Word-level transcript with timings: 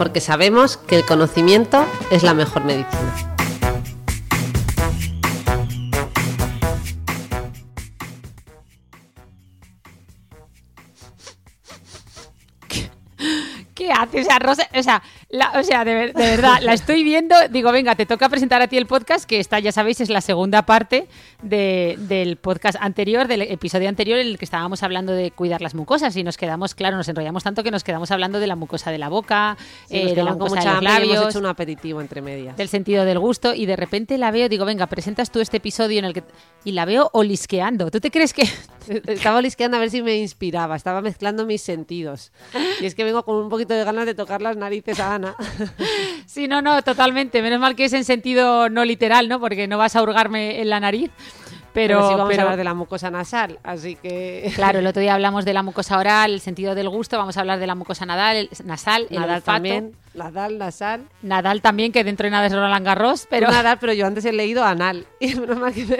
Porque 0.00 0.22
sabemos 0.22 0.78
que 0.78 0.96
el 0.96 1.04
conocimiento 1.04 1.84
es 2.10 2.22
la 2.22 2.32
mejor 2.32 2.64
medicina. 2.64 3.39
¿Qué 14.10 14.20
haces? 14.20 14.26
O 14.26 14.30
sea, 14.30 14.38
Rosa, 14.38 14.68
o 14.74 14.82
sea, 14.82 15.02
la- 15.28 15.52
o 15.58 15.62
sea 15.62 15.84
de, 15.84 15.94
ver- 15.94 16.12
de 16.14 16.22
verdad, 16.24 16.58
la 16.62 16.72
estoy 16.74 17.02
viendo. 17.04 17.34
Digo, 17.50 17.72
venga, 17.72 17.94
te 17.94 18.06
toca 18.06 18.28
presentar 18.28 18.60
a 18.62 18.68
ti 18.68 18.76
el 18.76 18.86
podcast, 18.86 19.24
que 19.24 19.38
esta, 19.40 19.58
ya 19.58 19.72
sabéis, 19.72 20.00
es 20.00 20.08
la 20.10 20.20
segunda 20.20 20.62
parte 20.66 21.06
de- 21.42 21.96
del 21.98 22.36
podcast 22.36 22.76
anterior, 22.80 23.28
del 23.28 23.42
episodio 23.42 23.88
anterior, 23.88 24.18
en 24.18 24.26
el 24.28 24.38
que 24.38 24.44
estábamos 24.44 24.82
hablando 24.82 25.12
de 25.12 25.30
cuidar 25.30 25.60
las 25.62 25.74
mucosas. 25.74 26.16
Y 26.16 26.22
nos 26.24 26.36
quedamos, 26.36 26.74
claro, 26.74 26.96
nos 26.96 27.08
enrollamos 27.08 27.42
tanto 27.44 27.62
que 27.62 27.70
nos 27.70 27.84
quedamos 27.84 28.10
hablando 28.10 28.40
de 28.40 28.46
la 28.46 28.56
mucosa 28.56 28.90
de 28.90 28.98
la 28.98 29.08
boca, 29.08 29.56
Sí, 29.88 29.96
eh, 29.98 30.14
de 30.14 30.22
la 30.22 30.32
mucosa 30.32 30.60
de 30.60 30.64
los 30.66 30.66
y 30.66 30.68
hemos 30.68 30.82
labios. 30.84 31.28
hecho 31.30 31.38
un 31.38 31.46
aperitivo 31.46 32.00
entre 32.00 32.20
medias. 32.22 32.56
del 32.56 32.68
sentido 32.68 33.04
del 33.04 33.18
gusto 33.18 33.54
y 33.54 33.66
de 33.66 33.76
repente 33.76 34.18
la 34.18 34.30
veo, 34.30 34.48
digo, 34.48 34.64
venga, 34.64 34.86
presentas 34.86 35.30
tú 35.30 35.40
este 35.40 35.58
episodio 35.58 35.98
en 35.98 36.04
el 36.04 36.12
que... 36.14 36.22
Y 36.64 36.72
la 36.72 36.84
veo 36.84 37.08
olisqueando. 37.12 37.90
¿Tú 37.90 38.00
te 38.00 38.10
crees 38.10 38.32
que...? 38.34 38.42
Estaba 39.06 39.38
olisqueando 39.38 39.76
a 39.76 39.80
ver 39.80 39.90
si 39.90 40.02
me 40.02 40.16
inspiraba, 40.16 40.74
estaba 40.74 41.00
mezclando 41.00 41.46
mis 41.46 41.62
sentidos. 41.62 42.32
Y 42.80 42.86
es 42.86 42.94
que 42.94 43.04
vengo 43.04 43.24
con 43.24 43.36
un 43.36 43.48
poquito 43.48 43.74
de 43.74 43.84
ganas 43.84 43.99
de 44.04 44.14
tocar 44.14 44.42
las 44.42 44.56
narices 44.56 44.98
a 45.00 45.14
Ana. 45.14 45.34
Sí, 46.26 46.46
no, 46.46 46.62
no, 46.62 46.80
totalmente. 46.82 47.42
Menos 47.42 47.58
mal 47.58 47.74
que 47.74 47.86
es 47.86 47.92
en 47.92 48.04
sentido 48.04 48.68
no 48.68 48.84
literal, 48.84 49.28
¿no? 49.28 49.40
Porque 49.40 49.66
no 49.66 49.78
vas 49.78 49.96
a 49.96 50.02
hurgarme 50.02 50.60
en 50.60 50.68
la 50.70 50.78
nariz. 50.78 51.10
Pero, 51.72 51.98
Pero 51.98 52.08
sí 52.08 52.14
vamos 52.14 52.28
pero- 52.30 52.40
a 52.40 52.44
hablar 52.44 52.56
de 52.58 52.64
la 52.64 52.74
mucosa 52.74 53.10
nasal, 53.10 53.58
así 53.62 53.94
que... 53.96 54.50
Claro, 54.56 54.80
el 54.80 54.86
otro 54.88 55.00
día 55.02 55.14
hablamos 55.14 55.44
de 55.44 55.52
la 55.52 55.62
mucosa 55.62 55.98
oral, 55.98 56.32
el 56.34 56.40
sentido 56.40 56.74
del 56.74 56.88
gusto, 56.88 57.16
vamos 57.16 57.36
a 57.36 57.40
hablar 57.40 57.60
de 57.60 57.66
la 57.68 57.76
mucosa 57.76 58.04
nadal, 58.06 58.36
el- 58.36 58.50
nasal, 58.64 59.06
el 59.10 59.18
olfato. 59.22 59.42
también, 59.42 59.92
Nadal, 60.12 60.58
nasal. 60.58 61.08
Nadal 61.22 61.62
también, 61.62 61.92
que 61.92 62.02
dentro 62.02 62.24
de 62.24 62.30
nada 62.32 62.46
es 62.46 62.52
Roland 62.52 62.84
Garros, 62.84 63.26
pero... 63.30 63.48
Nadal, 63.48 63.78
pero 63.80 63.92
yo 63.92 64.06
antes 64.06 64.24
he 64.24 64.32
leído 64.32 64.64
anal. 64.64 65.06
Y 65.20 65.34
menos 65.36 65.58
mal 65.58 65.72
que 65.72 65.84
me, 65.84 65.98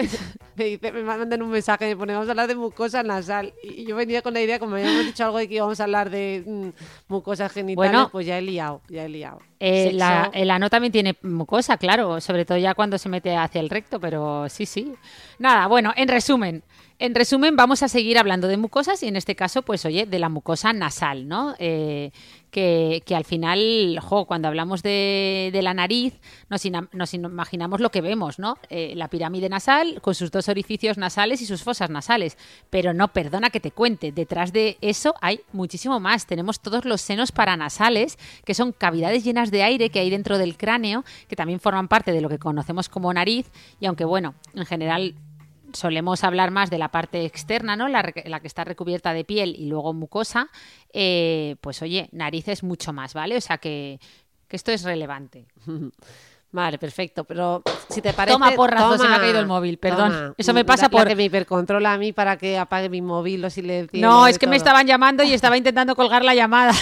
me 0.55 0.65
dice, 0.65 0.91
me 0.91 1.03
mandan 1.03 1.41
un 1.41 1.49
mensaje, 1.49 1.87
me 1.87 1.95
pone, 1.95 2.13
vamos 2.13 2.27
a 2.27 2.31
hablar 2.31 2.47
de 2.47 2.55
mucosa 2.55 3.03
nasal. 3.03 3.53
Y 3.63 3.85
yo 3.85 3.95
venía 3.95 4.21
con 4.21 4.33
la 4.33 4.41
idea, 4.41 4.59
como 4.59 4.75
habíamos 4.75 5.05
dicho 5.05 5.23
algo 5.23 5.37
de 5.37 5.47
que 5.47 5.55
íbamos 5.55 5.79
a 5.79 5.83
hablar 5.83 6.09
de 6.09 6.43
mm, 6.45 6.69
mucosas 7.07 7.51
genitales, 7.51 7.91
Bueno. 7.91 8.09
pues 8.11 8.25
ya 8.25 8.37
he 8.37 8.41
liado, 8.41 8.81
ya 8.89 9.05
he 9.05 9.09
liado. 9.09 9.39
Eh, 9.59 9.91
la, 9.93 10.29
el 10.33 10.51
ano 10.51 10.69
también 10.69 10.91
tiene 10.91 11.15
mucosa, 11.21 11.77
claro, 11.77 12.19
sobre 12.19 12.45
todo 12.45 12.57
ya 12.57 12.73
cuando 12.73 12.97
se 12.97 13.07
mete 13.09 13.35
hacia 13.37 13.61
el 13.61 13.69
recto, 13.69 13.99
pero 13.99 14.49
sí, 14.49 14.65
sí. 14.65 14.93
Nada, 15.39 15.67
bueno, 15.67 15.93
en 15.95 16.07
resumen, 16.07 16.63
en 17.01 17.15
resumen 17.15 17.55
vamos 17.55 17.81
a 17.81 17.87
seguir 17.87 18.19
hablando 18.19 18.47
de 18.47 18.57
mucosas 18.57 19.01
y 19.01 19.07
en 19.07 19.15
este 19.15 19.35
caso, 19.35 19.63
pues 19.63 19.85
oye, 19.85 20.05
de 20.05 20.19
la 20.19 20.29
mucosa 20.29 20.71
nasal, 20.71 21.27
¿no? 21.27 21.55
Eh, 21.57 22.11
que, 22.51 23.01
que 23.07 23.15
al 23.15 23.25
final, 23.25 23.97
jo, 23.99 24.25
cuando 24.25 24.47
hablamos 24.47 24.83
de, 24.83 25.49
de 25.51 25.61
la 25.63 25.73
nariz, 25.73 26.19
nos, 26.47 26.61
nos 26.91 27.13
imaginamos 27.15 27.79
lo 27.79 27.89
que 27.89 28.01
vemos, 28.01 28.37
¿no? 28.37 28.57
Eh, 28.69 28.93
la 28.95 29.07
pirámide 29.07 29.49
nasal 29.49 29.99
con 30.01 30.13
sus 30.13 30.29
dos 30.29 30.47
orificios 30.47 30.99
nasales 30.99 31.41
y 31.41 31.47
sus 31.47 31.63
fosas 31.63 31.89
nasales. 31.89 32.37
Pero 32.69 32.93
no, 32.93 33.07
perdona 33.07 33.49
que 33.49 33.59
te 33.59 33.71
cuente, 33.71 34.11
detrás 34.11 34.53
de 34.53 34.77
eso 34.81 35.15
hay 35.21 35.39
muchísimo 35.53 35.99
más. 35.99 36.27
Tenemos 36.27 36.59
todos 36.59 36.85
los 36.85 37.01
senos 37.01 37.31
paranasales, 37.31 38.19
que 38.45 38.53
son 38.53 38.73
cavidades 38.73 39.23
llenas 39.23 39.49
de 39.49 39.63
aire 39.63 39.89
que 39.89 40.01
hay 40.01 40.11
dentro 40.11 40.37
del 40.37 40.55
cráneo, 40.55 41.03
que 41.27 41.35
también 41.35 41.59
forman 41.59 41.87
parte 41.87 42.11
de 42.11 42.21
lo 42.21 42.29
que 42.29 42.37
conocemos 42.37 42.89
como 42.89 43.11
nariz, 43.11 43.49
y 43.79 43.87
aunque 43.87 44.05
bueno, 44.05 44.35
en 44.53 44.67
general 44.67 45.15
solemos 45.73 46.23
hablar 46.23 46.51
más 46.51 46.69
de 46.69 46.77
la 46.77 46.89
parte 46.89 47.25
externa, 47.25 47.75
¿no? 47.75 47.87
La, 47.87 48.03
que 48.03 48.47
está 48.47 48.63
recubierta 48.63 49.13
de 49.13 49.23
piel 49.23 49.55
y 49.57 49.65
luego 49.65 49.93
mucosa, 49.93 50.49
eh, 50.93 51.55
pues 51.61 51.81
oye, 51.81 52.09
nariz 52.11 52.47
es 52.47 52.63
mucho 52.63 52.93
más, 52.93 53.13
¿vale? 53.13 53.37
O 53.37 53.41
sea 53.41 53.57
que, 53.57 53.99
que 54.47 54.55
esto 54.55 54.71
es 54.71 54.83
relevante. 54.83 55.45
Vale, 56.53 56.77
perfecto, 56.77 57.23
pero 57.23 57.63
si 57.89 58.01
te 58.01 58.11
parece... 58.11 58.33
Toma, 58.33 58.51
porrazo, 58.51 58.97
se 58.97 59.07
me 59.07 59.15
ha 59.15 59.19
caído 59.19 59.39
el 59.39 59.47
móvil, 59.47 59.77
perdón. 59.77 60.11
toma. 60.11 60.33
Eso 60.37 60.53
me 60.53 60.65
pasa 60.65 60.87
la 60.87 60.89
por- 60.89 61.07
que 61.07 61.15
me 61.15 61.23
hipercontrola 61.23 61.93
a 61.93 61.97
mí 61.97 62.11
para 62.11 62.35
que 62.37 62.57
apague 62.57 62.89
mi 62.89 63.01
móvil 63.01 63.45
o 63.45 63.49
silencio. 63.49 64.01
No, 64.01 64.27
es 64.27 64.37
que 64.37 64.47
me 64.47 64.57
estaban 64.57 64.85
llamando 64.85 65.23
y 65.23 65.31
estaba 65.31 65.55
intentando 65.55 65.95
colgar 65.95 66.25
la 66.25 66.35
llamada. 66.35 66.73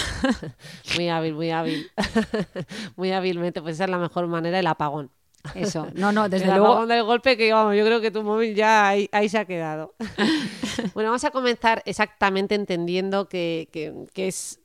Muy 0.96 1.08
hábil, 1.08 1.34
muy 1.34 1.50
hábil. 1.52 1.88
muy 2.96 3.12
hábilmente, 3.12 3.62
pues 3.62 3.76
esa 3.76 3.84
es 3.84 3.90
la 3.90 3.98
mejor 3.98 4.26
manera, 4.26 4.58
el 4.58 4.66
apagón. 4.66 5.12
Eso, 5.54 5.88
no, 5.94 6.12
no, 6.12 6.28
desde 6.28 6.46
el 6.46 6.56
luego. 6.58 6.86
del 6.86 7.02
golpe 7.04 7.36
que, 7.36 7.52
vamos, 7.52 7.74
yo 7.76 7.84
creo 7.84 8.00
que 8.00 8.10
tu 8.10 8.22
móvil 8.22 8.54
ya 8.54 8.88
ahí, 8.88 9.08
ahí 9.12 9.28
se 9.28 9.38
ha 9.38 9.44
quedado. 9.46 9.94
bueno, 10.94 11.10
vamos 11.10 11.24
a 11.24 11.30
comenzar 11.30 11.82
exactamente 11.86 12.54
entendiendo 12.54 13.28
que, 13.28 13.68
que- 13.72 14.06
que 14.12 14.28
es 14.28 14.59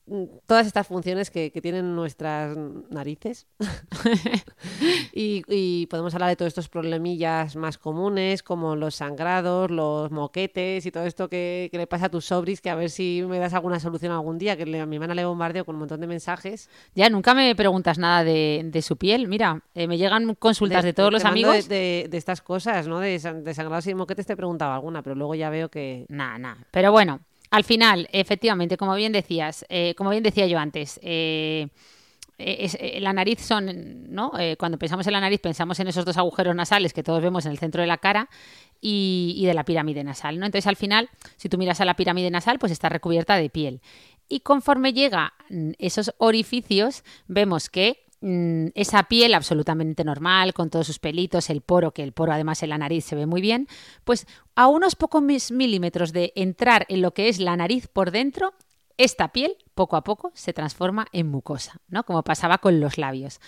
todas 0.46 0.68
estas 0.68 0.86
funciones 0.88 1.32
que, 1.32 1.52
que 1.52 1.62
tienen 1.62 1.96
nuestras 1.96 2.56
narices. 2.90 3.48
y, 5.14 5.44
y 5.48 5.88
podemos 5.88 6.14
hablar 6.14 6.30
de 6.30 6.36
todos 6.36 6.50
estos 6.50 6.70
problemillas 6.70 7.56
más 7.56 7.78
comunes, 7.78 8.44
como 8.44 8.76
los 8.76 8.96
sangrados, 8.96 9.72
los 9.72 10.12
moquetes 10.12 10.86
y 10.86 10.92
todo 10.92 11.06
esto 11.06 11.30
que, 11.30 11.70
que 11.72 11.78
le 11.78 11.88
pasa 11.88 12.06
a 12.06 12.10
tus 12.10 12.26
sobris, 12.26 12.62
que 12.62 12.70
a 12.70 12.76
ver 12.76 12.90
si 12.90 13.24
me 13.28 13.40
das 13.40 13.54
alguna 13.54 13.80
solución 13.80 14.12
algún 14.12 14.38
día, 14.38 14.58
que 14.58 14.66
le- 14.66 14.82
a 14.82 14.86
mi 14.86 14.96
hermana 14.98 15.16
le 15.16 15.26
bombardeo 15.26 15.66
con 15.66 15.76
un 15.76 15.80
montón 15.80 16.02
de 16.02 16.08
mensajes. 16.08 16.70
Ya 16.94 17.10
nunca 17.10 17.34
me 17.34 17.56
preguntas 17.56 17.98
nada 17.98 18.24
de, 18.24 18.62
de 18.66 18.82
su 18.82 18.98
piel. 18.98 19.28
Mira, 19.28 19.62
eh, 19.74 19.88
me 19.88 19.98
llegan 19.98 20.36
consultas 20.36 20.84
de, 20.84 20.94
todos 20.94 21.12
los 21.12 21.26
amigos. 21.26 21.68
De, 21.68 22.08
de- 22.10 22.18
estas 22.18 22.42
cosas, 22.42 22.88
¿no? 22.88 23.00
De, 23.00 23.20
san- 23.20 23.44
de 23.44 23.54
sangrados 23.54 23.86
y 23.88 23.94
moquetes 23.94 24.26
te 24.26 24.36
preguntaba 24.36 24.76
alguna, 24.76 25.02
pero 25.02 25.16
luego 25.16 25.36
ya 25.36 25.50
veo 25.50 25.70
que... 25.70 26.06
Nah, 26.10 26.38
nah. 26.38 26.56
Pero 26.72 26.92
bueno, 26.92 27.20
al 27.56 27.64
final, 27.64 28.10
efectivamente, 28.12 28.76
como 28.76 28.96
bien 28.96 29.14
decías, 29.14 29.66
eh, 29.70 29.94
como 29.96 30.10
bien 30.10 30.24
decía 30.24 30.46
yo 30.46 30.60
antes, 30.60 31.00
eh, 31.02 31.70
eh, 32.38 33.00
la 33.00 33.14
nariz 33.14 33.40
son, 33.40 34.14
¿no? 34.14 34.34
Cuando 34.60 34.78
pensamos 34.78 35.08
en 35.08 35.14
la 35.14 35.22
nariz 35.22 35.40
pensamos 35.40 35.80
en 35.80 35.88
esos 35.88 36.04
dos 36.04 36.18
agujeros 36.18 36.54
nasales 36.54 36.92
que 36.92 37.02
todos 37.02 37.24
vemos 37.24 37.46
en 37.46 37.54
el 37.54 37.58
centro 37.58 37.80
de 37.80 37.88
la 37.88 37.98
cara 37.98 38.28
y, 38.82 39.36
y 39.38 39.46
de 39.46 39.54
la 39.54 39.64
pirámide 39.64 40.04
nasal, 40.04 40.38
¿no? 40.38 40.46
Entonces 40.46 40.68
al 40.68 40.76
final, 40.76 41.10
si 41.38 41.48
tú 41.48 41.58
miras 41.58 41.80
a 41.80 41.86
la 41.86 41.96
pirámide 41.96 42.30
nasal, 42.30 42.60
pues 42.60 42.74
está 42.74 42.90
recubierta 42.90 43.38
de 43.38 43.50
piel. 43.50 43.80
Y 44.28 44.42
conforme 44.42 44.92
llega 44.92 45.34
mm, 45.50 45.72
esos 45.80 46.14
orificios, 46.18 47.06
vemos 47.28 47.70
que 47.70 48.05
mm, 48.26 48.68
esa 48.76 49.04
piel 49.04 49.34
absolutamente 49.34 50.04
normal, 50.04 50.54
con 50.54 50.70
todos 50.70 50.88
sus 50.88 51.00
pelitos, 51.00 51.50
el 51.50 51.62
poro, 51.62 51.92
que 51.92 52.04
el 52.04 52.12
poro 52.12 52.34
además 52.34 52.64
en 52.64 52.70
la 52.70 52.78
nariz 52.78 53.06
se 53.06 53.16
ve 53.16 53.26
muy 53.26 53.42
bien, 53.42 53.68
pues 54.04 54.26
a 54.56 54.68
unos 54.68 54.96
pocos 54.96 55.22
milímetros 55.52 56.12
de 56.12 56.34
entrar 56.36 56.86
en 56.90 57.02
lo 57.02 57.14
que 57.14 57.30
es 57.30 57.40
la 57.40 57.56
nariz 57.56 57.88
por 57.88 58.12
dentro, 58.12 58.54
esta 58.98 59.30
piel 59.30 59.58
poco 59.74 59.96
a 59.96 60.04
poco 60.04 60.32
se 60.34 60.54
transforma 60.54 61.08
en 61.12 61.28
mucosa, 61.28 61.82
¿no? 61.88 62.04
Como 62.04 62.24
pasaba 62.24 62.58
con 62.58 62.80
los 62.80 62.98
labios. 62.98 63.40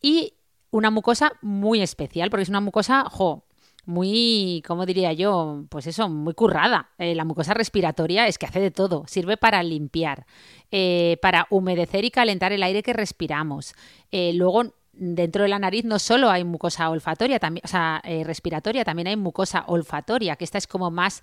Y 0.00 0.34
una 0.70 0.90
mucosa 0.90 1.32
muy 1.42 1.82
especial, 1.82 2.30
porque 2.30 2.44
es 2.44 2.48
una 2.48 2.60
mucosa, 2.60 3.04
jo, 3.10 3.44
muy, 3.84 4.62
¿cómo 4.66 4.86
diría 4.86 5.12
yo? 5.12 5.64
Pues 5.68 5.86
eso, 5.86 6.08
muy 6.08 6.34
currada. 6.34 6.90
Eh, 6.98 7.14
la 7.14 7.24
mucosa 7.24 7.54
respiratoria 7.54 8.26
es 8.26 8.38
que 8.38 8.46
hace 8.46 8.60
de 8.60 8.70
todo. 8.70 9.04
Sirve 9.06 9.36
para 9.36 9.62
limpiar, 9.62 10.26
eh, 10.70 11.18
para 11.20 11.46
humedecer 11.50 12.04
y 12.04 12.10
calentar 12.10 12.52
el 12.52 12.62
aire 12.62 12.82
que 12.82 12.92
respiramos. 12.92 13.74
Eh, 14.12 14.32
luego, 14.34 14.74
dentro 14.92 15.42
de 15.42 15.48
la 15.48 15.58
nariz 15.58 15.84
no 15.84 15.98
solo 15.98 16.30
hay 16.30 16.44
mucosa 16.44 16.90
olfatoria, 16.90 17.38
también, 17.38 17.62
o 17.64 17.68
sea, 17.68 18.02
respiratoria, 18.24 18.84
también 18.84 19.08
hay 19.08 19.16
mucosa 19.16 19.64
olfatoria, 19.66 20.36
que 20.36 20.44
esta 20.44 20.58
es 20.58 20.66
como 20.66 20.90
más 20.90 21.22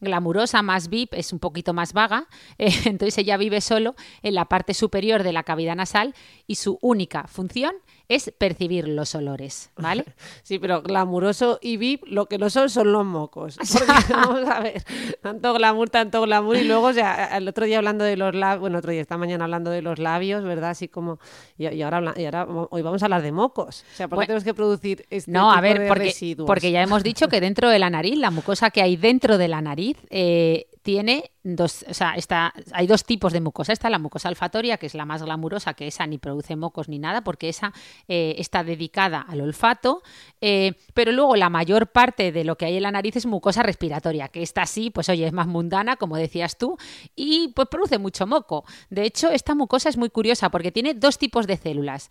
glamurosa, 0.00 0.62
más 0.62 0.88
VIP, 0.88 1.14
es 1.14 1.32
un 1.32 1.40
poquito 1.40 1.74
más 1.74 1.92
vaga, 1.92 2.28
entonces 2.58 3.18
ella 3.18 3.36
vive 3.36 3.60
solo 3.60 3.96
en 4.22 4.34
la 4.34 4.44
parte 4.44 4.72
superior 4.72 5.24
de 5.24 5.32
la 5.32 5.42
cavidad 5.42 5.74
nasal 5.74 6.14
y 6.46 6.54
su 6.54 6.78
única 6.80 7.26
función 7.26 7.74
es 8.08 8.32
percibir 8.38 8.88
los 8.88 9.14
olores, 9.14 9.70
¿vale? 9.76 10.04
Sí, 10.42 10.58
pero 10.58 10.82
glamuroso 10.82 11.58
y 11.60 11.76
VIP, 11.76 12.04
lo 12.06 12.26
que 12.26 12.38
no 12.38 12.48
son 12.48 12.70
son 12.70 12.90
los 12.92 13.04
mocos. 13.04 13.56
Porque, 13.72 14.12
vamos 14.12 14.48
a 14.48 14.60
ver, 14.60 14.82
tanto 15.20 15.52
glamour, 15.52 15.90
tanto 15.90 16.22
glamour. 16.22 16.56
Y 16.56 16.64
luego, 16.64 16.86
o 16.86 16.92
sea, 16.92 17.36
el 17.36 17.46
otro 17.46 17.66
día 17.66 17.78
hablando 17.78 18.04
de 18.04 18.16
los 18.16 18.34
labios, 18.34 18.60
bueno, 18.60 18.78
otro 18.78 18.92
día, 18.92 19.02
esta 19.02 19.18
mañana 19.18 19.44
hablando 19.44 19.70
de 19.70 19.82
los 19.82 19.98
labios, 19.98 20.42
¿verdad? 20.44 20.70
Así 20.70 20.88
como, 20.88 21.18
y, 21.58 21.68
y 21.68 21.82
ahora, 21.82 22.14
y 22.16 22.24
ahora 22.24 22.46
hoy 22.70 22.82
vamos 22.82 23.02
a 23.02 23.06
hablar 23.06 23.22
de 23.22 23.32
mocos. 23.32 23.84
O 23.92 23.96
sea, 23.96 24.08
¿por 24.08 24.16
qué 24.16 24.20
Bueno, 24.20 24.26
tenemos 24.28 24.44
que 24.44 24.54
producir 24.54 25.06
este 25.10 25.30
No, 25.30 25.52
a 25.52 25.60
ver, 25.60 25.78
de 25.78 25.88
porque, 25.88 26.04
residuos? 26.04 26.46
porque 26.46 26.70
ya 26.70 26.82
hemos 26.82 27.02
dicho 27.02 27.28
que 27.28 27.40
dentro 27.40 27.68
de 27.68 27.78
la 27.78 27.90
nariz, 27.90 28.16
la 28.16 28.30
mucosa 28.30 28.70
que 28.70 28.80
hay 28.80 28.96
dentro 28.96 29.36
de 29.36 29.48
la 29.48 29.60
nariz, 29.60 29.98
eh, 30.10 30.66
tiene 30.88 31.32
dos, 31.42 31.84
o 31.86 31.92
sea, 31.92 32.14
está, 32.14 32.54
hay 32.72 32.86
dos 32.86 33.04
tipos 33.04 33.34
de 33.34 33.42
mucosa. 33.42 33.74
Está 33.74 33.90
la 33.90 33.98
mucosa 33.98 34.30
olfatoria, 34.30 34.78
que 34.78 34.86
es 34.86 34.94
la 34.94 35.04
más 35.04 35.22
glamurosa, 35.22 35.74
que 35.74 35.86
esa 35.86 36.06
ni 36.06 36.16
produce 36.16 36.56
mocos 36.56 36.88
ni 36.88 36.98
nada, 36.98 37.20
porque 37.20 37.50
esa 37.50 37.74
eh, 38.08 38.36
está 38.38 38.64
dedicada 38.64 39.20
al 39.20 39.42
olfato. 39.42 40.02
Eh, 40.40 40.72
pero 40.94 41.12
luego 41.12 41.36
la 41.36 41.50
mayor 41.50 41.88
parte 41.88 42.32
de 42.32 42.42
lo 42.42 42.56
que 42.56 42.64
hay 42.64 42.78
en 42.78 42.84
la 42.84 42.90
nariz 42.90 43.16
es 43.16 43.26
mucosa 43.26 43.62
respiratoria, 43.62 44.28
que 44.28 44.40
esta 44.40 44.64
sí, 44.64 44.88
pues 44.88 45.10
oye, 45.10 45.26
es 45.26 45.34
más 45.34 45.46
mundana, 45.46 45.96
como 45.96 46.16
decías 46.16 46.56
tú, 46.56 46.78
y 47.14 47.48
pues 47.48 47.68
produce 47.68 47.98
mucho 47.98 48.26
moco. 48.26 48.64
De 48.88 49.04
hecho, 49.04 49.28
esta 49.28 49.54
mucosa 49.54 49.90
es 49.90 49.98
muy 49.98 50.08
curiosa 50.08 50.48
porque 50.48 50.72
tiene 50.72 50.94
dos 50.94 51.18
tipos 51.18 51.46
de 51.46 51.58
células 51.58 52.08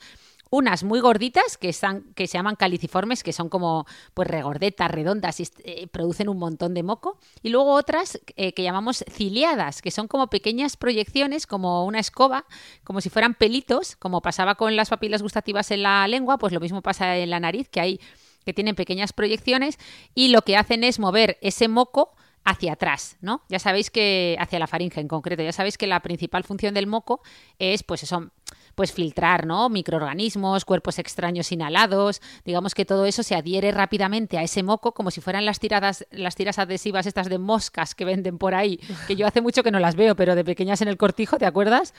unas 0.49 0.83
muy 0.83 0.99
gorditas 0.99 1.57
que, 1.57 1.69
están, 1.69 2.03
que 2.15 2.27
se 2.27 2.37
llaman 2.37 2.55
caliciformes, 2.55 3.23
que 3.23 3.33
son 3.33 3.49
como 3.49 3.85
pues 4.13 4.27
regordetas, 4.27 4.91
redondas 4.91 5.39
y 5.39 5.47
eh, 5.63 5.87
producen 5.87 6.29
un 6.29 6.37
montón 6.37 6.73
de 6.73 6.83
moco. 6.83 7.19
Y 7.43 7.49
luego 7.49 7.73
otras 7.73 8.19
eh, 8.35 8.53
que 8.53 8.63
llamamos 8.63 9.03
ciliadas, 9.09 9.81
que 9.81 9.91
son 9.91 10.07
como 10.07 10.27
pequeñas 10.27 10.77
proyecciones, 10.77 11.47
como 11.47 11.85
una 11.85 11.99
escoba, 11.99 12.45
como 12.83 13.01
si 13.01 13.09
fueran 13.09 13.33
pelitos, 13.33 13.95
como 13.95 14.21
pasaba 14.21 14.55
con 14.55 14.75
las 14.75 14.89
papilas 14.89 15.21
gustativas 15.21 15.71
en 15.71 15.83
la 15.83 16.07
lengua, 16.07 16.37
pues 16.37 16.53
lo 16.53 16.59
mismo 16.59 16.81
pasa 16.81 17.17
en 17.17 17.29
la 17.29 17.39
nariz, 17.39 17.69
que 17.69 17.79
hay 17.79 17.99
que 18.45 18.53
tienen 18.53 18.75
pequeñas 18.75 19.11
proyecciones 19.11 19.77
y 20.15 20.29
lo 20.29 20.41
que 20.41 20.55
hacen 20.55 20.85
es 20.85 20.99
mover 20.99 21.37
ese 21.41 21.67
moco 21.67 22.15
hacia 22.45 22.73
atrás, 22.73 23.17
¿no? 23.19 23.41
Ya 23.49 23.59
sabéis 23.59 23.91
que 23.91 24.37
hacia 24.39 24.57
la 24.57 24.67
faringe 24.67 25.01
en 25.01 25.09
concreto, 25.09 25.43
ya 25.43 25.51
sabéis 25.51 25.77
que 25.77 25.85
la 25.85 25.99
principal 25.99 26.45
función 26.45 26.73
del 26.73 26.87
moco 26.87 27.21
es 27.59 27.83
pues 27.83 28.03
eso 28.03 28.31
pues 28.77 28.93
filtrar, 28.93 29.47
¿no? 29.47 29.69
Microorganismos, 29.69 30.63
cuerpos 30.63 30.99
extraños 30.99 31.51
inhalados, 31.51 32.21
digamos 32.45 32.75
que 32.75 32.85
todo 32.85 33.07
eso 33.07 33.23
se 33.23 33.33
adhiere 33.33 33.71
rápidamente 33.71 34.37
a 34.37 34.43
ese 34.43 34.61
moco 34.61 34.91
como 34.91 35.09
si 35.09 35.19
fueran 35.19 35.47
las 35.47 35.59
tiradas, 35.59 36.05
las 36.11 36.35
tiras 36.35 36.59
adhesivas 36.59 37.07
estas 37.07 37.27
de 37.27 37.39
moscas 37.39 37.95
que 37.95 38.05
venden 38.05 38.37
por 38.37 38.53
ahí, 38.53 38.79
que 39.07 39.15
yo 39.15 39.25
hace 39.25 39.41
mucho 39.41 39.63
que 39.63 39.71
no 39.71 39.79
las 39.79 39.95
veo, 39.95 40.15
pero 40.15 40.35
de 40.35 40.45
pequeñas 40.45 40.83
en 40.83 40.89
el 40.89 40.97
cortijo, 40.97 41.39
¿te 41.39 41.47
acuerdas? 41.47 41.95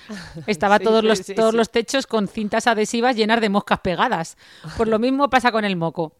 Estaba 0.46 0.78
todos 0.78 1.02
los 1.02 1.26
todos 1.26 1.52
los 1.52 1.70
techos 1.70 2.06
con 2.06 2.28
cintas 2.28 2.68
adhesivas 2.68 3.16
llenas 3.16 3.40
de 3.40 3.48
moscas 3.48 3.80
pegadas. 3.80 4.36
Por 4.76 4.86
lo 4.86 5.00
mismo 5.00 5.28
pasa 5.30 5.50
con 5.50 5.64
el 5.64 5.74
moco. 5.74 6.12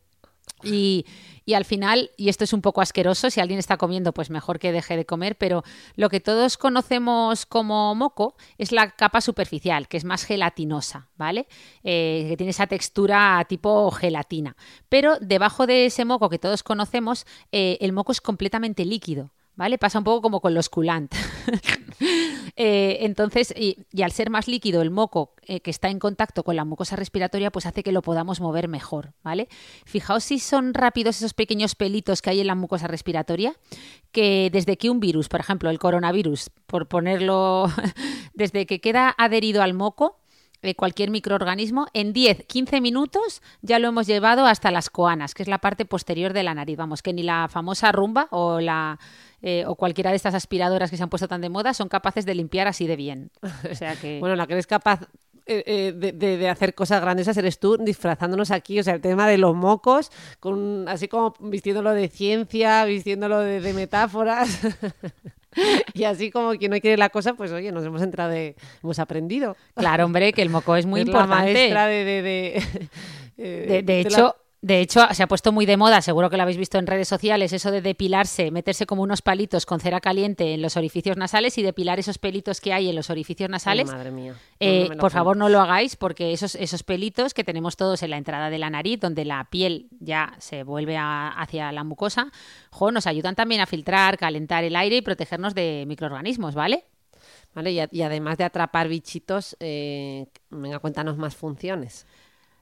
Y, 0.62 1.05
al 1.55 1.65
final, 1.65 2.11
y 2.17 2.29
esto 2.29 2.45
es 2.45 2.53
un 2.53 2.61
poco 2.61 2.81
asqueroso, 2.81 3.31
si 3.31 3.41
alguien 3.41 3.59
está 3.59 3.79
comiendo, 3.79 4.12
pues 4.12 4.29
mejor 4.29 4.59
que 4.59 4.71
deje 4.71 4.97
de 4.97 5.06
comer, 5.06 5.37
pero 5.37 5.65
lo 5.97 6.11
que 6.11 6.21
todos 6.21 6.59
conocemos 6.59 7.47
como 7.47 7.95
moco 7.95 8.37
es 8.59 8.71
la 8.71 8.91
capa 8.91 9.21
superficial, 9.21 9.89
que 9.89 9.97
es 9.97 10.05
más 10.05 10.25
gelatinosa, 10.25 11.09
¿vale? 11.17 11.47
Eh, 11.85 12.27
que 12.29 12.37
tiene 12.37 12.50
esa 12.50 12.67
textura 12.67 13.45
tipo 13.49 13.91
gelatina. 13.91 14.56
Pero 14.89 15.17
debajo 15.21 15.67
de 15.67 15.87
ese 15.87 16.05
moco 16.05 16.29
que 16.29 16.39
todos 16.39 16.62
conocemos, 16.62 17.27
eh, 17.50 17.79
el 17.81 17.93
moco 17.93 18.12
es 18.12 18.21
completamente 18.21 18.85
líquido. 18.85 19.31
¿vale? 19.59 19.77
Pasa 19.77 19.99
un 19.99 20.05
poco 20.05 20.23
como 20.23 20.41
con 20.41 20.55
los 20.55 20.69
culant. 20.69 21.12
Eh, 22.60 23.06
entonces, 23.06 23.55
y, 23.56 23.87
al 24.02 24.10
ser 24.10 24.31
más 24.31 24.49
líquido 24.49 24.82
el 24.82 24.90
moco 24.90 25.32
eh, 25.43 25.60
que 25.60 25.70
está 25.70 25.90
en 25.90 26.00
contacto 26.00 26.43
con 26.43 26.56
la 26.56 26.64
mucosa 26.64 26.96
respiratoria, 26.96 27.52
pues 27.52 27.66
hace 27.66 27.84
que 27.84 27.93
lo 27.93 28.02
podamos 28.02 28.40
mover 28.40 28.66
mejor, 28.66 29.14
¿vale? 29.22 29.46
Fijaos 29.84 30.25
si 30.25 30.40
son 30.40 30.75
rápidos 30.75 31.19
esos 31.19 31.34
pequeños 31.34 31.76
pelitos 31.76 32.20
que 32.20 32.31
hay 32.31 32.40
en 32.40 32.49
la 32.49 32.56
mucosa 32.56 32.88
respiratoria, 32.88 33.55
que 34.10 34.50
desde 34.52 34.76
que 34.76 34.90
un 34.90 34.99
virus, 34.99 35.28
por 35.28 35.38
ejemplo, 35.38 35.70
el 35.70 35.78
coronavirus, 35.78 36.50
por 36.66 36.88
ponerlo, 36.88 37.66
desde 38.34 38.66
que 38.66 38.81
queda 38.81 39.14
adherido 39.16 39.62
al 39.62 39.75
moco, 39.75 40.19
cualquier 40.76 41.10
microorganismo, 41.10 41.87
en 41.93 42.12
10-15 42.12 42.81
minutos 42.81 43.43
ya 43.62 43.78
lo 43.78 43.88
hemos 43.88 44.06
llevado 44.06 44.46
hasta 44.46 44.70
las 44.70 44.90
coanas, 44.90 45.34
que 45.34 45.43
es 45.43 45.49
la 45.49 45.58
parte 45.58 45.84
posterior 45.84 46.32
de 46.32 46.43
la 46.43 46.55
nariz. 46.55 46.76
Vamos, 46.76 47.02
que 47.02 47.12
ni 47.12 47.22
la 47.22 47.49
famosa 47.49 47.93
rumba 47.93 48.28
o 48.31 48.60
la 48.60 48.99
eh, 49.40 49.64
o 49.66 49.76
cualquiera 49.76 50.10
de 50.10 50.16
estas 50.16 50.34
aspiradoras 50.34 50.90
que 50.90 50.96
se 50.96 51.02
han 51.02 51.10
puesto 51.10 51.28
tan 51.28 51.40
de 51.40 51.49
moda 51.49 51.72
son 51.72 51.88
capaces 51.88 52.26
de 52.26 52.34
limpiar 52.34 52.66
así 52.66 52.87
de 52.88 52.96
bien. 52.96 53.31
O 53.70 53.75
sea 53.75 53.94
que... 53.94 54.19
bueno, 54.20 54.34
la 54.34 54.46
que 54.46 54.55
eres 54.55 54.66
capaz 54.66 55.08
eh, 55.50 55.94
eh, 55.96 56.12
de, 56.12 56.49
hacer 56.50 56.75
cosas 56.75 57.00
grandes 57.00 57.26
eres 57.28 57.58
tú, 57.58 57.78
disfrazándonos 57.78 58.50
aquí, 58.50 58.81
o 58.81 58.82
sea, 58.82 58.94
el 58.94 59.00
tema 59.00 59.26
de 59.26 59.38
los 59.38 59.54
mocos, 59.54 60.11
con 60.40 60.87
así 60.88 61.08
como 61.08 61.34
vistiéndolo 61.40 61.93
de 61.93 62.08
ciencia, 62.08 62.84
vistiéndolo 62.84 63.38
de, 63.38 63.72
metáforas. 63.72 64.61
y 65.94 66.05
así 66.05 66.31
como 66.31 66.52
quien 66.52 66.70
no 66.70 66.81
quiere 66.81 66.96
la 66.96 67.08
cosa, 67.08 67.34
pues 67.34 67.52
oye, 67.52 67.72
nos 67.72 67.84
hemos 67.84 68.02
entrado 68.02 68.31
de, 68.31 68.56
hemos 68.82 68.99
aprendido. 68.99 69.56
Claro, 69.75 70.05
hombre, 70.05 70.32
que 70.32 70.43
el 70.43 70.50
moco 70.50 70.76
es 70.76 70.87
muy 70.87 71.00
importante. 71.02 71.34
La 71.34 71.43
maestra 71.43 71.87
de, 71.87 72.62
de 73.37 74.00
hecho, 74.00 74.37
de 74.60 74.81
hecho, 74.81 75.06
se 75.12 75.22
ha 75.22 75.28
puesto 75.28 75.52
muy 75.52 75.66
de 75.66 75.76
moda, 75.76 76.02
seguro 76.02 76.31
que 76.31 76.37
lo 76.37 76.43
habéis 76.43 76.58
visto 76.58 76.78
en 76.78 76.88
redes 76.88 77.06
sociales, 77.06 77.52
eso 77.52 77.70
de 77.70 77.81
depilarse, 77.81 78.50
meterse 78.50 78.87
como 78.87 79.02
unos 79.02 79.22
palitos 79.22 79.66
con 79.66 79.78
cera 79.78 80.00
caliente 80.00 80.52
en 80.55 80.62
los 80.62 80.76
orificios 80.76 81.16
nasales 81.16 81.56
y 81.58 81.62
depilar 81.62 82.00
esos 82.00 82.19
pelitos 82.19 82.60
que 82.60 82.72
hay 82.72 82.88
en 82.88 82.96
los 82.96 83.08
orificios 83.08 83.49
nasales. 83.49 83.87
madre 83.87 84.10
mía. 84.10 84.34
Eh, 84.58 84.88
por 84.99 85.12
favor, 85.12 85.37
no 85.37 85.49
lo 85.49 85.60
hagáis 85.60 85.94
porque 85.94 86.32
esos, 86.32 86.56
esos 86.56 86.82
pelitos 86.82 87.34
que 87.34 87.44
tenemos 87.44 87.76
todos 87.76 88.02
en 88.02 88.10
la 88.10 88.16
entrada 88.16 88.50
de 88.50 88.58
la 88.58 88.69
nariz, 88.69 88.99
donde 88.99 89.25
la 89.25 89.44
piel 89.49 89.87
ya 90.00 90.34
se 90.38 90.64
vuelve 90.64 90.96
hacia 90.99 91.70
la 91.70 91.84
mucosa, 91.84 92.32
nos 92.93 93.06
ayudan 93.06 93.37
también 93.37 93.61
a 93.61 93.66
filtrar, 93.66 94.19
calentar 94.19 94.64
el 94.64 94.75
aire 94.75 94.96
y 94.96 95.02
protegernos 95.02 95.54
de 95.54 95.84
microorganismos, 95.87 96.54
¿vale? 96.54 96.84
Vale, 97.54 97.88
y, 97.90 98.02
además 98.02 98.38
de 98.38 98.44
atrapar 98.44 98.88
bichitos, 98.88 99.56
eh, 99.61 100.26
venga, 100.50 100.78
cuéntanos 100.78 101.16
más 101.16 101.34
funciones. 101.34 102.06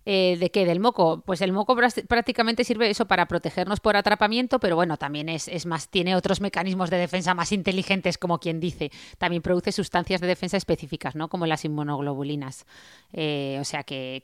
Eh, 0.09 0.37
¿De 0.39 0.51
qué? 0.53 0.65
¿Del 0.65 0.79
moco? 0.79 1.25
Pues 1.27 1.41
el 1.41 1.51
moco 1.51 1.77
prácticamente 2.07 2.63
sirve 2.63 2.89
eso 2.89 3.07
para 3.07 3.27
protegernos 3.27 3.81
por 3.81 3.97
atrapamiento, 3.97 4.61
pero 4.61 4.77
bueno, 4.77 4.97
también 4.99 5.29
es, 5.29 5.67
más, 5.67 5.89
tiene 5.89 6.15
otros 6.15 6.41
mecanismos 6.41 6.91
de 6.91 6.97
defensa 6.97 7.35
más 7.35 7.51
inteligentes, 7.51 8.17
como 8.17 8.39
quien 8.39 8.61
dice. 8.61 8.93
También 9.19 9.43
produce 9.43 9.73
sustancias 9.73 10.21
de 10.21 10.29
defensa 10.29 10.57
específicas, 10.57 11.17
¿no? 11.17 11.29
Como 11.29 11.45
las 11.47 11.65
inmunoglobulinas. 11.65 12.67
Eh, 13.13 13.59
o 13.61 13.65
sea 13.65 13.83
que, 13.83 14.23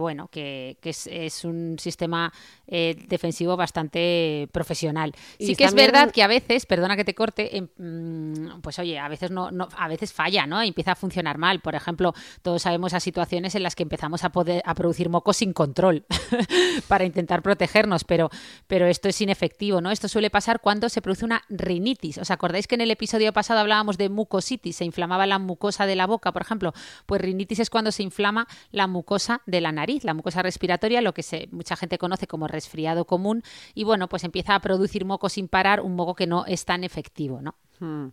bueno, 0.00 0.26
que, 0.26 0.76
es, 0.82 1.44
un 1.44 1.78
sistema 1.78 2.32
eh, 2.66 2.96
defensivo 3.06 3.56
bastante 3.56 4.48
profesional. 4.50 5.14
Sí 5.38 5.54
que 5.54 5.64
es 5.64 5.74
verdad 5.74 6.10
que 6.10 6.24
a 6.24 6.26
veces, 6.26 6.66
perdona 6.66 6.96
que 6.96 7.04
te 7.04 7.14
corte, 7.14 7.56
em, 7.56 8.60
pues 8.60 8.80
oye, 8.80 8.98
a 8.98 9.06
veces 9.06 9.30
no, 9.30 9.50
a 9.76 9.86
veces 9.86 10.12
falla, 10.12 10.48
¿no? 10.48 10.64
Y 10.64 10.68
empieza 10.68 10.92
a 10.92 10.96
funcionar 10.96 11.38
mal. 11.38 11.60
Por 11.60 11.76
ejemplo, 11.76 12.12
todos 12.42 12.62
sabemos 12.62 12.92
a 12.92 12.98
situaciones 12.98 13.54
en 13.54 13.62
las 13.62 13.76
que 13.76 13.84
empezamos 13.84 14.24
a 14.24 14.30
poder 14.32 14.62
a 14.64 14.74
producir 14.74 15.11
moco 15.12 15.32
sin 15.32 15.52
control 15.52 16.04
para 16.88 17.04
intentar 17.04 17.42
protegernos, 17.42 18.02
pero, 18.02 18.30
pero 18.66 18.86
esto 18.86 19.08
es 19.08 19.20
inefectivo, 19.20 19.80
¿no? 19.80 19.92
Esto 19.92 20.08
suele 20.08 20.30
pasar 20.30 20.60
cuando 20.60 20.88
se 20.88 21.00
produce 21.00 21.24
una 21.24 21.42
rinitis. 21.48 22.18
¿Os 22.18 22.32
acordáis 22.32 22.66
que 22.66 22.74
en 22.74 22.80
el 22.80 22.90
episodio 22.90 23.32
pasado 23.32 23.60
hablábamos 23.60 23.98
de 23.98 24.08
mucositis? 24.08 24.76
Se 24.76 24.84
inflamaba 24.84 25.26
la 25.26 25.38
mucosa 25.38 25.86
de 25.86 25.94
la 25.94 26.06
boca, 26.06 26.32
por 26.32 26.42
ejemplo. 26.42 26.72
Pues 27.06 27.20
rinitis 27.20 27.60
es 27.60 27.70
cuando 27.70 27.92
se 27.92 28.02
inflama 28.02 28.48
la 28.72 28.88
mucosa 28.88 29.42
de 29.46 29.60
la 29.60 29.70
nariz, 29.70 30.02
la 30.02 30.14
mucosa 30.14 30.42
respiratoria, 30.42 31.00
lo 31.00 31.14
que 31.14 31.22
se, 31.22 31.48
mucha 31.52 31.76
gente 31.76 31.98
conoce 31.98 32.26
como 32.26 32.48
resfriado 32.48 33.04
común, 33.04 33.42
y 33.74 33.84
bueno, 33.84 34.08
pues 34.08 34.24
empieza 34.24 34.54
a 34.54 34.60
producir 34.60 35.04
moco 35.04 35.28
sin 35.28 35.48
parar, 35.48 35.80
un 35.80 35.94
moco 35.94 36.14
que 36.14 36.26
no 36.26 36.44
es 36.46 36.64
tan 36.64 36.82
efectivo, 36.82 37.40
¿no? 37.40 37.54
Hmm. 37.78 38.08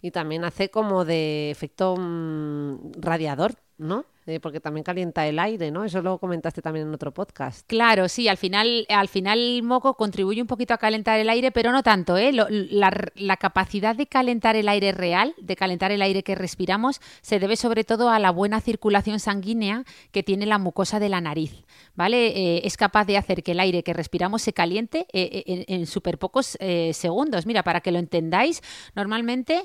Y 0.00 0.10
también 0.10 0.44
hace 0.44 0.70
como 0.70 1.04
de 1.04 1.50
efecto 1.50 1.96
mm, 1.96 2.92
radiador, 3.00 3.54
¿no? 3.78 4.04
Eh, 4.24 4.38
porque 4.38 4.60
también 4.60 4.84
calienta 4.84 5.26
el 5.26 5.40
aire, 5.40 5.72
¿no? 5.72 5.82
Eso 5.84 6.00
lo 6.00 6.18
comentaste 6.18 6.62
también 6.62 6.86
en 6.86 6.94
otro 6.94 7.12
podcast. 7.12 7.66
Claro, 7.66 8.08
sí, 8.08 8.28
al 8.28 8.36
final, 8.36 8.86
al 8.88 9.08
final 9.08 9.40
el 9.40 9.64
moco 9.64 9.94
contribuye 9.94 10.40
un 10.40 10.46
poquito 10.46 10.72
a 10.74 10.78
calentar 10.78 11.18
el 11.18 11.28
aire, 11.28 11.50
pero 11.50 11.72
no 11.72 11.82
tanto, 11.82 12.16
¿eh? 12.16 12.30
la, 12.32 13.36
capacidad 13.36 13.96
de 13.96 14.06
calentar 14.06 14.54
el 14.54 14.68
aire 14.68 14.92
real, 14.92 15.34
de 15.38 15.56
calentar 15.56 15.90
el 15.90 16.02
aire 16.02 16.22
que 16.22 16.36
respiramos, 16.36 17.00
se 17.20 17.40
debe 17.40 17.56
sobre 17.56 17.82
todo 17.82 18.10
a 18.10 18.20
la 18.20 18.30
buena 18.30 18.60
circulación 18.60 19.18
sanguínea 19.18 19.84
que 20.12 20.22
tiene 20.22 20.46
la 20.46 20.58
mucosa 20.58 21.00
de 21.00 21.08
la 21.08 21.20
nariz, 21.20 21.64
¿vale? 21.96 22.28
Eh, 22.28 22.60
es 22.64 22.76
capaz 22.76 23.06
de 23.06 23.16
hacer 23.16 23.42
que 23.42 23.52
el 23.52 23.60
aire 23.60 23.82
que 23.82 23.92
respiramos 23.92 24.42
se 24.42 24.52
caliente 24.52 25.08
eh, 25.12 25.42
en, 25.46 25.80
en 25.80 25.86
súper 25.86 26.18
pocos 26.18 26.56
segundos. 26.92 27.44
Mira, 27.44 27.64
para 27.64 27.80
que 27.80 27.90
lo 27.90 27.98
entendáis, 27.98 28.62
normalmente 28.94 29.62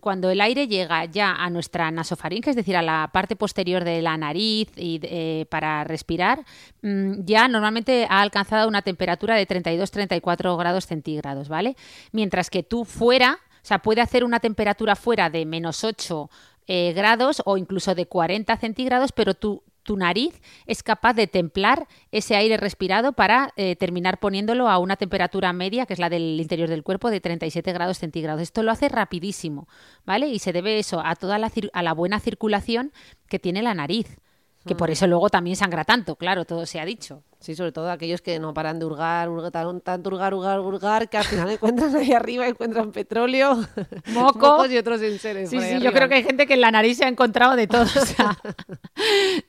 cuando 0.00 0.30
el 0.30 0.40
aire 0.40 0.68
llega 0.68 1.04
ya 1.06 1.32
a 1.32 1.50
nuestra 1.50 1.90
nasofaringe, 1.90 2.50
es 2.50 2.56
decir, 2.56 2.76
a 2.76 2.82
la 2.82 2.99
parte 3.08 3.36
posterior 3.36 3.84
de 3.84 4.02
la 4.02 4.16
nariz 4.16 4.68
y 4.76 5.00
eh, 5.02 5.46
para 5.50 5.84
respirar, 5.84 6.44
mm, 6.82 7.24
ya 7.24 7.48
normalmente 7.48 8.06
ha 8.08 8.20
alcanzado 8.20 8.68
una 8.68 8.82
temperatura 8.82 9.34
de 9.36 9.46
32-34 9.46 10.56
grados 10.58 10.86
centígrados, 10.86 11.48
¿vale? 11.48 11.76
Mientras 12.12 12.50
que 12.50 12.62
tú 12.62 12.84
fuera, 12.84 13.38
o 13.62 13.66
sea, 13.66 13.80
puede 13.80 14.00
hacer 14.00 14.24
una 14.24 14.40
temperatura 14.40 14.96
fuera 14.96 15.30
de 15.30 15.44
menos 15.46 15.84
8 15.84 16.30
eh, 16.66 16.92
grados 16.92 17.42
o 17.46 17.56
incluso 17.56 17.94
de 17.94 18.06
40 18.06 18.56
centígrados, 18.56 19.12
pero 19.12 19.34
tú, 19.34 19.62
tu 19.82 19.96
nariz 19.96 20.40
es 20.66 20.82
capaz 20.82 21.14
de 21.14 21.26
templar 21.26 21.88
ese 22.12 22.36
aire 22.36 22.56
respirado 22.56 23.12
para 23.12 23.52
eh, 23.56 23.76
terminar 23.76 24.18
poniéndolo 24.20 24.68
a 24.68 24.78
una 24.78 24.96
temperatura 24.96 25.52
media, 25.52 25.86
que 25.86 25.94
es 25.94 25.98
la 25.98 26.10
del 26.10 26.40
interior 26.40 26.68
del 26.68 26.82
cuerpo, 26.82 27.10
de 27.10 27.20
37 27.20 27.72
grados 27.72 27.98
centígrados. 27.98 28.42
Esto 28.42 28.62
lo 28.62 28.72
hace 28.72 28.88
rapidísimo, 28.88 29.68
¿vale? 30.04 30.28
Y 30.28 30.38
se 30.38 30.52
debe 30.52 30.78
eso 30.78 31.00
a 31.04 31.14
toda 31.16 31.38
la, 31.38 31.50
a 31.72 31.82
la 31.82 31.92
buena 31.92 32.20
circulación 32.20 32.92
que 33.28 33.38
tiene 33.38 33.62
la 33.62 33.74
nariz, 33.74 34.18
que 34.66 34.74
por 34.74 34.90
eso 34.90 35.06
luego 35.06 35.30
también 35.30 35.56
sangra 35.56 35.84
tanto, 35.84 36.16
claro, 36.16 36.44
todo 36.44 36.66
se 36.66 36.80
ha 36.80 36.84
dicho. 36.84 37.22
Sí, 37.40 37.54
sobre 37.54 37.72
todo 37.72 37.90
aquellos 37.90 38.20
que 38.20 38.38
no 38.38 38.52
paran 38.52 38.78
de 38.78 38.84
hurgar, 38.84 39.30
hurgar 39.30 39.50
tanto 39.50 40.10
hurgar, 40.10 40.34
hurgar, 40.34 40.60
hurgar, 40.60 41.08
que 41.08 41.16
al 41.16 41.24
final 41.24 41.50
encuentran 41.52 41.96
ahí 41.96 42.12
arriba, 42.12 42.46
encuentran 42.46 42.92
petróleo, 42.92 43.66
mocos 44.12 44.70
y 44.70 44.76
otros 44.76 45.00
enseres. 45.00 45.48
Sí, 45.48 45.58
sí, 45.58 45.80
yo 45.80 45.90
creo 45.94 46.06
que 46.06 46.16
hay 46.16 46.22
gente 46.22 46.46
que 46.46 46.52
en 46.52 46.60
la 46.60 46.70
nariz 46.70 46.98
se 46.98 47.06
ha 47.06 47.08
encontrado 47.08 47.56
de 47.56 47.66
todo. 47.66 47.86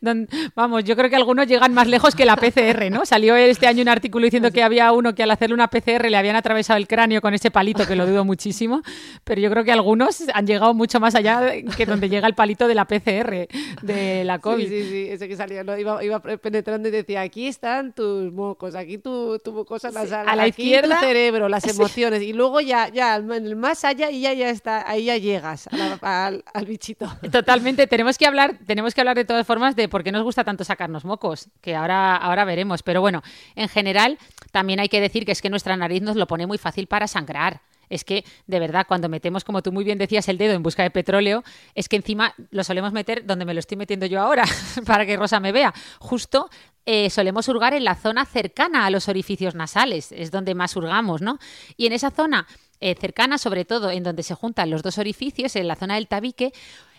vamos, 0.56 0.86
yo 0.86 0.96
creo 0.96 1.10
que 1.10 1.18
algunos 1.18 1.48
llegan 1.48 1.74
más 1.74 1.86
lejos 1.86 2.16
que 2.16 2.24
la 2.24 2.38
PCR, 2.38 2.90
¿no? 2.90 3.06
Salió 3.06 3.36
este 3.36 3.68
año 3.68 3.82
un 3.82 3.90
artículo 3.90 4.24
diciendo 4.24 4.52
que 4.52 4.64
había 4.64 4.94
uno 4.94 5.14
que 5.14 5.24
al 5.24 5.32
hacerle 5.32 5.56
una 5.56 5.68
PCR 5.68 6.10
le 6.10 6.16
habían 6.16 6.38
atravesado 6.38 6.78
el 6.78 6.88
cráneo 6.88 7.20
con 7.20 7.34
ese 7.34 7.52
palito, 7.52 7.86
que 7.86 7.98
lo 7.98 8.08
dudo 8.08 8.24
muchísimo, 8.24 8.84
pero 9.26 9.42
yo 9.42 9.50
creo 9.50 9.66
que 9.66 9.74
algunos 9.74 10.24
han 10.34 10.48
llegado 10.48 10.74
mucho 10.74 11.02
más 11.02 11.14
allá 11.14 11.42
que 11.76 11.86
donde 11.86 12.08
llega 12.08 12.26
el 12.26 12.36
palito 12.36 12.70
de 12.70 12.76
la 12.76 12.86
PCR, 12.86 13.50
de 13.82 14.24
la 14.24 14.40
COVID. 14.40 14.66
Sí, 14.66 14.82
sí, 14.82 14.90
sí, 14.90 15.08
ese 15.10 15.28
que 15.28 15.36
salía, 15.36 15.66
iba, 15.78 16.02
iba 16.02 16.22
penetrando 16.22 16.88
y 16.88 16.92
decía, 16.92 17.20
aquí 17.20 17.48
está 17.48 17.81
tus 17.94 18.32
mocos, 18.32 18.76
aquí 18.76 18.98
tu, 18.98 19.40
tu 19.40 19.52
mucosa 19.52 19.90
nasal, 19.92 20.28
a 20.30 20.36
la 20.36 20.44
aquí 20.44 20.62
izquierda, 20.62 21.00
tu 21.00 21.06
cerebro, 21.06 21.50
las 21.50 21.66
emociones, 21.76 22.22
y 22.22 22.34
luego 22.34 22.62
ya, 22.62 22.90
ya, 22.90 23.20
más 23.56 23.84
allá 23.84 24.12
y 24.12 24.22
ya, 24.22 24.34
ya 24.34 24.50
está, 24.50 24.90
ahí 24.90 25.06
ya 25.06 25.18
llegas 25.18 25.68
al, 26.02 26.44
bichito. 26.68 27.12
Totalmente, 27.32 27.88
tenemos 27.88 28.18
que 28.18 28.28
hablar, 28.28 28.60
tenemos 28.66 28.94
que 28.94 29.02
hablar 29.02 29.18
de 29.18 29.26
todas 29.26 29.46
formas 29.46 29.76
de 29.76 29.90
por 29.90 30.04
qué 30.04 30.12
nos 30.12 30.24
gusta 30.24 30.44
tanto 30.44 30.64
sacarnos 30.64 31.04
mocos, 31.04 31.50
que 31.62 31.76
ahora, 31.76 32.16
ahora 32.16 32.46
veremos, 32.46 32.84
pero 32.84 33.02
bueno, 33.02 33.24
en 33.56 33.68
general 33.68 34.18
también 34.52 34.80
hay 34.80 34.90
que 34.90 35.02
decir 35.02 35.26
que 35.26 35.32
es 35.32 35.42
que 35.42 35.50
nuestra 35.50 35.76
nariz 35.76 36.02
nos 36.02 36.16
lo 36.16 36.28
pone 36.28 36.46
muy 36.46 36.58
fácil 36.58 36.88
para 36.88 37.08
sangrar. 37.08 37.62
Es 37.92 38.06
que 38.06 38.24
de 38.48 38.60
verdad 38.60 38.86
cuando 38.88 39.10
metemos, 39.10 39.44
como 39.44 39.62
tú 39.62 39.72
muy 39.72 39.84
bien 39.84 39.98
decías, 39.98 40.28
el 40.30 40.38
dedo 40.38 40.54
en 40.54 40.64
busca 40.64 40.82
de 40.82 40.90
petróleo, 40.90 41.44
es 41.76 41.90
que 41.90 41.98
encima 41.98 42.34
lo 42.50 42.64
solemos 42.64 42.94
meter 42.94 43.26
donde 43.26 43.46
me 43.46 43.54
lo 43.54 43.60
estoy 43.60 43.78
metiendo 43.78 44.06
yo 44.06 44.22
ahora, 44.22 44.46
para 44.88 45.06
que 45.06 45.18
Rosa 45.18 45.40
me 45.40 45.52
vea, 45.52 45.74
justo 46.00 46.50
eh, 46.86 47.10
solemos 47.10 47.48
hurgar 47.48 47.74
en 47.74 47.84
la 47.84 47.96
zona 47.96 48.26
cercana 48.26 48.86
a 48.86 48.90
los 48.90 49.08
orificios 49.08 49.56
nasales, 49.56 50.12
es 50.12 50.32
donde 50.32 50.56
más 50.56 50.76
hurgamos, 50.76 51.22
¿no? 51.22 51.38
Y 51.78 51.86
en 51.86 51.94
esa 51.94 52.12
zona 52.12 52.48
eh, 52.80 52.96
cercana, 53.00 53.38
sobre 53.38 53.66
todo 53.66 53.92
en 53.92 54.04
donde 54.04 54.24
se 54.24 54.34
juntan 54.34 54.70
los 54.70 54.82
dos 54.82 54.98
orificios, 54.98 55.56
en 55.56 55.68
la 55.68 55.76
zona 55.76 55.96
del 55.96 56.08
tabique, 56.08 56.54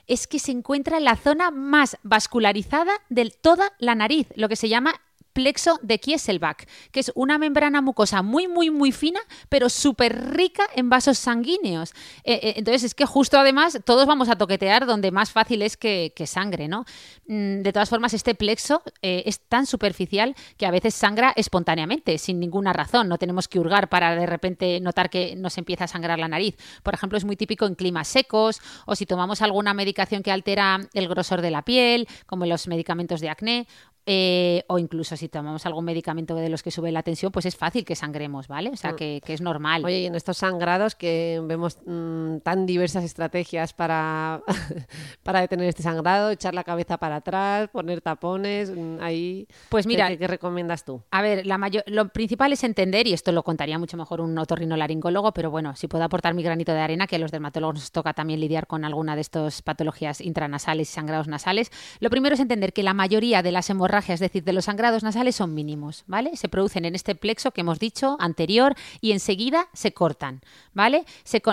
es 0.06 0.26
que 0.26 0.38
se 0.38 0.52
encuentra 0.52 1.00
la 1.00 1.16
zona 1.16 1.50
más 1.50 1.96
vascularizada 2.02 2.92
de 3.08 3.30
toda 3.30 3.72
la 3.78 3.94
nariz, 3.94 4.28
lo 4.36 4.48
que 4.48 4.56
se 4.56 4.68
llama 4.68 5.00
plexo 5.32 5.78
de 5.82 5.98
Kieselbach, 5.98 6.64
que 6.90 7.00
es 7.00 7.12
una 7.14 7.38
membrana 7.38 7.80
mucosa 7.80 8.22
muy, 8.22 8.48
muy, 8.48 8.70
muy 8.70 8.92
fina, 8.92 9.20
pero 9.48 9.68
súper 9.68 10.32
rica 10.32 10.64
en 10.74 10.90
vasos 10.90 11.18
sanguíneos. 11.18 11.92
Eh, 12.24 12.40
eh, 12.42 12.54
entonces, 12.56 12.84
es 12.84 12.94
que 12.94 13.06
justo 13.06 13.38
además 13.38 13.80
todos 13.84 14.06
vamos 14.06 14.28
a 14.28 14.36
toquetear 14.36 14.86
donde 14.86 15.10
más 15.10 15.30
fácil 15.30 15.62
es 15.62 15.76
que, 15.76 16.12
sangre, 16.26 16.68
¿no? 16.68 16.84
Mm, 17.26 17.62
de 17.62 17.72
todas 17.72 17.88
formas, 17.88 18.14
este 18.14 18.34
plexo 18.34 18.82
eh, 19.02 19.24
es 19.26 19.40
tan 19.40 19.66
superficial 19.66 20.36
que 20.56 20.66
a 20.66 20.70
veces 20.70 20.94
sangra 20.94 21.32
espontáneamente, 21.34 22.16
sin 22.18 22.38
ninguna 22.38 22.72
razón. 22.72 23.08
No 23.08 23.18
tenemos 23.18 23.48
que 23.48 23.58
hurgar 23.58 23.88
para 23.88 24.14
de 24.14 24.26
repente 24.26 24.80
notar 24.80 25.10
que 25.10 25.34
nos 25.36 25.58
empieza 25.58 25.84
a 25.84 25.88
sangrar 25.88 26.18
la 26.18 26.28
nariz. 26.28 26.56
Por 26.82 26.94
ejemplo, 26.94 27.18
es 27.18 27.24
muy 27.24 27.36
típico 27.36 27.66
en 27.66 27.74
climas 27.74 28.08
secos 28.08 28.60
o 28.86 28.94
si 28.94 29.06
tomamos 29.06 29.42
alguna 29.42 29.74
medicación 29.74 30.22
que 30.22 30.30
altera 30.30 30.80
el 30.94 31.08
grosor 31.08 31.42
de 31.42 31.50
la 31.50 31.62
piel, 31.62 32.06
como 32.26 32.46
los 32.46 32.68
medicamentos 32.68 33.20
de 33.20 33.30
acné, 33.30 33.66
eh, 34.04 34.64
o 34.66 34.80
incluso 34.80 35.16
si 35.16 35.28
tomamos 35.28 35.64
algún 35.64 35.84
medicamento 35.84 36.34
de 36.34 36.48
los 36.48 36.64
que 36.64 36.72
sube 36.72 36.90
la 36.90 37.04
tensión, 37.04 37.30
pues 37.30 37.46
es 37.46 37.54
fácil 37.56 37.84
que 37.84 37.94
sangremos, 37.94 38.48
¿vale? 38.48 38.70
O 38.70 38.76
sea, 38.76 38.92
mm. 38.92 38.96
que, 38.96 39.20
es 39.28 39.40
normal. 39.40 39.84
Oye, 39.84 40.00
y 40.00 40.06
en 40.06 40.16
estos 40.16 40.38
sangrados 40.38 40.96
que 40.96 41.40
vemos 41.44 41.78
mm, 41.86 42.38
tan 42.38 42.66
diversas 42.66 43.04
estrategias 43.04 43.72
para, 43.72 44.42
para 45.22 45.40
detener 45.40 45.68
este 45.68 45.84
sangrado, 45.84 46.30
echar 46.30 46.52
la 46.52 46.64
cabeza 46.64 46.98
para 46.98 47.16
atrás, 47.16 47.68
poner 47.70 48.00
tapones, 48.00 48.72
mm, 48.76 48.98
ahí... 49.00 49.46
Pues 49.68 49.86
mira... 49.86 50.16
¿Qué, 50.16 50.26
recomiendas 50.26 50.84
tú? 50.84 51.02
A 51.12 51.22
ver, 51.22 51.46
la 51.46 51.56
mayor, 51.58 51.84
lo 51.86 52.08
principal 52.08 52.52
es 52.52 52.64
entender, 52.64 53.06
y 53.06 53.12
esto 53.12 53.30
lo 53.30 53.44
contaría 53.44 53.78
mucho 53.78 53.96
mejor 53.96 54.20
un 54.20 54.36
otorrinolaringólogo, 54.36 55.32
pero 55.32 55.52
bueno, 55.52 55.76
si 55.76 55.86
puedo 55.86 56.02
aportar 56.02 56.34
mi 56.34 56.42
granito 56.42 56.72
de 56.72 56.80
arena, 56.80 57.06
que 57.06 57.16
a 57.16 57.18
los 57.20 57.30
dermatólogos 57.30 57.76
nos 57.76 57.92
toca 57.92 58.14
también 58.14 58.40
lidiar 58.40 58.66
con 58.66 58.84
alguna 58.84 59.14
de 59.14 59.20
estas 59.20 59.62
patologías 59.62 60.20
intranasales 60.20 60.90
y 60.90 60.92
sangrados 60.92 61.28
nasales, 61.28 61.70
lo 62.00 62.10
primero 62.10 62.34
es 62.34 62.40
entender 62.40 62.72
que 62.72 62.82
la 62.82 62.94
mayoría 62.94 63.42
de 63.42 63.52
las 63.52 63.70
hemorragias 63.70 63.91
es 63.98 64.20
decir, 64.20 64.44
de 64.44 64.52
los 64.52 64.64
sangrados 64.64 65.02
nasales 65.02 65.36
son 65.36 65.54
mínimos, 65.54 66.04
¿vale? 66.06 66.36
Se 66.36 66.48
producen 66.48 66.84
en 66.84 66.94
este 66.94 67.14
plexo 67.14 67.50
que 67.50 67.60
hemos 67.60 67.78
dicho 67.78 68.16
anterior 68.20 68.74
y 69.00 69.12
enseguida 69.12 69.68
se 69.72 69.92
cortan, 69.92 70.40
¿vale? 70.72 71.04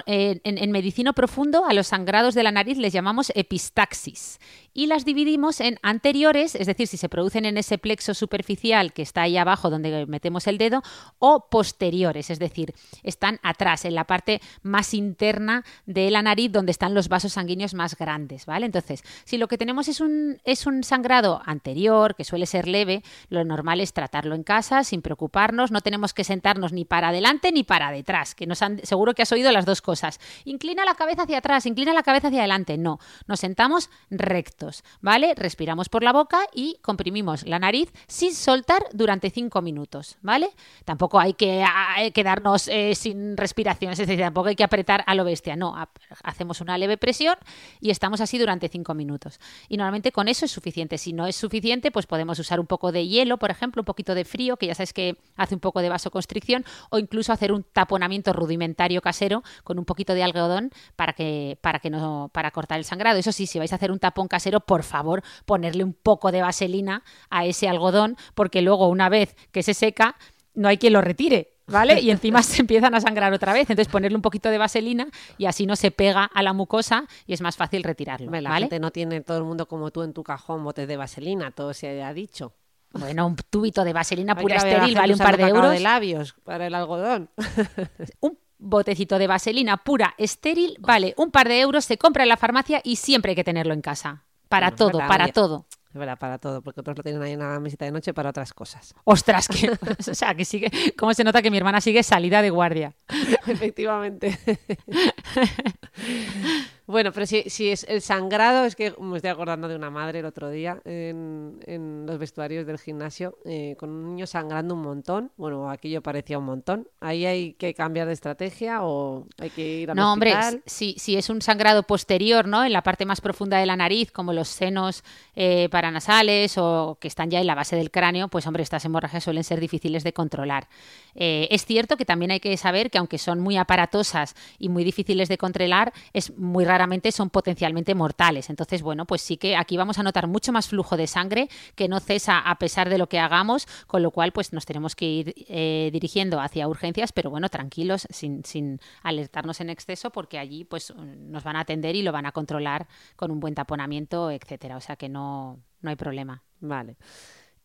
En, 0.05 0.41
en 0.43 0.71
medicino 0.71 1.13
profundo 1.13 1.65
a 1.65 1.73
los 1.73 1.87
sangrados 1.87 2.35
de 2.35 2.43
la 2.43 2.51
nariz 2.51 2.77
les 2.77 2.93
llamamos 2.93 3.31
epistaxis 3.35 4.39
y 4.73 4.87
las 4.87 5.03
dividimos 5.03 5.59
en 5.59 5.77
anteriores, 5.81 6.55
es 6.55 6.67
decir, 6.67 6.87
si 6.87 6.95
se 6.95 7.09
producen 7.09 7.45
en 7.45 7.57
ese 7.57 7.77
plexo 7.77 8.13
superficial 8.13 8.93
que 8.93 9.01
está 9.01 9.23
ahí 9.23 9.35
abajo 9.35 9.69
donde 9.69 10.05
metemos 10.05 10.47
el 10.47 10.57
dedo, 10.57 10.83
o 11.17 11.49
posteriores, 11.49 12.29
es 12.29 12.39
decir, 12.39 12.73
están 13.03 13.39
atrás, 13.43 13.83
en 13.85 13.95
la 13.95 14.05
parte 14.05 14.41
más 14.61 14.93
interna 14.93 15.65
de 15.85 16.09
la 16.11 16.21
nariz 16.21 16.51
donde 16.51 16.71
están 16.71 16.93
los 16.93 17.09
vasos 17.09 17.33
sanguíneos 17.33 17.73
más 17.73 17.97
grandes, 17.97 18.45
¿vale? 18.45 18.65
Entonces, 18.65 19.03
si 19.25 19.37
lo 19.37 19.47
que 19.47 19.57
tenemos 19.57 19.87
es 19.87 19.99
un, 19.99 20.39
es 20.45 20.65
un 20.65 20.83
sangrado 20.83 21.41
anterior, 21.45 22.15
que 22.15 22.23
suele 22.29 22.45
ser 22.45 22.67
leve, 22.67 23.03
lo 23.29 23.43
normal 23.43 23.81
es 23.81 23.93
tratarlo 23.93 24.35
en 24.35 24.43
casa 24.43 24.83
sin 24.83 25.01
preocuparnos, 25.01 25.71
no 25.71 25.81
tenemos 25.81 26.13
que 26.13 26.23
sentarnos 26.23 26.71
ni 26.71 26.85
para 26.85 27.09
adelante 27.09 27.51
ni 27.51 27.63
para 27.63 27.91
detrás, 27.91 28.35
que 28.35 28.47
nos 28.47 28.61
han, 28.61 28.79
seguro 28.85 29.13
que 29.13 29.23
has 29.23 29.31
oído 29.31 29.51
las 29.51 29.65
dos 29.65 29.81
cosas. 29.81 30.19
Inclina 30.45 30.85
la 30.85 30.95
cabeza 30.95 31.23
hacia 31.23 31.39
atrás, 31.39 31.65
inclina 31.65 31.93
la 31.93 32.03
cabeza 32.03 32.27
hacia 32.27 32.39
adelante, 32.39 32.77
no, 32.77 32.99
nos 33.27 33.39
sentamos 33.39 33.89
recto 34.09 34.59
¿vale? 35.01 35.33
Respiramos 35.35 35.89
por 35.89 36.03
la 36.03 36.11
boca 36.11 36.39
y 36.53 36.77
comprimimos 36.81 37.45
la 37.45 37.59
nariz 37.59 37.91
sin 38.07 38.33
soltar 38.33 38.83
durante 38.93 39.29
5 39.29 39.61
minutos, 39.61 40.17
¿vale? 40.21 40.49
Tampoco 40.85 41.19
hay 41.19 41.33
que 41.33 41.65
quedarnos 42.13 42.67
eh, 42.67 42.95
sin 42.95 43.37
respiración, 43.37 43.93
es 43.93 43.99
decir, 43.99 44.19
tampoco 44.19 44.49
hay 44.49 44.55
que 44.55 44.63
apretar 44.63 45.03
a 45.07 45.15
lo 45.15 45.23
bestia, 45.23 45.55
no, 45.55 45.75
hacemos 46.23 46.61
una 46.61 46.77
leve 46.77 46.97
presión 46.97 47.35
y 47.79 47.89
estamos 47.89 48.21
así 48.21 48.37
durante 48.37 48.69
5 48.69 48.93
minutos. 48.93 49.39
Y 49.67 49.77
normalmente 49.77 50.11
con 50.11 50.27
eso 50.27 50.45
es 50.45 50.51
suficiente. 50.51 50.97
Si 50.97 51.13
no 51.13 51.27
es 51.27 51.35
suficiente, 51.35 51.91
pues 51.91 52.05
podemos 52.05 52.18
usar 52.27 52.59
un 52.59 52.67
poco 52.67 52.91
de 52.91 53.07
hielo, 53.07 53.37
por 53.37 53.51
ejemplo, 53.51 53.81
un 53.81 53.85
poquito 53.85 54.15
de 54.15 54.25
frío, 54.25 54.57
que 54.57 54.67
ya 54.67 54.75
sabes 54.75 54.93
que 54.93 55.17
hace 55.35 55.55
un 55.55 55.61
poco 55.61 55.81
de 55.81 55.89
vasoconstricción, 55.89 56.65
o 56.89 56.99
incluso 56.99 57.31
hacer 57.31 57.51
un 57.51 57.63
taponamiento 57.63 58.33
rudimentario 58.33 59.01
casero 59.01 59.43
con 59.63 59.79
un 59.79 59.85
poquito 59.85 60.13
de 60.13 60.23
algodón 60.23 60.71
para 60.95 61.13
que, 61.13 61.57
para 61.61 61.79
que 61.79 61.89
no, 61.89 62.29
para 62.33 62.51
cortar 62.51 62.79
el 62.79 62.85
sangrado. 62.85 63.19
Eso 63.19 63.31
sí, 63.31 63.47
si 63.47 63.59
vais 63.59 63.71
a 63.71 63.75
hacer 63.75 63.91
un 63.91 63.99
tapón 63.99 64.27
casero, 64.27 64.59
por 64.59 64.83
favor, 64.83 65.23
ponerle 65.45 65.83
un 65.83 65.93
poco 65.93 66.31
de 66.31 66.41
vaselina 66.41 67.03
a 67.29 67.45
ese 67.45 67.69
algodón, 67.69 68.17
porque 68.35 68.61
luego 68.61 68.87
una 68.87 69.09
vez 69.09 69.35
que 69.51 69.63
se 69.63 69.73
seca, 69.73 70.15
no 70.53 70.67
hay 70.67 70.77
quien 70.77 70.93
lo 70.93 71.01
retire. 71.01 71.58
¿Vale? 71.69 71.99
Y 71.99 72.11
encima 72.11 72.43
se 72.43 72.61
empiezan 72.61 72.95
a 72.95 73.01
sangrar 73.01 73.33
otra 73.33 73.53
vez. 73.53 73.69
Entonces 73.69 73.91
ponerle 73.91 74.15
un 74.15 74.21
poquito 74.21 74.49
de 74.49 74.57
vaselina 74.57 75.07
y 75.37 75.45
así 75.45 75.65
no 75.65 75.75
se 75.75 75.91
pega 75.91 76.25
a 76.25 76.43
la 76.43 76.53
mucosa 76.53 77.05
y 77.25 77.33
es 77.33 77.41
más 77.41 77.57
fácil 77.57 77.83
retirarlo. 77.83 78.31
La 78.41 78.57
gente 78.57 78.79
no 78.79 78.91
tiene 78.91 79.21
todo 79.21 79.37
el 79.37 79.43
mundo 79.43 79.67
como 79.67 79.91
tú 79.91 80.03
en 80.03 80.13
tu 80.13 80.23
cajón 80.23 80.63
botes 80.63 80.87
de 80.87 80.97
vaselina, 80.97 81.51
todo 81.51 81.73
se 81.73 82.03
ha 82.03 82.13
dicho. 82.13 82.53
Bueno, 82.91 83.27
un 83.27 83.35
tubito 83.35 83.83
de 83.83 83.93
vaselina 83.93 84.35
pura 84.35 84.55
estéril 84.55 84.95
vale 84.95 85.13
un 85.13 85.19
par 85.19 85.37
de 85.37 85.43
euros. 85.43 85.71
de 85.71 85.79
labios 85.79 86.35
para 86.43 86.67
el 86.67 86.73
algodón. 86.73 87.29
un 88.19 88.37
botecito 88.57 89.19
de 89.19 89.27
vaselina 89.27 89.77
pura 89.77 90.15
estéril 90.17 90.75
vale 90.79 91.13
un 91.17 91.29
par 91.31 91.47
de 91.47 91.61
euros, 91.61 91.85
se 91.85 91.97
compra 91.97 92.23
en 92.23 92.29
la 92.29 92.37
farmacia 92.37 92.81
y 92.83 92.95
siempre 92.95 93.31
hay 93.31 93.35
que 93.35 93.43
tenerlo 93.43 93.73
en 93.73 93.81
casa. 93.81 94.25
Para 94.49 94.71
todo, 94.71 94.97
para 94.97 95.27
todo. 95.27 95.67
Es 95.91 95.95
verdad, 95.95 96.19
para 96.19 96.37
todo, 96.37 96.61
porque 96.61 96.81
otros 96.81 96.97
lo 96.97 97.03
tienen 97.03 97.23
ahí 97.23 97.31
en 97.31 97.39
la 97.39 97.59
mesita 97.59 97.85
de 97.85 97.91
noche 97.91 98.13
para 98.13 98.29
otras 98.29 98.53
cosas. 98.53 98.93
Ostras, 99.05 99.47
que, 99.47 99.71
o 100.11 100.13
sea, 100.13 100.35
que 100.35 100.45
sigue, 100.45 100.69
cómo 100.95 101.15
se 101.15 101.23
nota 101.23 101.41
que 101.41 101.49
mi 101.49 101.57
hermana 101.57 101.81
sigue 101.81 102.03
salida 102.03 102.43
de 102.43 102.51
guardia. 102.51 102.93
Efectivamente. 103.47 104.37
Bueno, 106.89 107.11
pero 107.11 107.27
si, 107.27 107.43
si 107.51 107.69
es 107.69 107.85
el 107.87 108.01
sangrado, 108.01 108.65
es 108.65 108.75
que 108.75 108.95
me 108.99 109.17
estoy 109.17 109.29
acordando 109.29 109.67
de 109.67 109.75
una 109.75 109.91
madre 109.91 110.19
el 110.19 110.25
otro 110.25 110.49
día 110.49 110.81
en, 110.85 111.59
en 111.67 112.07
los 112.07 112.17
vestuarios 112.17 112.65
del 112.65 112.79
gimnasio 112.79 113.37
eh, 113.45 113.75
con 113.77 113.91
un 113.91 114.07
niño 114.07 114.25
sangrando 114.25 114.73
un 114.73 114.81
montón. 114.81 115.31
Bueno, 115.37 115.69
aquello 115.69 116.01
parecía 116.01 116.39
un 116.39 116.45
montón. 116.45 116.87
¿Ahí 116.99 117.27
hay 117.27 117.53
que 117.53 117.75
cambiar 117.75 118.07
de 118.07 118.13
estrategia 118.13 118.79
o 118.81 119.27
hay 119.37 119.51
que 119.51 119.81
ir 119.81 119.91
a 119.91 119.93
No, 119.93 120.13
hombre, 120.13 120.33
si, 120.65 120.95
si 120.97 121.15
es 121.15 121.29
un 121.29 121.43
sangrado 121.43 121.83
posterior, 121.83 122.47
¿no? 122.47 122.65
En 122.65 122.73
la 122.73 122.81
parte 122.81 123.05
más 123.05 123.21
profunda 123.21 123.59
de 123.59 123.67
la 123.67 123.75
nariz, 123.75 124.11
como 124.11 124.33
los 124.33 124.47
senos 124.47 125.03
eh, 125.35 125.69
paranasales 125.69 126.57
o 126.57 126.97
que 126.99 127.07
están 127.07 127.29
ya 127.29 127.39
en 127.39 127.45
la 127.45 127.53
base 127.53 127.75
del 127.75 127.91
cráneo, 127.91 128.29
pues 128.29 128.47
hombre, 128.47 128.63
estas 128.63 128.83
hemorragias 128.83 129.23
suelen 129.23 129.43
ser 129.43 129.59
difíciles 129.59 130.03
de 130.03 130.13
controlar. 130.13 130.67
Eh, 131.13 131.47
es 131.51 131.67
cierto 131.67 131.97
que 131.97 132.05
también 132.05 132.31
hay 132.31 132.39
que 132.39 132.57
saber 132.57 132.89
que 132.89 132.97
aunque 132.97 133.19
son 133.19 133.39
muy 133.39 133.57
aparatosas 133.57 134.35
y 134.57 134.69
muy 134.69 134.83
difíciles 134.83 135.29
de 135.29 135.37
controlar, 135.37 135.93
es 136.13 136.35
muy 136.35 136.65
raro 136.65 136.78
son 137.11 137.29
potencialmente 137.29 137.95
mortales. 137.95 138.49
Entonces, 138.49 138.81
bueno, 138.81 139.05
pues 139.05 139.21
sí 139.21 139.37
que 139.37 139.55
aquí 139.55 139.77
vamos 139.77 139.99
a 139.99 140.03
notar 140.03 140.27
mucho 140.27 140.51
más 140.51 140.67
flujo 140.67 140.97
de 140.97 141.07
sangre 141.07 141.49
que 141.75 141.87
no 141.87 141.99
cesa 141.99 142.39
a 142.39 142.55
pesar 142.57 142.89
de 142.89 142.97
lo 142.97 143.07
que 143.07 143.19
hagamos, 143.19 143.67
con 143.87 144.01
lo 144.01 144.11
cual 144.11 144.31
pues 144.31 144.53
nos 144.53 144.65
tenemos 144.65 144.95
que 144.95 145.05
ir 145.05 145.33
eh, 145.47 145.89
dirigiendo 145.91 146.39
hacia 146.39 146.67
urgencias, 146.67 147.11
pero 147.11 147.29
bueno, 147.29 147.49
tranquilos, 147.49 148.07
sin, 148.09 148.45
sin 148.45 148.79
alertarnos 149.03 149.59
en 149.61 149.69
exceso, 149.69 150.11
porque 150.11 150.39
allí 150.39 150.63
pues 150.63 150.93
nos 150.95 151.43
van 151.43 151.55
a 151.55 151.61
atender 151.61 151.95
y 151.95 152.01
lo 152.01 152.11
van 152.11 152.25
a 152.25 152.31
controlar 152.31 152.87
con 153.15 153.31
un 153.31 153.39
buen 153.39 153.55
taponamiento, 153.55 154.31
etcétera. 154.31 154.77
O 154.77 154.81
sea 154.81 154.95
que 154.95 155.09
no, 155.09 155.59
no 155.81 155.89
hay 155.89 155.95
problema. 155.95 156.43
Vale. 156.61 156.97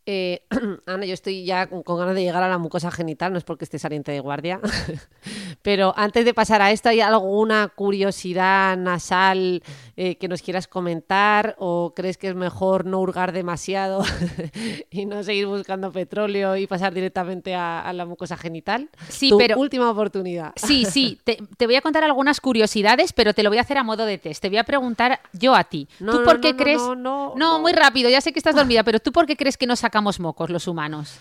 Eh, 0.07 0.43
Ana, 0.87 1.07
yo 1.07 1.15
estoy 1.15 1.45
ya 1.47 1.67
con, 1.67 1.83
ganas 1.99 2.15
de 2.15 2.23
llegar 2.23 2.43
a 2.43 2.49
la 2.49 2.59
mucosa 2.59 2.91
genital, 2.91 3.33
no 3.33 3.39
es 3.39 3.45
porque 3.45 3.65
esté 3.65 3.79
saliente 3.79 4.13
de 4.13 4.21
guardia, 4.21 4.61
pero 5.63 5.95
antes 5.97 6.25
de 6.27 6.35
pasar 6.35 6.61
a 6.61 6.71
esto, 6.73 6.91
¿hay 6.91 7.01
alguna 7.01 7.69
curiosidad 7.75 8.77
nasal 8.77 9.63
eh, 9.97 10.17
que 10.17 10.29
nos 10.29 10.43
quieras 10.43 10.69
comentar 10.69 11.57
o 11.59 11.95
crees 11.97 12.19
que 12.19 12.29
es 12.29 12.35
mejor 12.35 12.85
no 12.85 13.01
hurgar 13.01 13.33
demasiado 13.33 14.03
y 14.91 15.07
no 15.07 15.23
seguir 15.23 15.47
buscando 15.47 15.91
petróleo 15.91 16.57
y 16.59 16.67
pasar 16.67 16.93
directamente 16.93 17.55
a, 17.55 17.81
a 17.81 17.93
la 17.95 18.05
mucosa 18.05 18.37
genital? 18.37 18.91
Sí, 19.09 19.31
Tu 19.31 19.39
pero- 19.39 19.59
última 19.59 19.91
oportunidad. 19.91 20.53
Sí, 20.57 20.85
sí, 20.85 21.19
te, 21.25 21.39
te 21.57 21.65
voy 21.67 21.77
a 21.77 21.81
contar 21.81 22.05
algunas 22.05 22.43
curiosidades, 22.43 23.15
pero 23.15 23.33
te 23.33 23.43
lo 23.43 23.49
voy 23.49 23.57
a 23.57 23.63
hacer 23.63 23.79
a 23.79 23.83
modo 23.83 24.05
de 24.05 24.19
test. 24.19 24.43
Te 24.43 24.51
voy 24.51 24.59
a 24.59 24.65
preguntar 24.65 25.21
yo 25.33 25.55
a 25.55 25.65
ti. 25.65 25.89
No, 25.99 26.13
¿Tú 26.13 26.19
no, 26.19 26.25
por 26.27 26.41
qué 26.43 26.53
no, 26.53 26.59
crees? 26.59 26.79
no, 26.83 26.95
no, 26.95 27.33
no. 27.37 27.59
muy 27.61 27.73
rápido, 27.73 28.11
ya 28.11 28.21
sé 28.21 28.33
que 28.35 28.39
estás 28.39 28.55
dormida, 28.55 28.83
pero 28.83 29.01
¿tú 29.01 29.11
por 29.11 29.25
qué 29.25 29.37
crees 29.37 29.57
que 29.57 29.67
no 29.67 29.77
sacamos 29.77 29.94
mocos 30.03 30.51
los 30.51 30.67
humanos? 30.69 31.19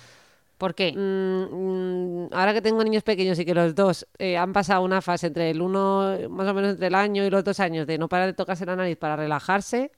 ¿Por 0.58 0.75
qué? 0.75 0.94
Mm, 0.94 2.25
mm, 2.25 2.30
ahora 2.34 2.53
que 2.53 2.62
tengo 2.62 2.84
niños 2.84 3.03
pequeños 3.03 3.38
y 3.39 3.46
que 3.46 3.53
los 3.53 3.75
dos 3.75 4.08
eh, 4.18 4.38
han 4.38 4.53
pasado 4.53 4.82
una 4.84 5.01
fase 5.01 5.27
entre 5.27 5.50
el 5.50 5.62
uno, 5.62 6.15
más 6.30 6.48
o 6.48 6.53
menos 6.53 6.72
entre 6.72 6.88
el 6.88 6.96
año 6.96 7.25
y 7.25 7.30
los 7.30 7.44
dos 7.44 7.60
años, 7.60 7.86
de 7.88 7.98
no 7.98 8.08
parar 8.08 8.27
de 8.27 8.34
tocarse 8.34 8.65
la 8.65 8.75
nariz 8.75 8.98
para 8.98 9.15
relajarse, 9.15 9.92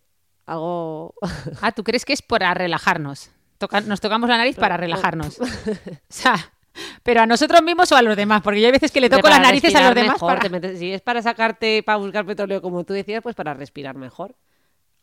algo... 0.45 1.13
Ah, 1.61 1.71
¿tú 1.71 1.83
crees 1.83 2.05
que 2.05 2.13
es 2.13 2.21
para 2.21 2.53
relajarnos? 2.53 3.29
Toca- 3.57 3.81
nos 3.81 4.01
tocamos 4.01 4.29
la 4.29 4.37
nariz 4.37 4.55
para 4.55 4.77
relajarnos. 4.77 5.39
O 5.39 5.45
sea, 6.09 6.35
pero 7.03 7.21
a 7.21 7.25
nosotros 7.25 7.61
mismos 7.61 7.91
o 7.91 7.95
a 7.95 8.01
los 8.01 8.15
demás, 8.17 8.41
porque 8.41 8.59
yo 8.61 8.65
hay 8.67 8.71
veces 8.73 8.91
que 8.91 8.99
le 9.01 9.09
toco 9.09 9.29
las 9.29 9.39
narices 9.41 9.73
a 9.75 9.81
los 9.85 9.95
demás. 9.95 10.13
mejor, 10.13 10.27
para- 10.37 10.41
te 10.41 10.49
metes- 10.49 10.77
si 10.79 10.91
es 10.93 11.01
para 11.01 11.21
sacarte, 11.21 11.83
para 11.83 11.97
buscar 11.97 12.25
petróleo, 12.25 12.61
como 12.61 12.83
tú 12.83 12.93
decías, 12.93 13.21
pues 13.21 13.35
para 13.35 13.53
respirar 13.53 13.95
mejor. 13.95 14.35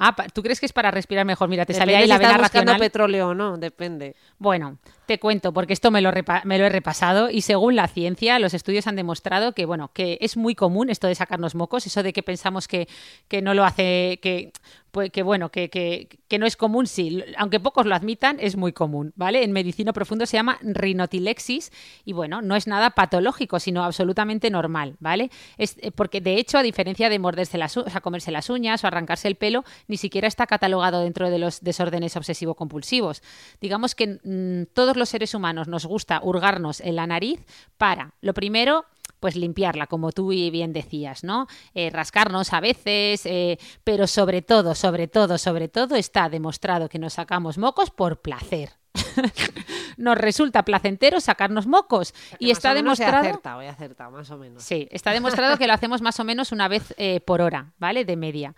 Ah, 0.05 0.17
¿tú 0.35 0.43
crees 0.43 0.59
que 0.59 0.67
es 0.67 0.73
para 0.73 0.91
respirar 0.91 1.25
mejor? 1.25 1.49
Mira, 1.49 1.65
te 1.65 1.75
Depende 1.75 1.95
ahí 1.97 2.03
si 2.03 2.09
la 2.09 2.15
estás 2.17 2.29
vena 2.33 2.39
racional. 2.43 2.79
petróleo 2.81 3.29
o 3.29 3.35
no, 3.35 3.57
depende. 3.57 4.17
Bueno, 4.39 4.79
te 5.07 5.21
cuento, 5.21 5.53
porque 5.53 5.73
esto 5.73 5.91
me 5.93 6.01
lo, 6.01 6.11
repa- 6.11 6.43
me 6.45 6.59
lo 6.59 6.65
he 6.65 6.69
repasado 6.71 7.31
y 7.31 7.43
según 7.43 7.77
la 7.77 7.87
ciencia, 7.87 8.39
los 8.41 8.53
estudios 8.53 8.87
han 8.89 8.97
demostrado 8.97 9.53
que, 9.53 9.65
bueno, 9.65 9.91
que 9.95 10.19
es 10.21 10.37
muy 10.37 10.55
común 10.57 10.91
esto 10.91 11.07
de 11.07 11.15
sacarnos 11.15 11.55
mocos, 11.55 11.87
eso 11.87 12.03
de 12.03 12.13
que 12.13 12.23
pensamos 12.25 12.67
que, 12.67 12.89
que 13.29 13.43
no 13.43 13.55
lo 13.55 13.65
hace, 13.65 14.19
que, 14.23 14.53
pues, 14.93 15.11
que 15.11 15.23
bueno, 15.25 15.49
que, 15.51 15.69
que- 15.71 16.09
que 16.29 16.39
no 16.39 16.47
es 16.47 16.57
común, 16.57 16.87
sí, 16.87 17.23
aunque 17.37 17.59
pocos 17.61 17.85
lo 17.87 17.95
admitan, 17.95 18.37
es 18.41 18.57
muy 18.57 18.73
común, 18.73 19.13
¿vale? 19.17 19.43
En 19.43 19.53
medicina 19.53 19.93
profundo 19.93 20.25
se 20.25 20.37
llama 20.37 20.59
rinotilexis 20.63 21.73
y, 22.05 22.13
bueno, 22.13 22.41
no 22.43 22.57
es 22.57 22.67
nada 22.67 22.91
patológico, 22.91 23.59
sino 23.59 23.85
absolutamente 23.85 24.49
normal, 24.51 24.97
¿vale? 25.01 25.31
Es, 25.59 25.77
eh, 25.81 25.91
porque, 25.91 26.21
de 26.21 26.37
hecho, 26.37 26.59
a 26.59 26.63
diferencia 26.63 27.09
de 27.11 27.19
morderse 27.19 27.59
las, 27.59 27.77
o 27.77 27.89
sea, 27.91 28.01
comerse 28.01 28.31
las 28.31 28.49
uñas 28.51 28.85
o 28.85 28.87
arrancarse 28.87 29.29
el 29.29 29.35
pelo, 29.37 29.65
ni 29.89 29.97
siquiera 29.97 30.29
está 30.29 30.47
catalogado 30.47 31.01
dentro 31.01 31.29
de 31.31 31.39
los 31.39 31.61
desórdenes 31.63 32.17
obsesivo-compulsivos. 32.17 33.23
Digamos 33.61 33.95
que 33.95 34.19
mm, 34.23 34.73
todos 34.75 34.97
los 34.97 35.09
seres 35.09 35.35
humanos 35.35 35.69
nos 35.69 35.87
gusta 35.87 36.21
hurgarnos 36.23 36.81
en 36.81 36.97
la 36.97 37.07
nariz 37.07 37.41
para, 37.79 38.15
lo 38.21 38.35
primero, 38.35 38.85
pues 39.23 39.37
limpiarla, 39.37 39.87
como 39.87 40.11
tú 40.11 40.29
bien 40.29 40.73
decías, 40.73 41.23
¿no? 41.23 41.47
Eh, 41.75 41.91
rascarnos 41.91 42.53
a 42.53 42.59
veces, 42.59 43.25
eh, 43.25 43.57
pero 43.85 44.09
sobre 44.09 44.43
todo, 44.43 44.75
sobre 44.75 45.07
todo, 45.07 45.39
sobre 45.39 45.69
todo 45.69 45.95
está 45.95 46.29
demostrado 46.29 46.89
que 46.89 46.99
nos 46.99 47.13
sacamos 47.13 47.57
mocos 47.57 47.91
por 47.91 48.21
placer. 48.21 48.71
nos 49.97 50.19
resulta 50.19 50.65
placentero 50.65 51.21
sacarnos 51.21 51.69
mocos 51.69 52.15
y 52.41 52.49
Más 52.49 52.59
está 52.59 52.73
o 52.73 52.75
menos 52.75 52.99
he 52.99 53.05
demostrado 53.05 53.29
acertado, 53.29 53.63
he 53.63 53.69
acertado, 53.69 54.11
más 54.11 54.31
o 54.33 54.39
menos. 54.39 54.65
Sí, 54.65 54.89
está 54.91 55.13
demostrado 55.13 55.57
que 55.57 55.69
lo 55.69 55.73
hacemos 55.73 56.03
más 56.03 56.19
o 56.19 56.25
menos 56.25 56.51
una 56.51 56.67
vez 56.67 56.93
eh, 56.97 57.21
por 57.21 57.41
hora, 57.41 57.73
¿vale? 57.79 58.05
De 58.05 58.17
media. 58.17 58.57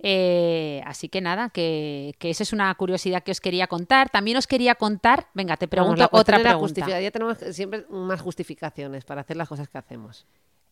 Eh, 0.00 0.82
así 0.84 1.08
que 1.08 1.20
nada, 1.20 1.48
que, 1.50 2.14
que 2.18 2.30
esa 2.30 2.42
es 2.42 2.52
una 2.52 2.74
curiosidad 2.74 3.22
que 3.22 3.30
os 3.30 3.40
quería 3.40 3.66
contar. 3.66 4.10
También 4.10 4.36
os 4.36 4.46
quería 4.46 4.74
contar, 4.74 5.28
venga, 5.34 5.56
te 5.56 5.66
Vamos, 5.66 5.94
pregunto 5.94 6.00
la 6.12 6.20
otra 6.20 6.38
pregunta. 6.38 7.00
Ya 7.00 7.10
tenemos 7.10 7.38
siempre 7.52 7.86
más 7.88 8.20
justificaciones 8.20 9.04
para 9.04 9.22
hacer 9.22 9.36
las 9.36 9.48
cosas 9.48 9.68
que 9.68 9.78
hacemos. 9.78 10.26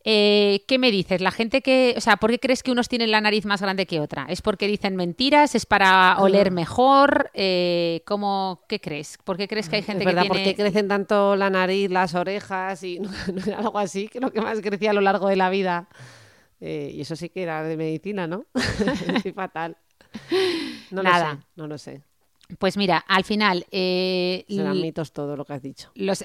Eh, 0.04 0.64
¿Qué 0.66 0.78
me 0.78 0.90
dices? 0.90 1.20
La 1.20 1.30
gente 1.30 1.62
que, 1.62 1.94
o 1.96 2.00
sea, 2.00 2.16
¿por 2.16 2.30
qué 2.30 2.40
crees 2.40 2.62
que 2.62 2.72
unos 2.72 2.88
tienen 2.88 3.12
la 3.12 3.20
nariz 3.20 3.44
más 3.44 3.62
grande 3.62 3.86
que 3.86 4.00
otra? 4.00 4.26
¿Es 4.28 4.42
porque 4.42 4.66
dicen 4.66 4.96
mentiras? 4.96 5.54
¿Es 5.54 5.64
para 5.64 6.16
oler 6.18 6.50
mejor? 6.50 7.30
Eh, 7.34 8.02
¿Cómo, 8.04 8.62
qué 8.68 8.80
crees? 8.80 9.18
¿Por 9.22 9.36
qué 9.36 9.46
crees 9.46 9.68
que 9.68 9.76
hay 9.76 9.82
gente 9.82 10.02
es 10.02 10.06
verdad, 10.06 10.22
que 10.22 10.28
tiene... 10.30 10.44
porque 10.44 10.62
crecen 10.62 10.88
tanto 10.88 11.36
la 11.36 11.50
nariz, 11.50 11.90
las 11.90 12.14
orejas 12.14 12.82
y 12.82 12.98
algo 13.56 13.78
así, 13.78 14.08
que 14.08 14.18
lo 14.18 14.32
que 14.32 14.40
más 14.40 14.60
crecía 14.60 14.90
a 14.90 14.94
lo 14.94 15.00
largo 15.00 15.28
de 15.28 15.36
la 15.36 15.50
vida. 15.50 15.88
Eh, 16.64 16.92
y 16.94 17.00
eso 17.00 17.16
sí 17.16 17.28
que 17.28 17.42
era 17.42 17.64
de 17.64 17.76
medicina, 17.76 18.28
¿no? 18.28 18.44
sí, 19.24 19.32
fatal. 19.32 19.76
No 20.92 21.02
Nada. 21.02 21.32
lo 21.34 21.40
sé, 21.40 21.46
no 21.56 21.66
lo 21.66 21.78
sé. 21.78 22.02
Pues 22.58 22.76
mira, 22.76 22.98
al 23.08 23.24
final... 23.24 23.64
eh, 23.70 24.44
Serán 24.46 24.78
mitos 24.80 25.12
todo 25.12 25.36
lo 25.36 25.44
que 25.46 25.54
has 25.54 25.62
dicho. 25.62 25.90
Los, 25.94 26.22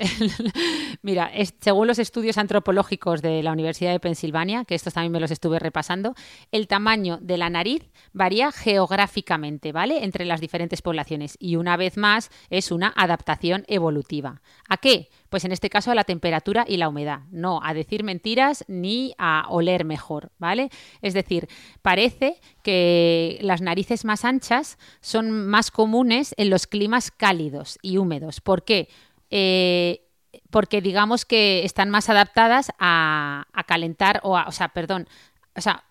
mira, 1.01 1.27
es- 1.33 1.53
según 1.61 1.87
los 1.87 1.99
estudios 1.99 2.37
antropológicos 2.37 3.21
de 3.21 3.41
la 3.43 3.53
Universidad 3.53 3.91
de 3.93 3.99
Pensilvania, 4.01 4.65
que 4.65 4.75
estos 4.75 4.93
también 4.93 5.13
me 5.13 5.19
los 5.21 5.31
estuve 5.31 5.57
repasando, 5.57 6.15
el 6.51 6.67
tamaño 6.67 7.17
de 7.21 7.37
la 7.37 7.49
nariz 7.49 7.89
varía 8.13 8.51
geográficamente, 8.51 9.71
¿vale? 9.71 10.03
Entre 10.03 10.25
las 10.25 10.41
diferentes 10.41 10.81
poblaciones. 10.81 11.37
Y 11.39 11.55
una 11.55 11.77
vez 11.77 11.97
más, 11.97 12.29
es 12.49 12.71
una 12.71 12.93
adaptación 12.95 13.63
evolutiva. 13.67 14.41
¿A 14.67 14.77
qué? 14.77 15.09
Pues 15.29 15.45
en 15.45 15.51
este 15.51 15.69
caso 15.69 15.91
a 15.91 15.95
la 15.95 16.03
temperatura 16.03 16.65
y 16.67 16.77
la 16.77 16.89
humedad. 16.89 17.21
No 17.31 17.59
a 17.63 17.73
decir 17.73 18.03
mentiras 18.03 18.63
ni 18.67 19.13
a 19.17 19.45
oler 19.49 19.85
mejor, 19.85 20.31
¿vale? 20.37 20.69
Es 21.01 21.13
decir, 21.13 21.47
parece 21.81 22.39
que 22.63 23.39
las 23.41 23.61
narices 23.61 24.05
más 24.05 24.25
anchas 24.25 24.77
son 25.01 25.47
más 25.47 25.71
comunes 25.71 26.33
en 26.37 26.49
los 26.49 26.67
climas 26.67 27.11
cálidos 27.11 27.77
y 27.81 27.97
húmedos. 27.97 28.41
¿Por 28.41 28.63
qué? 28.63 28.89
Eh, 29.29 30.01
porque 30.49 30.81
digamos 30.81 31.25
que 31.25 31.65
están 31.65 31.89
más 31.89 32.09
adaptadas 32.09 32.71
a, 32.79 33.45
calentar 33.67 34.21
o 34.23 34.37
a, 34.37 34.47
o 34.47 34.51
sea, 34.51 34.69
perdón, 34.69 35.07
o 35.55 35.61
sea, 35.61 35.83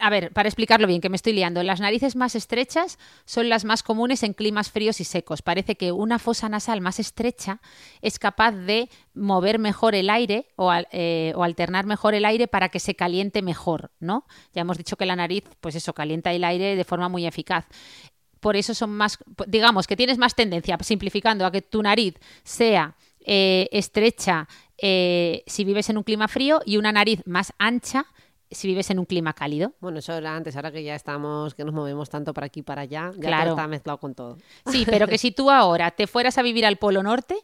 a 0.00 0.10
ver, 0.10 0.32
para 0.32 0.48
explicarlo 0.48 0.86
bien, 0.86 1.00
que 1.00 1.08
me 1.08 1.16
estoy 1.16 1.32
liando, 1.32 1.62
las 1.62 1.80
narices 1.80 2.16
más 2.16 2.34
estrechas 2.34 2.98
son 3.24 3.48
las 3.48 3.64
más 3.64 3.82
comunes 3.82 4.22
en 4.22 4.34
climas 4.34 4.70
fríos 4.70 5.00
y 5.00 5.04
secos. 5.04 5.42
Parece 5.42 5.76
que 5.76 5.92
una 5.92 6.18
fosa 6.18 6.48
nasal 6.48 6.80
más 6.80 6.98
estrecha 6.98 7.60
es 8.02 8.18
capaz 8.18 8.52
de 8.52 8.88
mover 9.14 9.58
mejor 9.58 9.94
el 9.94 10.10
aire 10.10 10.48
eh, 10.92 11.32
o 11.34 11.42
alternar 11.42 11.86
mejor 11.86 12.14
el 12.14 12.24
aire 12.24 12.48
para 12.48 12.68
que 12.68 12.80
se 12.80 12.94
caliente 12.94 13.42
mejor, 13.42 13.90
¿no? 14.00 14.24
Ya 14.52 14.62
hemos 14.62 14.78
dicho 14.78 14.96
que 14.96 15.06
la 15.06 15.16
nariz, 15.16 15.44
pues 15.60 15.74
eso, 15.74 15.92
calienta 15.92 16.32
el 16.32 16.44
aire 16.44 16.76
de 16.76 16.84
forma 16.84 17.08
muy 17.08 17.26
eficaz 17.26 17.66
por 18.40 18.54
eso 18.54 18.74
son 18.74 18.90
más, 18.90 19.18
digamos 19.48 19.88
que 19.88 19.96
tienes 19.96 20.18
más 20.18 20.36
tendencia, 20.36 20.78
simplificando, 20.80 21.44
a 21.46 21.50
que 21.50 21.62
tu 21.62 21.82
nariz 21.82 22.14
sea 22.44 22.94
eh, 23.20 23.68
estrecha 23.72 24.46
eh, 24.78 25.42
si 25.46 25.64
vives 25.64 25.90
en 25.90 25.96
un 25.96 26.04
clima 26.04 26.28
frío 26.28 26.60
y 26.64 26.76
una 26.76 26.92
nariz 26.92 27.22
más 27.26 27.52
ancha 27.58 28.06
si 28.50 28.68
vives 28.68 28.90
en 28.90 28.98
un 28.98 29.04
clima 29.04 29.32
cálido. 29.32 29.72
Bueno, 29.80 29.98
eso 29.98 30.12
era 30.14 30.34
antes, 30.36 30.54
ahora 30.56 30.70
que 30.72 30.82
ya 30.82 30.94
estamos, 30.94 31.54
que 31.54 31.64
nos 31.64 31.74
movemos 31.74 32.08
tanto 32.10 32.32
para 32.34 32.46
aquí 32.46 32.60
y 32.60 32.62
para 32.62 32.82
allá, 32.82 33.10
ya 33.14 33.20
Claro. 33.20 33.44
todo 33.50 33.56
está 33.56 33.68
mezclado 33.68 33.98
con 33.98 34.14
todo. 34.14 34.38
Sí, 34.66 34.84
pero 34.86 35.06
que 35.08 35.18
si 35.18 35.32
tú 35.32 35.50
ahora 35.50 35.90
te 35.90 36.06
fueras 36.06 36.38
a 36.38 36.42
vivir 36.42 36.64
al 36.66 36.76
Polo 36.76 37.02
Norte 37.02 37.36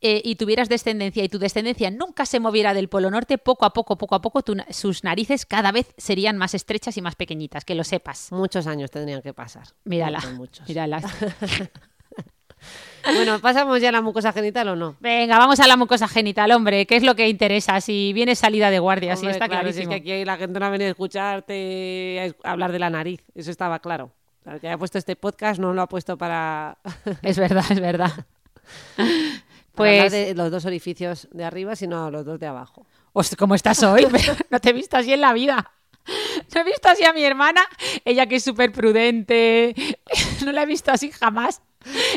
eh, 0.00 0.20
y 0.24 0.34
tuvieras 0.36 0.68
descendencia 0.68 1.22
y 1.22 1.28
tu 1.28 1.38
descendencia 1.38 1.90
nunca 1.90 2.26
se 2.26 2.40
moviera 2.40 2.74
del 2.74 2.88
Polo 2.88 3.10
Norte, 3.10 3.38
poco 3.38 3.64
a 3.64 3.72
poco, 3.72 3.96
poco 3.96 4.14
a 4.16 4.20
poco, 4.20 4.42
tu 4.42 4.56
sus 4.70 5.04
narices 5.04 5.46
cada 5.46 5.70
vez 5.72 5.94
serían 5.96 6.36
más 6.36 6.54
estrechas 6.54 6.96
y 6.96 7.02
más 7.02 7.14
pequeñitas, 7.14 7.64
que 7.64 7.74
lo 7.74 7.84
sepas. 7.84 8.32
Muchos 8.32 8.66
años 8.66 8.90
tendrían 8.90 9.22
que 9.22 9.32
pasar. 9.32 9.68
Mírala, 9.84 10.20
muchos. 10.36 10.66
mírala. 10.68 11.00
Bueno, 13.04 13.38
¿pasamos 13.40 13.80
ya 13.80 13.88
a 13.88 13.92
la 13.92 14.02
mucosa 14.02 14.32
genital 14.32 14.68
o 14.68 14.76
no? 14.76 14.96
Venga, 15.00 15.38
vamos 15.38 15.58
a 15.60 15.66
la 15.66 15.76
mucosa 15.76 16.06
genital, 16.06 16.50
hombre, 16.52 16.86
¿qué 16.86 16.96
es 16.96 17.02
lo 17.02 17.14
que 17.14 17.28
interesa? 17.28 17.80
Si 17.80 18.12
vienes 18.12 18.38
salida 18.38 18.70
de 18.70 18.78
guardia, 18.78 19.16
si 19.16 19.20
Hombre, 19.20 19.32
está 19.32 19.48
claro, 19.48 19.72
si 19.72 19.80
es 19.80 19.86
clarísimo. 19.86 20.04
que 20.04 20.12
aquí 20.18 20.24
la 20.24 20.36
gente 20.36 20.60
no 20.60 20.66
ha 20.66 20.70
venido 20.70 20.88
a 20.88 20.90
escucharte 20.90 22.34
a 22.44 22.50
hablar 22.50 22.72
de 22.72 22.78
la 22.78 22.90
nariz, 22.90 23.22
eso 23.34 23.50
estaba 23.50 23.78
claro. 23.78 24.12
El 24.44 24.60
que 24.60 24.68
haya 24.68 24.78
puesto 24.78 24.98
este 24.98 25.16
podcast 25.16 25.60
no 25.60 25.72
lo 25.72 25.82
ha 25.82 25.88
puesto 25.88 26.16
para, 26.18 26.78
Es 27.22 27.38
verdad, 27.38 27.64
es 27.70 27.80
verdad. 27.80 28.12
Pues, 29.72 30.12
de 30.12 30.34
los 30.34 30.50
dos 30.50 30.66
orificios 30.66 31.26
de 31.30 31.42
arriba, 31.42 31.74
sino 31.74 32.10
los 32.10 32.26
dos 32.26 32.38
de 32.38 32.46
abajo. 32.46 32.86
Hostia, 33.14 33.36
¿cómo 33.38 33.54
estás 33.54 33.82
hoy? 33.82 34.06
no 34.50 34.60
te 34.60 34.70
he 34.70 34.72
visto 34.74 34.98
así 34.98 35.12
en 35.12 35.22
la 35.22 35.32
vida. 35.32 35.70
No 36.54 36.60
he 36.60 36.64
visto 36.64 36.88
así 36.88 37.04
a 37.04 37.14
mi 37.14 37.22
hermana, 37.24 37.62
ella 38.04 38.26
que 38.26 38.36
es 38.36 38.44
súper 38.44 38.72
prudente, 38.72 39.74
no 40.44 40.52
la 40.52 40.64
he 40.64 40.66
visto 40.66 40.90
así 40.90 41.10
jamás. 41.12 41.62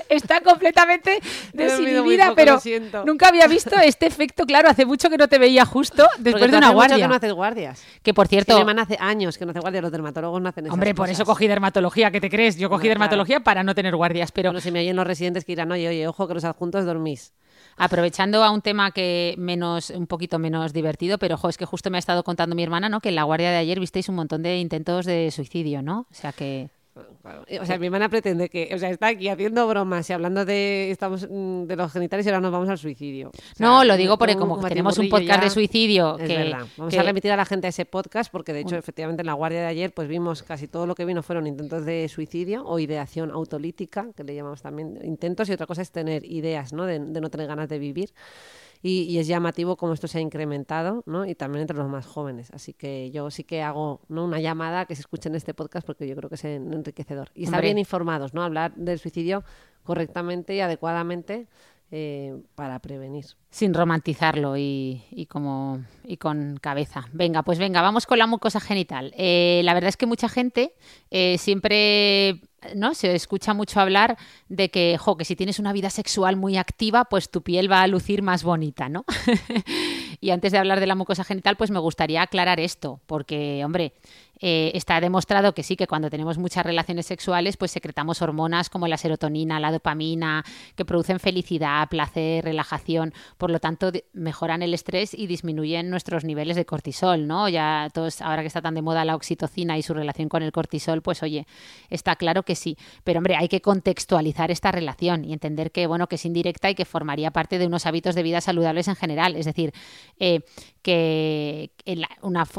Está 0.10 0.42
completamente 0.42 1.20
desinhibida, 1.54 2.34
pero 2.36 2.60
lo 2.92 3.06
nunca 3.06 3.30
había 3.30 3.48
visto 3.48 3.76
este 3.78 4.06
efecto. 4.08 4.46
Claro, 4.46 4.70
hace 4.70 4.86
mucho 4.86 5.10
que 5.10 5.18
no 5.18 5.28
te 5.28 5.38
veía 5.40 5.66
justo 5.66 6.08
después 6.20 6.34
Porque 6.34 6.52
de 6.52 6.58
una 6.58 6.68
hace 6.68 6.74
mucho 6.76 6.76
guardia. 6.76 6.98
que 6.98 7.08
no 7.08 7.16
haces 7.16 7.34
guardias. 7.34 7.84
Que 8.04 8.14
por 8.14 8.26
Mi 8.26 8.30
cierto, 8.30 8.58
hermana 8.58 8.82
hace 8.84 8.98
años 9.00 9.38
que 9.38 9.46
no 9.46 9.52
hace 9.52 9.60
guardias, 9.62 9.82
los 9.82 9.92
dermatólogos 9.92 10.42
no 10.42 10.50
hacen 10.50 10.66
esas 10.66 10.74
hombre, 10.74 10.94
por 10.94 11.06
cosas. 11.06 11.18
eso 11.20 11.26
cogí 11.26 11.48
dermatología, 11.48 12.12
¿qué 12.12 12.20
te 12.20 12.30
crees? 12.30 12.58
Yo 12.58 12.70
cogí 12.70 12.82
claro. 12.84 13.00
dermatología 13.00 13.40
para 13.40 13.64
no 13.64 13.74
tener 13.74 13.96
guardias, 13.96 14.32
pero 14.32 14.50
Bueno, 14.50 14.60
si 14.62 14.72
me 14.72 14.80
oyen 14.82 14.96
los 14.96 15.08
residentes 15.08 15.46
que 15.46 15.54
dirán, 15.54 15.72
oye, 15.72 15.88
oye, 15.88 16.08
ojo 16.08 16.28
que 16.28 16.34
los 16.34 16.44
adjuntos 16.44 16.86
dormís. 16.86 17.34
Aprovechando 17.78 18.44
a 18.44 18.52
un 18.52 18.62
tema 18.62 18.92
que 18.92 19.34
menos, 19.38 19.90
un 19.90 20.06
poquito 20.08 20.38
menos 20.40 20.74
divertido, 20.74 21.18
pero 21.18 21.36
ojo, 21.36 21.50
es 21.50 21.58
que 21.58 21.66
justo 21.66 21.90
me 21.90 21.98
ha 21.98 22.00
estado 22.00 22.24
contando 22.24 22.56
mi 22.56 22.64
hermana, 22.64 22.90
¿no? 22.90 23.00
Que 23.00 23.10
en 23.10 23.16
la 23.16 23.24
guardia 23.24 23.50
de 23.52 23.58
ayer 23.58 23.80
visteis 23.80 24.10
un 24.10 24.16
montón 24.16 24.44
de 24.44 24.58
intentos 24.60 25.06
de 25.06 25.32
suicidio, 25.32 25.82
¿no? 25.82 26.02
O 26.12 26.14
sea 26.14 26.34
que. 26.34 26.70
Claro. 27.22 27.44
O 27.62 27.66
sea, 27.66 27.80
mi 27.80 27.88
hermana 27.88 28.08
pretende 28.08 28.50
que, 28.50 28.70
o 28.74 28.78
sea, 28.78 28.90
está 28.90 29.08
aquí 29.08 29.28
haciendo 29.28 29.68
bromas 29.68 30.08
y 30.10 30.14
hablando 30.14 30.46
de 30.46 30.92
estamos 30.92 31.28
mm, 31.30 31.64
de 31.64 31.76
los 31.76 31.92
genitales 31.92 32.26
y 32.26 32.30
ahora 32.30 32.42
nos 32.42 32.52
vamos 32.52 32.70
al 32.70 32.78
suicidio. 32.78 33.30
O 33.30 33.32
sea, 33.56 33.66
No, 33.66 33.84
lo 33.84 33.98
digo 33.98 34.18
porque 34.18 34.36
como 34.36 34.56
como 34.56 34.68
tenemos 34.68 34.98
un 35.00 35.10
podcast 35.10 35.44
de 35.44 35.50
suicidio 35.50 36.18
Es 36.20 36.28
que, 36.28 36.38
verdad. 36.38 36.68
Vamos 36.78 36.94
que- 36.94 37.00
a 37.00 37.04
remitir 37.04 37.32
a 37.32 37.38
la 37.38 37.46
gente 37.46 37.66
a 37.68 37.70
ese 37.72 37.86
podcast 37.86 38.32
porque 38.32 38.54
de 38.54 38.60
hecho, 38.60 38.76
efectivamente, 38.76 39.22
en 39.22 39.28
la 39.28 39.34
guardia 39.34 39.62
de 39.62 39.68
ayer, 39.68 39.94
pues 39.94 40.08
vimos 40.08 40.44
casi 40.44 40.68
todo 40.68 40.86
lo 40.86 40.94
que 40.94 41.06
vino 41.06 41.24
fueron 41.24 41.48
intentos 41.48 41.84
de 41.86 42.08
suicidio 42.10 42.64
o 42.66 42.78
ideación 42.78 43.32
autolítica, 43.32 44.08
que 44.16 44.24
le 44.24 44.36
llamamos 44.36 44.62
también 44.62 45.00
intentos, 45.04 45.50
y 45.50 45.54
otra 45.54 45.66
cosa 45.66 45.82
es 45.82 45.92
tener 45.92 46.24
ideas, 46.26 46.74
¿no? 46.74 46.86
De, 46.86 47.00
de 47.00 47.22
no 47.22 47.30
tener 47.30 47.48
ganas 47.48 47.70
de 47.70 47.80
vivir. 47.80 48.12
Y, 48.86 49.04
y 49.04 49.18
es 49.18 49.28
llamativo 49.28 49.78
cómo 49.78 49.94
esto 49.94 50.08
se 50.10 50.18
ha 50.18 50.22
incrementado, 50.22 51.04
¿no? 51.06 51.26
Y 51.26 51.34
también 51.36 51.62
entre 51.62 51.78
los 51.78 51.88
más 51.90 52.06
jóvenes. 52.06 52.52
Así 52.52 52.74
que 52.74 53.10
yo 53.12 53.32
sí 53.32 53.46
que 53.46 53.62
hago 53.64 54.02
¿no? 54.10 54.26
una 54.26 54.42
llamada 54.42 54.82
a 54.82 54.86
que 54.86 54.94
se 54.96 55.02
escuchen 55.02 55.34
este 55.36 55.54
podcast 55.54 55.88
porque 55.88 56.06
yo 56.08 56.16
creo 56.18 56.28
que 56.30 56.36
es 56.36 56.44
en- 56.44 56.74
enriquecedor. 56.74 57.32
Y 57.34 57.46
estar 57.46 57.62
bien 57.64 57.78
informados, 57.78 58.34
¿no? 58.34 58.44
Hablar 58.44 58.76
del 58.76 59.00
suicidio 59.00 59.44
correctamente 59.84 60.54
y 60.56 60.60
adecuadamente 60.60 61.48
eh, 61.92 62.36
para 62.56 62.80
prevenir. 62.80 63.26
sin 63.52 63.74
romantizarlo 63.74 64.58
y, 64.58 65.04
y 65.12 65.28
como 65.28 65.84
y 66.04 66.18
con 66.18 66.58
cabeza. 66.60 67.06
Venga, 67.14 67.44
pues 67.44 67.60
venga, 67.60 67.82
vamos 67.82 68.06
con 68.06 68.18
la 68.20 68.28
mucosa 68.28 68.60
genital. 68.60 69.14
Eh, 69.16 69.62
la 69.64 69.74
verdad 69.76 69.90
es 69.90 69.98
que 69.98 70.08
mucha 70.08 70.28
gente 70.28 70.74
eh, 71.12 71.38
siempre 71.38 72.42
no 72.76 72.94
se 72.94 73.16
escucha 73.16 73.54
mucho 73.54 73.80
hablar 73.80 74.18
de 74.50 74.70
que, 74.70 74.98
jo, 74.98 75.18
que 75.18 75.26
si 75.26 75.36
tienes 75.36 75.60
una 75.60 75.74
vida 75.74 75.90
sexual 75.90 76.36
muy 76.36 76.58
activa, 76.58 77.06
pues 77.06 77.30
tu 77.30 77.42
piel 77.42 77.72
va 77.72 77.82
a 77.82 77.88
lucir 77.88 78.22
más 78.22 78.44
bonita, 78.44 78.90
¿no? 78.90 79.06
y 80.22 80.32
antes 80.32 80.52
de 80.52 80.58
hablar 80.58 80.80
de 80.80 80.88
la 80.88 80.96
mucosa 80.96 81.24
genital, 81.24 81.56
pues 81.58 81.72
me 81.72 81.80
gustaría 81.80 82.22
aclarar 82.22 82.60
esto, 82.60 83.02
porque, 83.06 83.64
hombre, 83.66 83.94
eh, 84.40 84.72
está 84.74 85.00
demostrado 85.00 85.54
que 85.54 85.64
sí, 85.64 85.76
que 85.76 85.88
cuando 85.88 86.10
tenemos 86.10 86.38
muchas 86.38 86.66
relaciones 86.66 87.06
sexuales, 87.06 87.56
pues 87.58 87.72
secretamos 87.72 88.22
hormonas 88.22 88.70
como 88.70 88.88
la 88.88 88.98
serotonina, 88.98 89.60
la 89.60 89.72
dopamina, 89.72 90.44
que 90.76 90.86
producen 90.86 91.20
felicidad, 91.20 91.88
placer, 91.90 92.44
relajación. 92.44 93.14
Por 93.38 93.52
lo 93.52 93.60
tanto, 93.60 93.92
mejoran 94.14 94.62
el 94.62 94.74
estrés 94.74 95.14
y 95.14 95.28
disminuyen 95.28 95.90
nuestros 95.90 96.24
niveles 96.26 96.56
de 96.56 96.66
cortisol, 96.66 97.28
¿no? 97.28 97.48
Ya 97.48 97.90
todos, 97.94 98.22
ahora 98.22 98.42
que 98.42 98.48
está 98.48 98.62
tan 98.62 98.76
de 98.76 98.82
moda 98.82 99.06
la 99.06 99.16
oxitocina 99.16 99.78
y 99.78 99.84
su 99.84 99.94
relación 99.94 100.30
con 100.30 100.44
el 100.44 100.52
cortisol, 100.52 101.02
pues 101.02 101.24
oye, 101.24 101.46
está 101.90 102.16
claro 102.16 102.44
que 102.44 102.56
sí. 102.56 102.78
Pero 103.04 103.20
hombre, 103.20 103.36
hay 103.36 103.48
que 103.48 103.62
contextualizar 103.62 104.52
esta 104.52 104.72
relación 104.72 105.24
y 105.26 105.34
entender 105.34 105.72
que, 105.72 105.88
bueno, 105.88 106.08
que 106.08 106.16
es 106.16 106.26
indirecta 106.26 106.70
y 106.70 106.76
que 106.76 106.86
formaría 106.86 107.32
parte 107.32 107.60
de 107.60 107.68
unos 107.68 107.86
hábitos 107.86 108.16
de 108.16 108.24
vida 108.24 108.42
saludables 108.42 108.88
en 108.88 108.96
general. 108.96 109.36
Es 109.36 109.46
decir, 109.46 109.74
eh, 110.20 110.42
que 110.82 111.72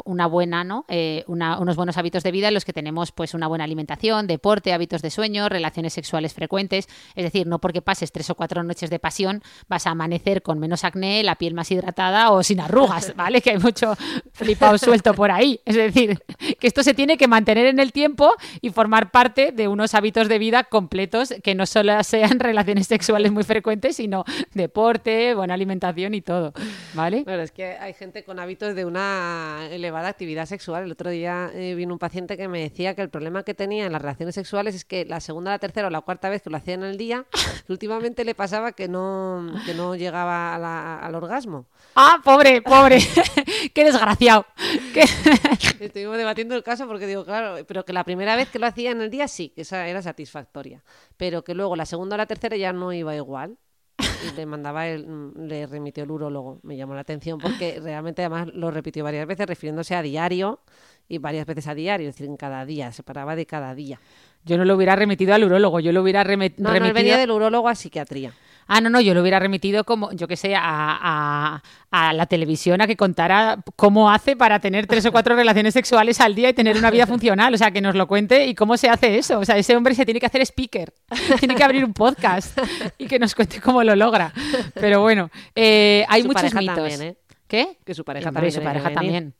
una 0.05 0.27
buena, 0.27 0.63
¿no? 0.63 0.85
Eh, 0.87 1.23
una- 1.27 1.59
unos 1.75 1.85
buenos 1.85 1.97
hábitos 1.97 2.23
de 2.23 2.31
vida 2.31 2.47
en 2.47 2.53
los 2.53 2.63
que 2.65 2.73
tenemos 2.73 3.11
pues 3.11 3.33
una 3.33 3.47
buena 3.47 3.65
alimentación, 3.65 4.27
deporte, 4.27 4.73
hábitos 4.73 5.01
de 5.01 5.09
sueño, 5.11 5.49
relaciones 5.49 5.93
sexuales 5.93 6.33
frecuentes. 6.33 6.87
Es 7.15 7.23
decir, 7.23 7.47
no 7.47 7.59
porque 7.59 7.81
pases 7.81 8.11
tres 8.11 8.29
o 8.29 8.35
cuatro 8.35 8.63
noches 8.63 8.89
de 8.89 8.97
pasión 8.97 9.43
vas 9.67 9.85
a 9.85 9.91
amanecer 9.91 10.41
con 10.41 10.57
menos 10.59 10.83
acné, 10.83 11.21
la 11.23 11.35
piel 11.35 11.53
más 11.53 11.69
hidratada 11.71 12.31
o 12.31 12.43
sin 12.43 12.59
arrugas, 12.61 13.13
¿vale? 13.17 13.41
Que 13.41 13.51
hay 13.51 13.57
mucho 13.57 13.95
flipado 14.33 14.77
suelto 14.77 15.13
por 15.13 15.31
ahí. 15.31 15.59
Es 15.65 15.75
decir, 15.75 16.19
que 16.59 16.67
esto 16.67 16.81
se 16.81 16.93
tiene 16.93 17.17
que 17.17 17.27
mantener 17.27 17.67
en 17.67 17.79
el 17.79 17.91
tiempo 17.91 18.33
y 18.61 18.69
formar 18.69 19.11
parte 19.11 19.51
de 19.51 19.67
unos 19.67 19.93
hábitos 19.93 20.29
de 20.29 20.39
vida 20.39 20.63
completos 20.63 21.33
que 21.43 21.55
no 21.55 21.65
solo 21.65 22.01
sean 22.03 22.39
relaciones 22.39 22.87
sexuales 22.87 23.31
muy 23.31 23.43
frecuentes, 23.43 23.97
sino 23.97 24.23
deporte, 24.53 25.33
buena 25.33 25.53
alimentación 25.53 26.13
y 26.13 26.21
todo, 26.21 26.53
¿vale? 26.93 27.23
Claro, 27.23 27.41
es 27.41 27.51
que 27.51 27.65
hay 27.65 27.93
gente 27.93 28.23
con 28.23 28.39
hábitos 28.39 28.75
de 28.75 28.85
una 28.85 29.67
elevada 29.69 30.07
actividad 30.07 30.45
sexual. 30.45 30.85
El 30.85 30.91
otro 30.93 31.09
día 31.09 31.51
eh, 31.55 31.73
vino 31.75 31.93
un 31.93 31.99
paciente 31.99 32.37
que 32.37 32.47
me 32.47 32.59
decía 32.61 32.93
que 32.95 33.01
el 33.01 33.09
problema 33.09 33.43
que 33.43 33.53
tenía 33.53 33.85
en 33.85 33.91
las 33.91 34.01
relaciones 34.01 34.35
sexuales 34.35 34.75
es 34.75 34.85
que 34.85 35.05
la 35.05 35.19
segunda, 35.19 35.51
la 35.51 35.59
tercera 35.59 35.87
o 35.87 35.89
la 35.89 36.01
cuarta 36.01 36.29
vez 36.29 36.41
que 36.41 36.49
lo 36.49 36.57
hacía 36.57 36.73
en 36.75 36.83
el 36.83 36.97
día, 36.97 37.25
últimamente 37.69 38.25
le 38.25 38.35
pasaba 38.35 38.73
que 38.73 38.87
no, 38.87 39.45
que 39.65 39.73
no 39.73 39.95
llegaba 39.95 40.53
a 40.55 40.59
la- 40.59 40.99
al 40.99 41.15
orgasmo. 41.15 41.65
Ah, 41.95 42.19
pobre, 42.23 42.61
pobre. 42.61 42.99
Qué 43.73 43.83
desgraciado. 43.85 44.45
Qué- 44.93 45.05
Estuvimos 45.79 46.17
debatiendo 46.17 46.55
el 46.55 46.63
caso 46.63 46.87
porque 46.87 47.07
digo, 47.07 47.25
claro, 47.25 47.65
pero 47.67 47.85
que 47.85 47.93
la 47.93 48.03
primera 48.03 48.35
vez 48.35 48.49
que 48.49 48.59
lo 48.59 48.67
hacía 48.67 48.91
en 48.91 49.01
el 49.01 49.09
día 49.09 49.27
sí, 49.27 49.49
que 49.49 49.61
esa 49.61 49.87
era 49.87 50.01
satisfactoria, 50.01 50.83
pero 51.17 51.43
que 51.43 51.53
luego 51.55 51.75
la 51.75 51.85
segunda 51.85 52.15
o 52.15 52.17
la 52.17 52.25
tercera 52.25 52.55
ya 52.57 52.73
no 52.73 52.91
iba 52.93 53.15
igual. 53.15 53.57
Y 53.97 54.35
le 54.35 54.45
mandaba 54.45 54.87
el, 54.87 55.07
mm, 55.07 55.45
le 55.47 55.67
remitió 55.67 56.03
el 56.03 56.11
urólogo. 56.11 56.59
Me 56.63 56.75
llamó 56.75 56.95
la 56.95 57.01
atención 57.01 57.39
porque 57.39 57.79
realmente 57.81 58.23
además 58.23 58.47
lo 58.53 58.69
repitió 58.71 59.03
varias 59.05 59.25
veces 59.25 59.45
refiriéndose 59.47 59.95
a 59.95 60.01
diario 60.01 60.59
y 61.07 61.17
varias 61.19 61.45
veces 61.45 61.67
a 61.67 61.75
diario, 61.75 62.09
es 62.09 62.15
decir, 62.15 62.27
en 62.27 62.37
cada 62.37 62.65
día, 62.65 62.91
se 62.91 63.03
paraba 63.03 63.35
de 63.35 63.45
cada 63.45 63.75
día. 63.75 63.99
Yo 64.43 64.57
no 64.57 64.65
lo 64.65 64.75
hubiera 64.75 64.95
remitido 64.95 65.33
al 65.33 65.43
urólogo, 65.43 65.79
yo 65.79 65.91
lo 65.91 66.01
hubiera 66.01 66.23
reme- 66.23 66.53
No, 66.57 66.69
no, 66.69 66.73
remitido. 66.73 66.93
venía 66.93 67.17
del 67.17 67.31
urólogo 67.31 67.67
a 67.67 67.75
psiquiatría. 67.75 68.31
Ah, 68.67 68.81
no, 68.81 68.89
no, 68.89 68.99
yo 68.99 69.13
lo 69.13 69.21
hubiera 69.21 69.37
remitido 69.39 69.83
como, 69.83 70.11
yo 70.13 70.27
qué 70.27 70.35
sé, 70.35 70.55
a, 70.55 70.61
a- 70.63 71.61
a 71.91 72.13
la 72.13 72.25
televisión 72.25 72.81
a 72.81 72.87
que 72.87 72.95
contara 72.95 73.59
cómo 73.75 74.09
hace 74.09 74.35
para 74.35 74.59
tener 74.59 74.87
tres 74.87 75.05
o 75.05 75.11
cuatro 75.11 75.35
relaciones 75.35 75.73
sexuales 75.75 76.19
al 76.19 76.33
día 76.33 76.49
y 76.49 76.53
tener 76.53 76.75
una 76.75 76.89
vida 76.89 77.05
funcional. 77.05 77.53
O 77.53 77.57
sea, 77.57 77.69
que 77.69 77.81
nos 77.81 77.93
lo 77.95 78.07
cuente 78.07 78.47
y 78.47 78.55
cómo 78.55 78.75
se 78.77 78.89
hace 78.89 79.19
eso. 79.19 79.37
O 79.39 79.45
sea, 79.45 79.55
ese 79.57 79.75
hombre 79.75 79.93
se 79.93 80.03
tiene 80.05 80.19
que 80.19 80.25
hacer 80.25 80.41
speaker, 80.41 80.91
tiene 81.39 81.53
que 81.53 81.63
abrir 81.63 81.85
un 81.85 81.93
podcast 81.93 82.57
y 82.97 83.05
que 83.05 83.19
nos 83.19 83.35
cuente 83.35 83.61
cómo 83.61 83.83
lo 83.83 83.95
logra. 83.95 84.33
Pero 84.73 85.01
bueno, 85.01 85.29
eh, 85.53 86.03
hay 86.09 86.23
Su 86.23 86.29
muchos 86.29 86.51
mitos. 86.55 86.75
también, 86.75 87.01
¿eh? 87.03 87.17
¿Qué? 87.47 87.77
Que 87.85 87.93
su 87.93 88.03
pareja 88.03 88.29
Hombre, 88.29 88.49
también. 88.49 88.51
su 88.51 88.59
tenía 88.59 88.73
que 88.73 88.79
pareja 88.81 88.99
venir. 89.01 89.13
también. 89.13 89.33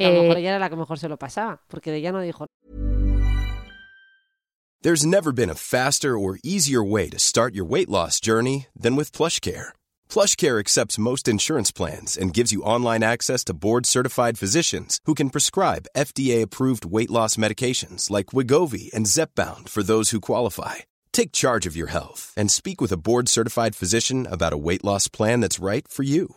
A 0.00 0.08
lo 0.08 0.22
mejor 0.22 0.36
Eh, 0.36 0.40
ella 0.40 0.50
era 0.50 0.58
la 0.58 0.70
que 0.70 0.76
mejor 0.76 0.98
se 0.98 1.08
lo 1.08 1.18
pasaba, 1.18 1.60
porque 1.68 1.90
de 1.90 1.98
ella 1.98 2.12
no 2.12 2.20
dijo 2.20 2.46
There's 4.82 5.04
never 5.04 5.30
been 5.30 5.50
a 5.50 5.54
faster 5.54 6.16
or 6.16 6.38
easier 6.42 6.82
way 6.82 7.10
to 7.10 7.18
start 7.18 7.54
your 7.54 7.66
weight 7.66 7.90
loss 7.90 8.18
journey 8.18 8.66
than 8.74 8.96
with 8.96 9.12
PlushCare. 9.12 9.72
PlushCare 10.08 10.58
accepts 10.58 10.98
most 10.98 11.28
insurance 11.28 11.70
plans 11.70 12.16
and 12.16 12.32
gives 12.32 12.50
you 12.50 12.62
online 12.62 13.02
access 13.02 13.44
to 13.44 13.52
board-certified 13.52 14.38
physicians 14.38 14.98
who 15.04 15.12
can 15.14 15.28
prescribe 15.28 15.86
FDA-approved 15.94 16.86
weight 16.86 17.10
loss 17.10 17.36
medications 17.36 18.08
like 18.08 18.32
Wigovi 18.32 18.90
and 18.94 19.04
Zepbound 19.04 19.68
for 19.68 19.82
those 19.82 20.10
who 20.10 20.20
qualify. 20.20 20.76
Take 21.12 21.32
charge 21.32 21.66
of 21.66 21.76
your 21.76 21.88
health 21.88 22.32
and 22.34 22.50
speak 22.50 22.80
with 22.80 22.90
a 22.92 22.96
board-certified 22.96 23.76
physician 23.76 24.26
about 24.26 24.54
a 24.54 24.62
weight 24.66 24.82
loss 24.82 25.08
plan 25.08 25.40
that's 25.40 25.58
right 25.60 25.86
for 25.86 26.04
you. 26.04 26.36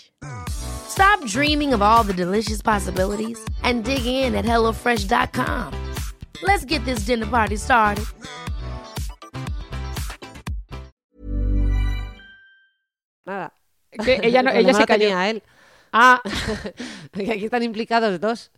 Stop 0.49 1.25
dreaming 1.25 1.73
of 1.73 1.81
all 1.81 2.03
the 2.03 2.13
delicious 2.13 2.61
possibilities 2.61 3.39
and 3.63 3.83
dig 3.83 4.05
in 4.05 4.35
at 4.35 4.45
HelloFresh.com. 4.45 5.73
Let's 6.43 6.65
get 6.65 6.83
this 6.85 7.05
dinner 7.05 7.27
party 7.27 7.55
started. 7.55 8.05
nada. 13.31 13.53
que 14.03 14.19
ella, 14.23 14.43
no, 14.43 14.51
ella 14.53 14.73
se 14.73 14.79
lo 14.81 14.85
cayó. 14.85 15.07
tenía 15.07 15.29
él. 15.29 15.43
Ah, 15.93 16.21
que 17.11 17.31
aquí 17.31 17.45
están 17.45 17.63
implicados 17.63 18.19
dos. 18.19 18.51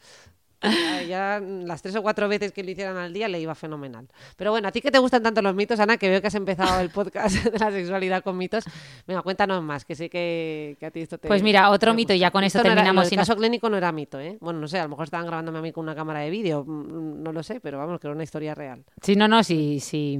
Ya, 0.64 1.02
ya 1.04 1.40
las 1.42 1.82
tres 1.82 1.96
o 1.96 2.02
cuatro 2.02 2.28
veces 2.30 2.52
que 2.52 2.64
lo 2.64 2.72
hicieran 2.72 2.98
al 2.98 3.12
día 3.14 3.28
le 3.28 3.40
iba 3.40 3.54
fenomenal. 3.56 4.08
Pero 4.38 4.52
bueno, 4.52 4.68
a 4.68 4.72
ti 4.72 4.82
que 4.82 4.92
te 4.92 5.00
gustan 5.00 5.22
tanto 5.22 5.42
los 5.42 5.54
mitos, 5.56 5.80
Ana, 5.80 5.98
que 5.98 6.10
veo 6.10 6.22
que 6.22 6.28
has 6.28 6.36
empezado 6.36 6.80
el 6.80 6.90
podcast 6.90 7.36
de 7.44 7.60
la 7.60 7.72
sexualidad 7.72 8.24
con 8.24 8.38
mitos, 8.38 8.64
venga, 9.06 9.22
cuéntanos 9.22 9.62
más, 9.64 9.86
que 9.86 9.96
sé 9.96 10.10
que, 10.10 10.78
que 10.80 10.86
a 10.86 10.92
ti 10.92 11.02
esto 11.02 11.18
te. 11.18 11.28
Pues 11.28 11.44
mira, 11.44 11.70
otro 11.70 11.94
mito, 11.94 12.14
y 12.14 12.20
ya 12.20 12.32
con 12.32 12.44
esto 12.44 12.60
no 12.60 12.66
era- 12.66 12.76
terminamos 12.76 13.12
y 13.12 13.16
nos- 13.16 13.28
caso 13.28 13.38
clínico 13.38 13.70
no 13.70 13.78
era 13.78 13.92
mito, 13.92 14.20
¿eh? 14.20 14.38
Bueno, 14.40 14.60
no 14.60 14.68
sé, 14.68 14.80
a 14.80 14.84
lo 14.84 14.90
mejor 14.90 15.06
estaban 15.06 15.26
grabándome 15.28 15.60
a 15.60 15.62
mí 15.62 15.72
con 15.72 15.84
una 15.84 15.96
cámara 15.96 16.20
de 16.22 16.30
vídeo, 16.30 16.64
mm, 16.66 17.22
no 17.24 17.32
lo 17.34 17.44
sé, 17.44 17.60
pero 17.60 17.78
vamos, 17.78 18.00
que 18.00 18.08
era 18.08 18.14
una 18.16 18.24
historia 18.24 18.56
real. 18.56 18.84
Sí, 19.02 19.16
no, 19.16 19.28
no, 19.28 19.44
sí, 19.44 19.80
sí. 19.80 20.20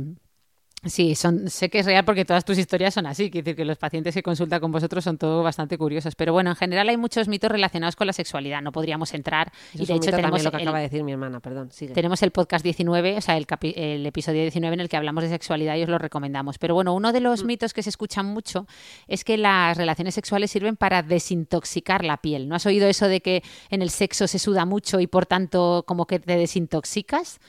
Sí, 0.86 1.16
son, 1.16 1.50
sé 1.50 1.70
que 1.70 1.80
es 1.80 1.86
real 1.86 2.04
porque 2.04 2.26
todas 2.26 2.44
tus 2.44 2.58
historias 2.58 2.94
son 2.94 3.06
así. 3.06 3.32
Quiere 3.32 3.44
decir 3.46 3.56
que 3.56 3.64
los 3.64 3.78
pacientes 3.78 4.14
que 4.14 4.22
consultan 4.22 4.60
con 4.60 4.72
vosotros 4.72 5.04
son 5.04 5.18
todo 5.18 5.42
bastante 5.42 5.78
curiosos. 5.78 6.14
Pero 6.16 6.34
bueno, 6.34 6.50
en 6.50 6.56
general 6.58 6.90
hay 6.90 6.98
muchos 6.98 7.30
mitos 7.30 7.50
relacionados 7.50 7.96
con 7.96 8.06
la 8.06 8.12
sexualidad. 8.14 8.62
No 8.62 8.72
podríamos 8.74 9.14
entrar. 9.14 9.52
Eso 9.74 9.84
y 9.84 9.86
de 9.86 9.94
hecho 9.94 10.12
tenemos 10.12 10.44
lo 10.44 10.52
que 10.52 10.58
el- 10.58 10.64
acaba 10.64 10.80
de 10.80 10.84
decir 10.84 11.04
mi 11.04 11.14
hermana, 11.14 11.40
perdón, 11.40 11.72
sigue. 11.72 11.94
tenemos 11.94 12.22
el 12.22 12.32
podcast 12.32 12.64
19, 12.66 13.16
o 13.18 13.22
sea, 13.22 13.38
el, 13.38 13.48
capi- 13.48 13.74
el 13.78 14.06
episodio 14.06 14.42
19 14.42 14.74
en 14.74 14.80
el 14.82 14.90
que 14.90 14.98
hablamos 14.98 15.24
de 15.24 15.30
sexualidad 15.30 15.76
y 15.78 15.84
os 15.84 15.90
lo 15.90 15.98
recomendamos. 16.00 16.58
Pero 16.58 16.74
bueno, 16.76 16.94
uno 16.94 17.14
de 17.14 17.22
Mm. 17.22 17.24
los 17.24 17.44
mitos 17.46 17.74
que 17.74 17.82
se 17.82 17.90
escuchan 17.90 18.26
mucho 18.26 18.68
es 19.08 19.24
que 19.24 19.38
las 19.38 19.78
relaciones 19.78 20.16
sexuales 20.16 20.52
sirven 20.52 20.76
para 20.76 21.02
desintoxicar 21.02 22.04
la 22.04 22.18
piel. 22.18 22.50
¿No 22.50 22.56
has 22.56 22.66
oído 22.66 22.88
eso 22.90 23.08
de 23.08 23.22
que 23.22 23.42
en 23.70 23.82
el 23.82 23.90
sexo 23.90 24.28
se 24.28 24.38
suda 24.38 24.66
mucho 24.66 25.00
y 25.00 25.08
por 25.08 25.26
tanto 25.26 25.86
como 25.88 26.06
que 26.08 26.20
te 26.20 26.36
desintoxicas? 26.38 27.40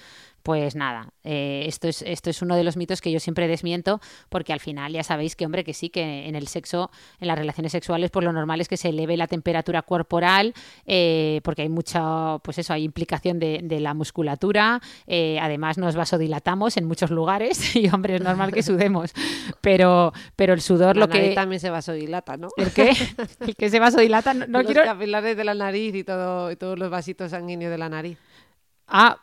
Pues 0.44 0.76
nada, 0.76 1.08
eh, 1.22 1.64
esto, 1.66 1.88
es, 1.88 2.02
esto 2.02 2.28
es 2.28 2.42
uno 2.42 2.54
de 2.54 2.64
los 2.64 2.76
mitos 2.76 3.00
que 3.00 3.10
yo 3.10 3.18
siempre 3.18 3.48
desmiento, 3.48 3.98
porque 4.28 4.52
al 4.52 4.60
final 4.60 4.92
ya 4.92 5.02
sabéis 5.02 5.36
que, 5.36 5.46
hombre, 5.46 5.64
que 5.64 5.72
sí, 5.72 5.88
que 5.88 6.28
en 6.28 6.36
el 6.36 6.48
sexo, 6.48 6.90
en 7.18 7.28
las 7.28 7.38
relaciones 7.38 7.72
sexuales, 7.72 8.10
pues 8.10 8.26
lo 8.26 8.30
normal 8.30 8.60
es 8.60 8.68
que 8.68 8.76
se 8.76 8.90
eleve 8.90 9.16
la 9.16 9.26
temperatura 9.26 9.80
corporal, 9.80 10.52
eh, 10.84 11.40
porque 11.44 11.62
hay 11.62 11.70
mucha, 11.70 12.36
pues 12.40 12.58
eso, 12.58 12.74
hay 12.74 12.84
implicación 12.84 13.38
de, 13.38 13.60
de 13.62 13.80
la 13.80 13.94
musculatura, 13.94 14.82
eh, 15.06 15.38
además 15.40 15.78
nos 15.78 15.96
vasodilatamos 15.96 16.76
en 16.76 16.84
muchos 16.84 17.10
lugares, 17.10 17.74
y 17.76 17.88
hombre, 17.88 18.16
es 18.16 18.22
normal 18.22 18.52
que 18.52 18.62
sudemos, 18.62 19.14
pero, 19.62 20.12
pero 20.36 20.52
el 20.52 20.60
sudor 20.60 20.94
La 20.94 21.06
lo 21.06 21.12
nariz 21.14 21.30
que... 21.30 21.34
también 21.34 21.58
se 21.58 21.70
vasodilata, 21.70 22.36
¿no? 22.36 22.48
¿El 22.58 22.70
qué? 22.70 22.92
¿El 23.40 23.56
que 23.56 23.70
se 23.70 23.80
vasodilata? 23.80 24.34
No, 24.34 24.46
no 24.46 24.58
Los 24.58 24.66
quiero... 24.66 24.84
capilares 24.84 25.38
de 25.38 25.44
la 25.44 25.54
nariz 25.54 25.94
y, 25.94 26.04
todo, 26.04 26.50
y 26.50 26.56
todos 26.56 26.78
los 26.78 26.90
vasitos 26.90 27.30
sanguíneos 27.30 27.70
de 27.70 27.78
la 27.78 27.88
nariz. 27.88 28.18
Ah, 28.86 29.16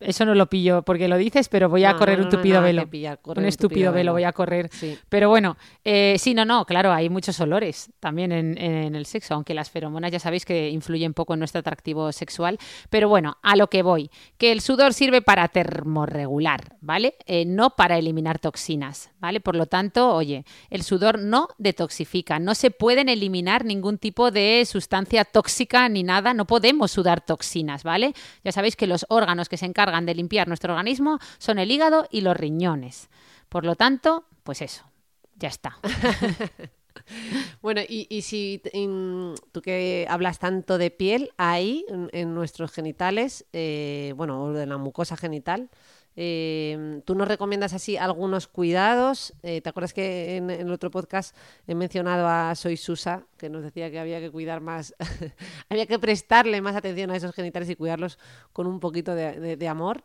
eso 0.00 0.24
no 0.24 0.34
lo 0.34 0.48
pillo 0.48 0.82
porque 0.82 1.08
lo 1.08 1.18
dices, 1.18 1.50
pero 1.50 1.68
voy 1.68 1.84
a 1.84 1.92
No, 1.92 1.98
correr 1.98 2.18
no, 2.18 2.24
un 2.24 2.30
tupido 2.30 2.62
velo. 2.62 2.88
pillar, 2.88 3.20
un 3.22 3.44
estúpido 3.44 3.92
velo 3.92 3.94
velo. 3.94 4.12
voy 4.12 4.24
a 4.24 4.32
correr. 4.32 4.70
Sí. 4.72 4.98
Pero 5.10 5.28
bueno, 5.28 5.58
eh, 5.84 6.16
sí, 6.18 6.32
no, 6.32 6.46
no, 6.46 6.64
claro, 6.64 6.90
hay 6.90 7.10
muchos 7.10 7.38
olores 7.40 7.90
también 8.00 8.32
en, 8.32 8.56
en 8.56 8.94
el 8.94 9.04
sexo, 9.04 9.34
aunque 9.34 9.52
las 9.52 9.68
feromonas 9.70 10.10
ya 10.10 10.18
sabéis 10.18 10.46
que 10.46 10.70
influyen 10.70 11.12
poco 11.12 11.34
en 11.34 11.40
nuestro 11.40 11.58
atractivo 11.60 12.12
sexual. 12.12 12.58
Pero 12.88 13.10
bueno, 13.10 13.36
a 13.42 13.56
lo 13.56 13.66
que 13.68 13.82
voy, 13.82 14.10
que 14.38 14.52
el 14.52 14.62
sudor 14.62 14.94
sirve 14.94 15.20
para 15.20 15.48
termorregular, 15.48 16.76
¿vale? 16.80 17.16
Eh, 17.26 17.44
no 17.44 17.76
para 17.76 17.98
eliminar 17.98 18.38
toxinas, 18.38 19.10
¿vale? 19.18 19.40
Por 19.40 19.54
lo 19.54 19.66
tanto, 19.66 20.14
oye, 20.14 20.46
el 20.70 20.82
sudor 20.82 21.18
no 21.18 21.48
detoxifica, 21.58 22.38
no 22.38 22.54
se 22.54 22.70
pueden 22.70 23.10
eliminar 23.10 23.66
ningún 23.66 23.98
tipo 23.98 24.30
de 24.30 24.64
sustancia 24.64 25.26
tóxica 25.26 25.86
ni 25.90 26.04
nada, 26.04 26.32
no 26.32 26.46
podemos 26.46 26.90
sudar 26.90 27.20
toxinas, 27.20 27.82
¿vale? 27.84 28.14
Ya 28.44 28.52
sabéis 28.52 28.76
que 28.76 28.86
los 28.86 29.04
órganos 29.10 29.49
que 29.50 29.58
se 29.58 29.66
encargan 29.66 30.06
de 30.06 30.14
limpiar 30.14 30.48
nuestro 30.48 30.72
organismo 30.72 31.18
son 31.36 31.58
el 31.58 31.70
hígado 31.70 32.06
y 32.10 32.22
los 32.22 32.36
riñones. 32.36 33.10
Por 33.50 33.66
lo 33.66 33.76
tanto, 33.76 34.24
pues 34.42 34.62
eso, 34.62 34.84
ya 35.36 35.48
está. 35.48 35.76
Bueno, 37.62 37.80
y, 37.88 38.22
si 38.22 38.60
tú 39.52 39.62
que 39.62 40.06
hablas 40.08 40.38
tanto 40.38 40.78
de 40.78 40.90
piel, 40.90 41.32
ahí 41.38 41.84
en, 41.88 42.08
en 42.12 42.34
nuestros 42.34 42.72
genitales, 42.72 43.46
eh, 43.52 44.12
bueno, 44.16 44.42
o 44.42 44.52
de 44.52 44.66
la 44.66 44.76
mucosa 44.76 45.16
genital, 45.16 45.70
eh, 46.22 47.00
¿tú 47.06 47.14
nos 47.14 47.26
recomiendas 47.26 47.72
así 47.72 47.96
algunos 47.96 48.46
cuidados? 48.46 49.32
Eh, 49.42 49.62
¿Te 49.62 49.70
acuerdas 49.70 49.94
que 49.94 50.36
en, 50.36 50.50
el 50.50 50.70
otro 50.70 50.90
podcast 50.90 51.34
he 51.66 51.74
mencionado 51.74 52.28
a 52.28 52.54
Soy 52.54 52.76
Susa, 52.76 53.24
que 53.38 53.48
nos 53.48 53.62
decía 53.62 53.90
que 53.90 53.98
había 53.98 54.20
que 54.20 54.30
cuidar 54.30 54.60
más, 54.60 54.94
había 55.70 55.86
que 55.86 55.98
prestarle 55.98 56.60
más 56.60 56.76
atención 56.76 57.10
a 57.10 57.16
esos 57.16 57.34
genitales 57.34 57.70
y 57.70 57.76
cuidarlos 57.76 58.18
con 58.52 58.66
un 58.66 58.80
poquito 58.80 59.14
de 59.14 59.68
amor? 59.68 60.04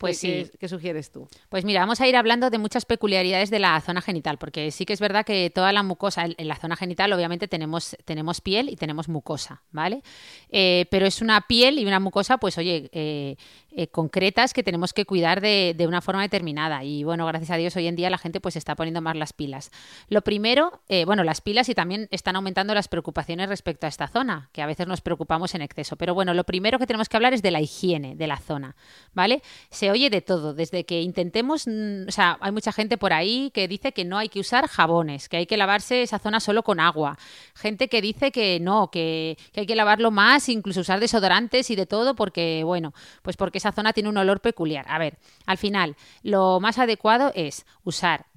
Pues 0.00 0.18
¿Qué- 0.18 0.44
sí. 0.46 0.50
qué- 0.52 0.58
¿Qué 0.58 0.68
sugieres 0.68 1.12
tú? 1.12 1.28
Pues 1.50 1.66
mira, 1.66 1.80
vamos 1.80 2.00
a 2.00 2.08
ir 2.08 2.16
hablando 2.16 2.48
de 2.48 2.56
muchas 2.56 2.86
peculiaridades 2.86 3.50
de 3.50 3.58
la 3.58 3.78
zona 3.82 4.00
genital, 4.00 4.38
porque 4.38 4.70
sí 4.70 4.86
que 4.86 4.94
es 4.94 5.00
verdad 5.00 5.26
que 5.26 5.50
toda 5.54 5.72
la 5.72 5.82
mucosa, 5.82 6.24
en 6.24 6.34
en 6.38 6.48
la 6.48 6.56
zona 6.56 6.74
genital 6.74 7.12
obviamente 7.12 7.48
tenemos, 7.48 7.96
tenemos 8.06 8.40
piel 8.40 8.70
y 8.70 8.76
tenemos 8.76 9.08
mucosa, 9.10 9.62
¿vale? 9.72 10.02
Eh, 10.48 10.86
pero 10.90 11.04
es 11.04 11.20
una 11.20 11.42
piel 11.42 11.78
y 11.78 11.84
una 11.84 12.00
mucosa, 12.00 12.38
pues 12.38 12.56
oye, 12.56 12.88
eh, 12.92 13.36
eh, 13.72 13.88
concretas 13.88 14.54
que 14.54 14.62
tenemos 14.62 14.92
que 14.94 15.04
cuidar 15.04 15.40
de, 15.42 15.74
de 15.76 15.86
una 15.86 16.00
forma 16.00 16.22
determinada. 16.22 16.82
Y 16.82 17.04
bueno, 17.04 17.26
gracias 17.26 17.50
a 17.50 17.56
Dios 17.56 17.76
hoy 17.76 17.86
en 17.88 17.94
día 17.94 18.08
la 18.08 18.16
gente 18.18 18.40
pues 18.40 18.56
está 18.56 18.74
poniendo 18.74 19.02
más 19.02 19.16
las 19.16 19.32
pilas. 19.34 19.70
Lo 20.08 20.22
primero, 20.22 20.80
bueno, 21.04 21.22
las 21.24 21.40
pilas 21.42 21.68
y 21.68 21.74
también 21.74 22.08
están 22.10 22.36
aumentando 22.36 22.74
las 22.74 22.88
preocupaciones 22.88 23.48
respecto 23.48 23.84
a 23.86 23.88
esta 23.90 24.08
zona, 24.08 24.48
que 24.52 24.62
a 24.62 24.66
veces 24.66 24.86
nos 24.86 25.02
preocupamos 25.02 25.54
en 25.54 25.60
exceso. 25.62 25.96
Pero 25.96 26.14
bueno, 26.14 26.32
lo 26.34 26.44
primero 26.44 26.78
que 26.78 26.86
tenemos 26.86 27.08
que 27.08 27.16
hablar 27.18 27.34
es 27.34 27.42
de 27.42 27.50
la 27.50 27.60
higiene 27.60 28.16
de 28.16 28.26
la 28.26 28.38
zona, 28.38 28.74
¿vale? 29.12 29.42
Se 29.70 29.89
oye 29.90 30.10
de 30.10 30.20
todo, 30.20 30.54
desde 30.54 30.84
que 30.84 31.02
intentemos, 31.02 31.66
mm, 31.66 32.08
o 32.08 32.12
sea, 32.12 32.38
hay 32.40 32.52
mucha 32.52 32.72
gente 32.72 32.98
por 32.98 33.12
ahí 33.12 33.50
que 33.52 33.68
dice 33.68 33.92
que 33.92 34.04
no 34.04 34.18
hay 34.18 34.28
que 34.28 34.40
usar 34.40 34.66
jabones, 34.68 35.28
que 35.28 35.36
hay 35.38 35.46
que 35.46 35.56
lavarse 35.56 36.02
esa 36.02 36.18
zona 36.18 36.40
solo 36.40 36.62
con 36.62 36.80
agua. 36.80 37.18
Gente 37.54 37.88
que 37.88 38.00
dice 38.00 38.32
que 38.32 38.60
no, 38.60 38.90
que, 38.90 39.36
que 39.52 39.60
hay 39.60 39.66
que 39.66 39.76
lavarlo 39.76 40.10
más, 40.10 40.48
incluso 40.48 40.80
usar 40.80 41.00
desodorantes 41.00 41.70
y 41.70 41.76
de 41.76 41.86
todo, 41.86 42.14
porque, 42.14 42.62
bueno, 42.64 42.94
pues 43.22 43.36
porque 43.36 43.58
esa 43.58 43.72
zona 43.72 43.92
tiene 43.92 44.08
un 44.08 44.16
olor 44.16 44.40
peculiar. 44.40 44.86
A 44.88 44.98
ver, 44.98 45.18
al 45.46 45.58
final, 45.58 45.96
lo 46.22 46.60
más 46.60 46.78
adecuado 46.78 47.32
es 47.34 47.66
usar 47.84 48.29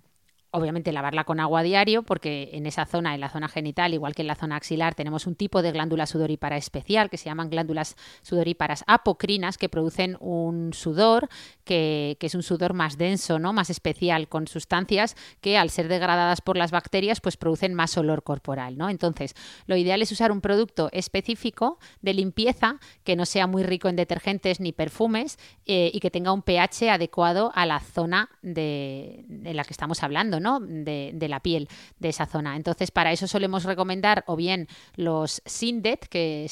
obviamente 0.53 0.91
lavarla 0.91 1.23
con 1.23 1.39
agua 1.39 1.63
diario, 1.63 2.03
porque 2.03 2.51
en 2.53 2.67
esa 2.67 2.85
zona, 2.85 3.15
en 3.15 3.21
la 3.21 3.29
zona 3.29 3.47
genital, 3.47 3.93
igual 3.93 4.13
que 4.13 4.21
en 4.21 4.27
la 4.27 4.35
zona 4.35 4.55
axilar, 4.55 4.93
tenemos 4.93 5.25
un 5.25 5.35
tipo 5.35 5.61
de 5.61 5.71
glándula 5.71 6.05
sudorípara 6.05 6.57
especial 6.57 7.09
que 7.09 7.17
se 7.17 7.25
llaman 7.25 7.49
glándulas 7.49 7.95
sudoríparas 8.21 8.83
apocrinas, 8.87 9.57
que 9.57 9.67
producen 9.67 10.15
un 10.19 10.73
sudor 10.73 11.27
que, 11.63 12.17
es 12.19 12.35
un 12.35 12.43
sudor 12.43 12.73
más 12.73 12.97
denso, 12.97 13.39
¿no? 13.39 13.51
más 13.51 13.69
especial, 13.69 14.29
con 14.29 14.47
sustancias 14.47 15.15
que 15.41 15.57
al 15.57 15.69
ser 15.69 15.87
degradadas 15.87 16.41
por 16.41 16.55
las 16.55 16.71
bacterias, 16.71 17.19
pues 17.19 17.35
producen 17.35 17.73
más 17.73 17.97
olor 17.97 18.23
corporal. 18.23 18.77
¿no? 18.77 18.89
Entonces, 18.89 19.35
lo 19.65 19.75
ideal 19.75 20.01
es 20.01 20.11
usar 20.11 20.31
un 20.31 20.41
producto 20.41 20.89
específico 20.91 21.79
de 22.01 22.13
limpieza 22.13 22.79
que 23.03 23.15
no 23.15 23.25
sea 23.25 23.47
muy 23.47 23.63
rico 23.63 23.89
en 23.89 23.95
detergentes 23.95 24.59
ni 24.59 24.71
perfumes 24.71 25.37
eh, 25.65 25.91
y 25.93 25.99
que 25.99 26.11
tenga 26.11 26.31
un 26.31 26.43
pH 26.43 26.91
adecuado 26.91 27.51
a 27.55 27.65
la 27.65 27.79
zona 27.79 28.29
de, 28.41 29.25
la 29.27 29.63
que 29.63 29.73
estamos 29.73 30.03
hablando. 30.03 30.39
De, 30.43 31.27
la 31.29 31.39
piel 31.39 31.69
de 31.99 32.09
esa 32.09 32.25
zona. 32.25 32.55
Entonces, 32.55 32.91
para 32.91 33.11
eso 33.11 33.27
solemos 33.27 33.63
recomendar 33.63 34.23
o 34.27 34.35
bien 34.35 34.67
los 34.95 35.41
Sindet, 35.45 36.07
que 36.07 36.49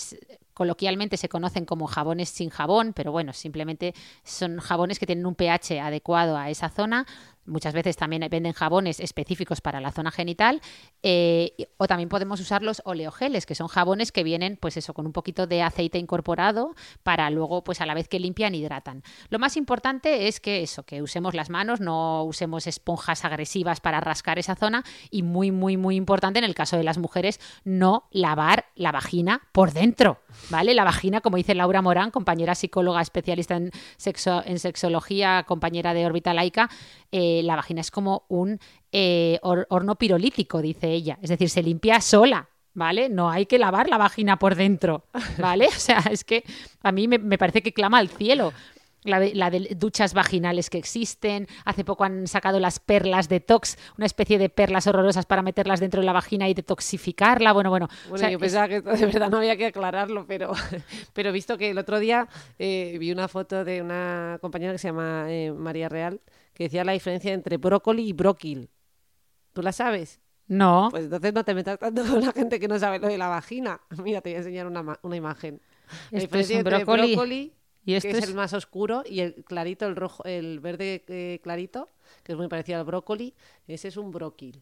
coloquialmente 0.54 1.18
se 1.18 1.30
conocen 1.30 1.66
como 1.66 1.88
jabones 1.88 2.30
sin 2.30 2.50
jabón, 2.50 2.94
pero 2.94 3.12
bueno, 3.12 3.34
simplemente 3.34 3.94
son 4.24 4.60
jabones 4.60 5.00
que 5.00 5.06
tienen 5.06 5.26
un 5.26 5.36
pH 5.36 5.80
adecuado 5.82 6.38
a 6.38 6.50
esa 6.50 6.70
zona. 6.70 7.06
Muchas 7.46 7.74
veces 7.74 7.98
también 7.98 8.26
venden 8.30 8.54
jabones 8.54 9.00
específicos 9.00 9.62
para 9.62 9.82
la 9.82 9.92
zona 9.92 10.12
genital 10.12 10.62
eh, 11.02 11.54
o 11.78 11.88
también 11.88 12.08
podemos 12.08 12.40
usar 12.40 12.62
los 12.62 12.82
oleogeles, 12.86 13.46
que 13.46 13.56
son 13.56 13.68
jabones 13.68 14.12
que 14.12 14.24
vienen 14.24 14.58
pues 14.62 14.78
eso 14.78 14.94
con 14.94 15.08
un 15.08 15.12
poquito 15.12 15.48
de 15.48 15.64
aceite 15.64 15.98
incorporado 15.98 16.76
para 17.04 17.30
luego 17.30 17.64
pues 17.64 17.82
a 17.82 17.86
la 17.86 17.94
vez 17.94 18.08
que 18.08 18.20
limpian 18.20 18.54
hidratan. 18.54 19.04
Lo 19.30 19.40
más 19.40 19.58
importante 19.58 20.28
es 20.28 20.40
que 20.40 20.62
eso, 20.62 20.84
que 20.84 21.02
usemos 21.02 21.34
las 21.34 21.50
manos, 21.50 21.80
no 21.80 22.24
usemos 22.24 22.68
esponjas 22.68 23.26
agresivas 23.26 23.80
para 23.80 24.00
rascar 24.00 24.38
esa 24.38 24.56
zona 24.56 24.84
y 25.10 25.24
muy 25.24 25.52
muy 25.52 25.78
muy 25.78 25.96
importante 25.96 26.40
en 26.40 26.46
el 26.46 26.56
caso 26.56 26.78
de 26.78 26.84
las 26.84 26.98
mujeres 26.98 27.40
no 27.64 28.08
lavar 28.12 28.66
la 28.76 28.92
vagina 28.92 29.42
por 29.52 29.74
dentro, 29.74 30.20
¿vale? 30.50 30.74
La 30.74 30.84
vagina, 30.84 31.22
como 31.22 31.38
dice 31.38 31.56
Laura 31.56 31.82
Morán, 31.82 32.12
compañera 32.12 32.56
psicóloga 32.56 33.02
especialista 33.02 33.56
en 33.56 33.72
sexo 33.98 34.44
en 34.46 34.60
sexología, 34.60 35.44
compañera 35.48 35.94
de 35.94 36.06
órbita 36.06 36.34
laica, 36.34 36.70
eh, 37.12 37.42
la 37.44 37.56
vagina 37.56 37.82
es 37.82 37.92
como 37.92 38.26
un 38.30 38.60
eh, 38.92 39.40
hor- 39.44 39.66
horno 39.70 39.96
pirolítico, 39.96 40.62
dice 40.62 40.90
ella. 40.92 41.18
Es 41.22 41.30
decir, 41.30 41.50
se 41.50 41.64
limpia 41.64 42.02
sola. 42.02 42.48
¿Vale? 42.74 43.10
No 43.10 43.30
hay 43.30 43.48
que 43.48 43.60
lavar 43.60 43.90
la 43.90 43.98
vagina 43.98 44.40
por 44.40 44.56
dentro, 44.56 45.04
¿vale? 45.38 45.68
O 45.76 45.78
sea, 45.78 46.00
es 46.10 46.24
que 46.24 46.46
a 46.82 46.94
mí 46.94 47.06
me 47.06 47.38
parece 47.38 47.62
que 47.62 47.74
clama 47.74 47.98
al 47.98 48.08
cielo. 48.08 48.54
La 49.04 49.20
de, 49.20 49.34
la 49.34 49.50
de 49.50 49.76
duchas 49.76 50.14
vaginales 50.14 50.70
que 50.70 50.78
existen. 50.78 51.48
Hace 51.66 51.84
poco 51.84 52.04
han 52.04 52.28
sacado 52.28 52.60
las 52.60 52.80
perlas 52.80 53.30
detox, 53.30 53.78
una 53.98 54.06
especie 54.06 54.38
de 54.38 54.50
perlas 54.50 54.86
horrorosas 54.86 55.26
para 55.26 55.42
meterlas 55.42 55.80
dentro 55.80 56.02
de 56.02 56.06
la 56.06 56.14
vagina 56.14 56.48
y 56.48 56.54
detoxificarla. 56.54 57.52
Bueno, 57.52 57.72
bueno. 57.72 57.86
o 57.86 58.10
Bueno, 58.10 58.18
sea, 58.20 58.30
yo 58.30 58.36
es- 58.38 58.42
pensaba 58.42 58.68
que 58.68 58.76
esto 58.78 58.92
de 58.92 59.06
verdad 59.08 59.30
no 59.32 59.38
había 59.38 59.58
que 59.58 59.66
aclararlo, 59.66 60.28
pero, 60.28 60.52
pero 61.14 61.30
he 61.30 61.32
visto 61.32 61.58
que 61.58 61.72
el 61.72 61.80
otro 61.80 62.00
día 62.00 62.28
eh, 62.60 62.96
vi 63.00 63.12
una 63.12 63.28
foto 63.28 63.64
de 63.66 63.82
una 63.82 64.38
compañera 64.40 64.72
que 64.74 64.78
se 64.78 64.90
llama 64.90 65.26
eh, 65.30 65.52
María 65.52 65.90
Real, 65.90 66.22
que 66.54 66.66
decía 66.66 66.84
la 66.84 66.92
diferencia 66.92 67.34
entre 67.34 67.58
brócoli 67.58 68.08
y 68.08 68.14
bróquil. 68.14 68.70
¿Tú 69.54 69.64
la 69.64 69.72
sabes? 69.72 70.20
No. 70.48 70.90
Pues 70.92 71.06
entonces 71.06 71.34
no 71.34 71.44
te 71.44 71.56
metas 71.56 71.80
tanto 71.80 72.06
con 72.06 72.22
la 72.24 72.32
gente 72.34 72.60
que 72.60 72.68
no 72.68 72.78
sabe 72.78 73.00
lo 73.00 73.08
de 73.08 73.18
la 73.18 73.30
vagina. 73.30 73.82
Mira, 74.04 74.22
te 74.22 74.30
voy 74.30 74.36
a 74.36 74.40
enseñar 74.40 74.68
una, 74.68 75.00
una 75.02 75.16
imagen. 75.16 75.60
La 76.12 76.20
es 76.20 76.24
diferencia 76.26 76.56
un 76.58 76.68
entre 76.68 76.84
brócoli. 76.86 77.54
Y 77.86 77.94
esto 77.94 78.10
que 78.10 78.18
es, 78.18 78.24
es 78.24 78.30
el 78.30 78.36
más 78.36 78.54
oscuro, 78.54 79.04
y 79.06 79.22
el 79.22 79.44
clarito, 79.44 79.86
el 79.86 79.96
rojo, 79.96 80.24
el 80.26 80.60
verde 80.60 81.04
eh, 81.08 81.40
clarito, 81.44 81.90
que 82.24 82.34
es 82.34 82.38
muy 82.38 82.48
parecido 82.48 82.80
al 82.80 82.86
brócoli, 82.86 83.34
ese 83.68 83.88
es 83.88 83.98
un 83.98 84.12
bróquil. 84.12 84.62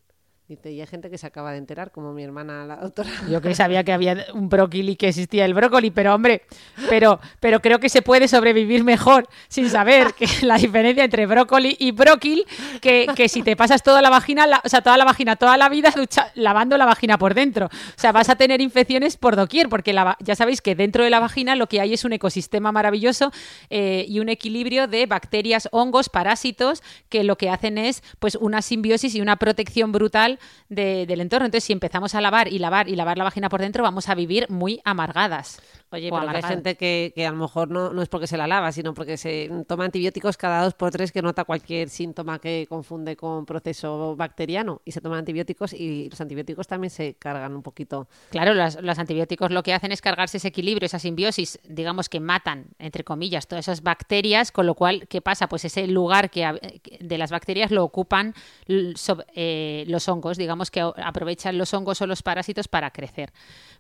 Y 0.50 0.82
hay 0.82 0.88
gente 0.88 1.12
que 1.12 1.20
se 1.20 1.28
acaba 1.28 1.52
de 1.52 1.60
enterar, 1.60 1.92
como 1.92 2.12
mi 2.12 2.24
hermana, 2.24 2.66
la 2.66 2.78
doctora. 2.78 3.08
Yo 3.30 3.40
que 3.40 3.54
sabía 3.54 3.84
que 3.84 3.94
había 3.94 4.26
un 4.34 4.50
brócoli, 4.50 4.96
que 4.96 5.10
existía 5.10 5.46
el 5.46 5.54
brócoli, 5.54 5.92
pero 5.92 6.16
hombre, 6.16 6.42
pero, 6.90 7.20
pero 7.40 7.60
creo 7.62 7.80
que 7.80 7.88
se 7.88 8.02
puede 8.02 8.28
sobrevivir 8.28 8.84
mejor 8.84 9.28
sin 9.48 9.70
saber 9.70 10.08
la 10.42 10.58
diferencia 10.58 11.04
entre 11.04 11.28
brócoli 11.28 11.78
y 11.80 11.92
bróquil, 11.92 12.46
que, 12.82 13.06
que 13.16 13.30
si 13.30 13.44
te 13.44 13.56
pasas 13.56 13.84
toda 13.84 14.02
la 14.02 14.10
vagina, 14.10 14.48
o 14.64 14.70
sea, 14.70 14.82
toda 14.82 14.98
la 14.98 15.06
vagina, 15.06 15.36
toda 15.36 15.56
la 15.56 15.70
vida 15.70 15.92
ducha- 15.96 16.32
lavando 16.34 16.78
la 16.80 16.86
vagina 16.88 17.20
por 17.20 17.36
dentro. 17.36 17.68
O 17.68 17.70
sea, 17.96 18.12
vas 18.12 18.30
a 18.30 18.36
tener 18.36 18.60
infecciones 18.60 19.18
por 19.18 19.36
doquier, 19.36 19.70
porque 19.70 19.96
ya 20.20 20.36
sabéis 20.36 20.62
que 20.62 20.74
dentro 20.74 21.04
de 21.04 21.12
la 21.12 21.20
vagina 21.20 21.56
lo 21.56 21.68
que 21.68 21.80
hay 21.80 21.94
es 21.94 22.06
un 22.06 22.14
ecosistema 22.14 22.72
maravilloso 22.72 23.32
eh, 23.70 24.04
y 24.08 24.20
un 24.20 24.30
equilibrio 24.30 24.88
de 24.88 25.06
bacterias, 25.06 25.70
hongos, 25.72 26.10
parásitos, 26.10 26.82
que 27.10 27.24
lo 27.24 27.38
que 27.38 27.52
hacen 27.52 27.78
es 27.78 28.02
pues 28.18 28.34
una 28.34 28.64
simbiosis 28.64 29.14
y 29.14 29.22
una 29.22 29.36
protección 29.36 29.92
brutal 29.92 30.39
de- 30.70 31.06
del 31.06 31.22
entorno. 31.22 31.46
Entonces, 31.46 31.66
si 31.66 31.74
empezamos 31.74 32.16
a 32.16 32.22
lavar 32.22 32.48
y 32.52 32.60
lavar 32.60 32.88
y 32.90 32.96
lavar 32.96 33.18
la 33.18 33.24
vagina 33.24 33.50
por 33.50 33.62
dentro, 33.62 33.84
vamos 33.84 34.10
a 34.10 34.16
vivir 34.16 34.46
muy 34.50 34.82
amargadas. 34.84 35.62
Oye, 35.92 36.10
pero 36.10 36.32
que 36.32 36.38
hay 36.38 36.42
gente 36.56 36.76
que, 36.76 37.12
que 37.16 37.26
a 37.26 37.32
lo 37.32 37.38
mejor 37.38 37.72
no, 37.72 37.92
no 37.94 38.02
es 38.04 38.10
porque 38.10 38.28
se 38.28 38.38
la 38.38 38.46
lava, 38.46 38.72
sino 38.72 38.94
porque 38.94 39.18
se 39.18 39.50
toma 39.68 39.86
antibióticos 39.86 40.38
cada 40.38 40.64
dos 40.64 40.76
por 40.76 40.92
tres 40.92 41.12
que 41.12 41.22
nota 41.24 41.46
cualquier 41.46 41.90
síntoma 41.90 42.38
que 42.40 42.68
confunde 42.70 43.16
con 43.16 43.46
proceso 43.46 44.16
bacteriano 44.16 44.82
y 44.86 44.92
se 44.92 45.02
toman 45.02 45.20
antibióticos 45.20 45.74
y 45.74 46.08
los 46.10 46.22
antibióticos 46.22 46.68
también 46.68 46.92
se 46.92 47.16
cargan 47.16 47.56
un 47.56 47.64
poquito. 47.64 48.08
Claro, 48.30 48.54
las- 48.54 48.80
los 48.82 49.00
antibióticos 49.00 49.50
lo 49.52 49.64
que 49.64 49.74
hacen 49.74 49.92
es 49.92 50.02
cargarse 50.02 50.38
ese 50.38 50.50
equilibrio, 50.50 50.86
esa 50.86 51.00
simbiosis, 51.00 51.58
digamos 51.68 52.08
que 52.08 52.20
matan, 52.20 52.68
entre 52.78 53.04
comillas, 53.04 53.48
todas 53.48 53.66
esas 53.66 53.82
bacterias, 53.82 54.52
con 54.52 54.68
lo 54.68 54.76
cual, 54.76 55.08
¿qué 55.08 55.22
pasa? 55.22 55.50
Pues 55.50 55.66
ese 55.66 55.88
lugar 55.88 56.30
que 56.30 56.46
de 57.00 57.18
las 57.18 57.32
bacterias 57.32 57.72
lo 57.72 57.84
ocupan 57.84 58.36
eh, 59.36 59.86
los 59.88 60.08
hongos, 60.08 60.38
digamos 60.38 60.72
que 60.72 60.82
aprovechan 60.82 61.58
los 61.58 61.74
hongos 61.74 62.02
o 62.02 62.08
los 62.08 62.22
parásitos 62.24 62.68
para 62.68 62.92
crecer. 62.92 63.32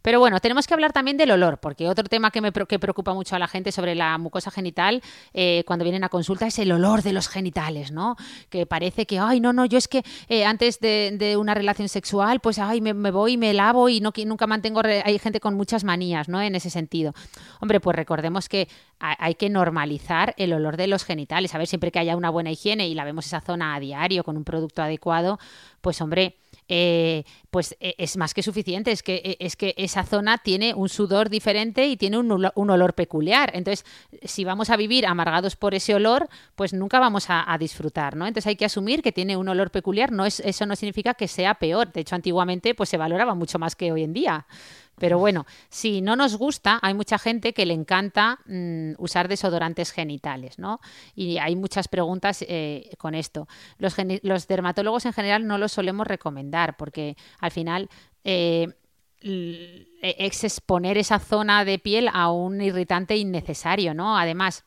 Pero 0.01 0.19
bueno, 0.19 0.39
tenemos 0.39 0.65
que 0.67 0.73
hablar 0.73 0.93
también 0.93 1.17
del 1.17 1.31
olor, 1.31 1.59
porque 1.59 1.87
otro 1.87 1.98
tema 2.07 2.31
que 2.31 2.39
me 2.41 2.51
que 2.51 2.79
preocupa 2.79 3.13
mucho 3.13 3.35
a 3.35 3.39
la 3.39 3.47
gente 3.47 3.71
sobre 3.71 3.95
la 3.95 4.17
mucosa 4.17 4.51
genital 4.51 5.01
eh, 5.33 5.63
cuando 5.65 5.83
vienen 5.83 6.03
a 6.03 6.09
consulta 6.09 6.47
es 6.47 6.59
el 6.59 6.71
olor 6.71 7.01
de 7.01 7.13
los 7.13 7.27
genitales, 7.27 7.91
¿no? 7.91 8.15
Que 8.49 8.65
parece 8.65 9.05
que, 9.05 9.19
ay, 9.19 9.39
no, 9.39 9.51
no, 9.53 9.65
yo 9.65 9.77
es 9.77 9.87
que 9.87 10.03
eh, 10.27 10.45
antes 10.45 10.79
de, 10.79 11.35
una 11.39 11.53
relación 11.53 11.89
sexual, 11.89 12.39
pues, 12.39 12.59
ay, 12.59 12.81
me, 12.81 12.93
me 12.93 13.11
voy 13.11 13.37
me 13.37 13.53
lavo 13.53 13.89
y 13.89 13.99
no, 13.99 14.11
nunca 14.25 14.47
mantengo. 14.47 14.81
Hay 15.03 15.19
gente 15.19 15.39
con 15.39 15.55
muchas 15.55 15.83
manías, 15.83 16.29
¿no? 16.29 16.41
En 16.41 16.55
ese 16.55 16.69
sentido. 16.69 17.13
Hombre, 17.59 17.79
pues 17.79 17.95
recordemos 17.95 18.47
que 18.49 18.67
ha- 18.99 19.15
hay 19.23 19.35
que 19.35 19.49
normalizar 19.49 20.33
el 20.37 20.53
olor 20.53 20.77
de 20.77 20.87
los 20.87 21.03
genitales. 21.03 21.55
A 21.55 21.57
ver, 21.57 21.67
siempre 21.67 21.91
que 21.91 21.99
haya 21.99 22.15
una 22.15 22.29
buena 22.29 22.51
higiene 22.51 22.87
y 22.87 22.93
lavemos 22.93 23.25
esa 23.25 23.41
zona 23.41 23.75
a 23.75 23.79
diario 23.79 24.23
con 24.23 24.37
un 24.37 24.43
producto 24.43 24.81
adecuado, 24.81 25.39
pues, 25.81 25.99
hombre. 26.01 26.35
Eh, 26.69 27.23
pues 27.51 27.75
eh, 27.81 27.95
es 27.97 28.15
más 28.15 28.33
que 28.33 28.43
suficiente. 28.43 28.91
Es 28.91 29.03
que, 29.03 29.15
eh, 29.25 29.37
es 29.39 29.55
que 29.55 29.73
esa 29.77 30.03
zona 30.03 30.37
tiene 30.37 30.73
un 30.73 30.87
sudor 30.87 31.29
diferente 31.29 31.87
y 31.87 31.97
tiene 31.97 32.17
un, 32.17 32.29
olo- 32.29 32.51
un 32.55 32.69
olor 32.69 32.93
peculiar. 32.93 33.51
Entonces, 33.53 33.85
si 34.23 34.45
vamos 34.45 34.69
a 34.69 34.77
vivir 34.77 35.05
amargados 35.05 35.55
por 35.55 35.73
ese 35.75 35.95
olor, 35.95 36.29
pues 36.55 36.71
nunca 36.73 36.99
vamos 36.99 37.29
a, 37.29 37.51
a 37.51 37.57
disfrutar, 37.57 38.15
¿no? 38.15 38.27
Entonces 38.27 38.47
hay 38.47 38.55
que 38.55 38.65
asumir 38.65 39.01
que 39.01 39.11
tiene 39.11 39.35
un 39.35 39.49
olor 39.49 39.71
peculiar. 39.71 40.11
No 40.11 40.25
es, 40.25 40.39
eso 40.39 40.65
no 40.65 40.75
significa 40.75 41.15
que 41.15 41.27
sea 41.27 41.55
peor. 41.55 41.91
De 41.91 42.01
hecho, 42.01 42.15
antiguamente 42.15 42.75
pues 42.75 42.89
se 42.89 42.97
valoraba 42.97 43.33
mucho 43.35 43.59
más 43.59 43.75
que 43.75 43.91
hoy 43.91 44.03
en 44.03 44.13
día. 44.13 44.45
Pero 44.99 45.17
bueno, 45.19 45.45
si 45.69 46.01
no 46.01 46.15
nos 46.15 46.35
gusta, 46.37 46.79
hay 46.81 46.93
mucha 46.93 47.17
gente 47.17 47.53
que 47.53 47.65
le 47.65 47.73
encanta 47.73 48.39
mm, 48.45 48.93
usar 48.97 49.27
desodorantes 49.27 49.91
genitales, 49.91 50.59
¿no? 50.59 50.79
Y 51.15 51.37
hay 51.37 51.55
muchas 51.55 51.87
preguntas 51.87 52.43
eh, 52.47 52.91
con 52.97 53.15
esto. 53.15 53.47
Los, 53.77 53.95
dermatólogos 54.47 55.05
en 55.05 55.13
general 55.13 55.47
no 55.47 55.57
los 55.57 55.71
solemos 55.71 56.07
recomendar 56.07 56.77
porque 56.77 57.15
al 57.39 57.51
final 57.51 57.89
eh, 58.23 58.67
l- 59.21 59.87
es 60.01 60.43
exponer 60.43 60.97
esa 60.97 61.19
zona 61.19 61.65
de 61.65 61.79
piel 61.79 62.09
a 62.11 62.31
un 62.31 62.61
irritante 62.61 63.15
innecesario, 63.17 63.93
¿no? 63.93 64.17
Además, 64.17 64.65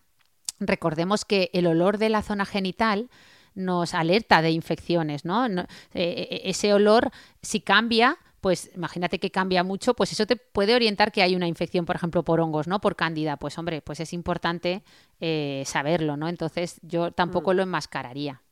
recordemos 0.60 1.24
que 1.24 1.50
el 1.52 1.66
olor 1.66 1.98
de 1.98 2.08
la 2.08 2.22
zona 2.22 2.44
genital 2.44 3.10
nos 3.54 3.92
alerta 3.92 4.40
de 4.40 4.50
infecciones, 4.50 5.24
¿no? 5.24 5.46
Eh, 5.92 6.40
ese 6.44 6.72
olor, 6.72 7.10
si 7.42 7.60
cambia, 7.60 8.16
pues 8.42 8.70
imagínate 8.74 9.18
que 9.20 9.30
cambia 9.30 9.62
mucho, 9.62 9.94
pues 9.94 10.10
eso 10.12 10.26
te 10.26 10.34
puede 10.36 10.74
orientar 10.74 11.12
que 11.12 11.22
hay 11.22 11.34
una 11.36 11.46
infección, 11.46 11.86
por 11.86 11.94
ejemplo, 11.96 12.24
por 12.24 12.40
hongos, 12.40 12.66
¿no? 12.66 12.80
Por 12.80 12.96
cándida. 12.96 13.36
Pues 13.38 13.56
hombre, 13.56 13.80
pues 13.80 14.00
es 14.00 14.12
importante 14.12 14.82
eh, 15.20 15.62
saberlo, 15.64 16.16
¿no? 16.16 16.28
Entonces 16.28 16.80
yo 16.82 17.12
tampoco 17.12 17.54
lo 17.54 17.62
enmascararía. 17.62 18.42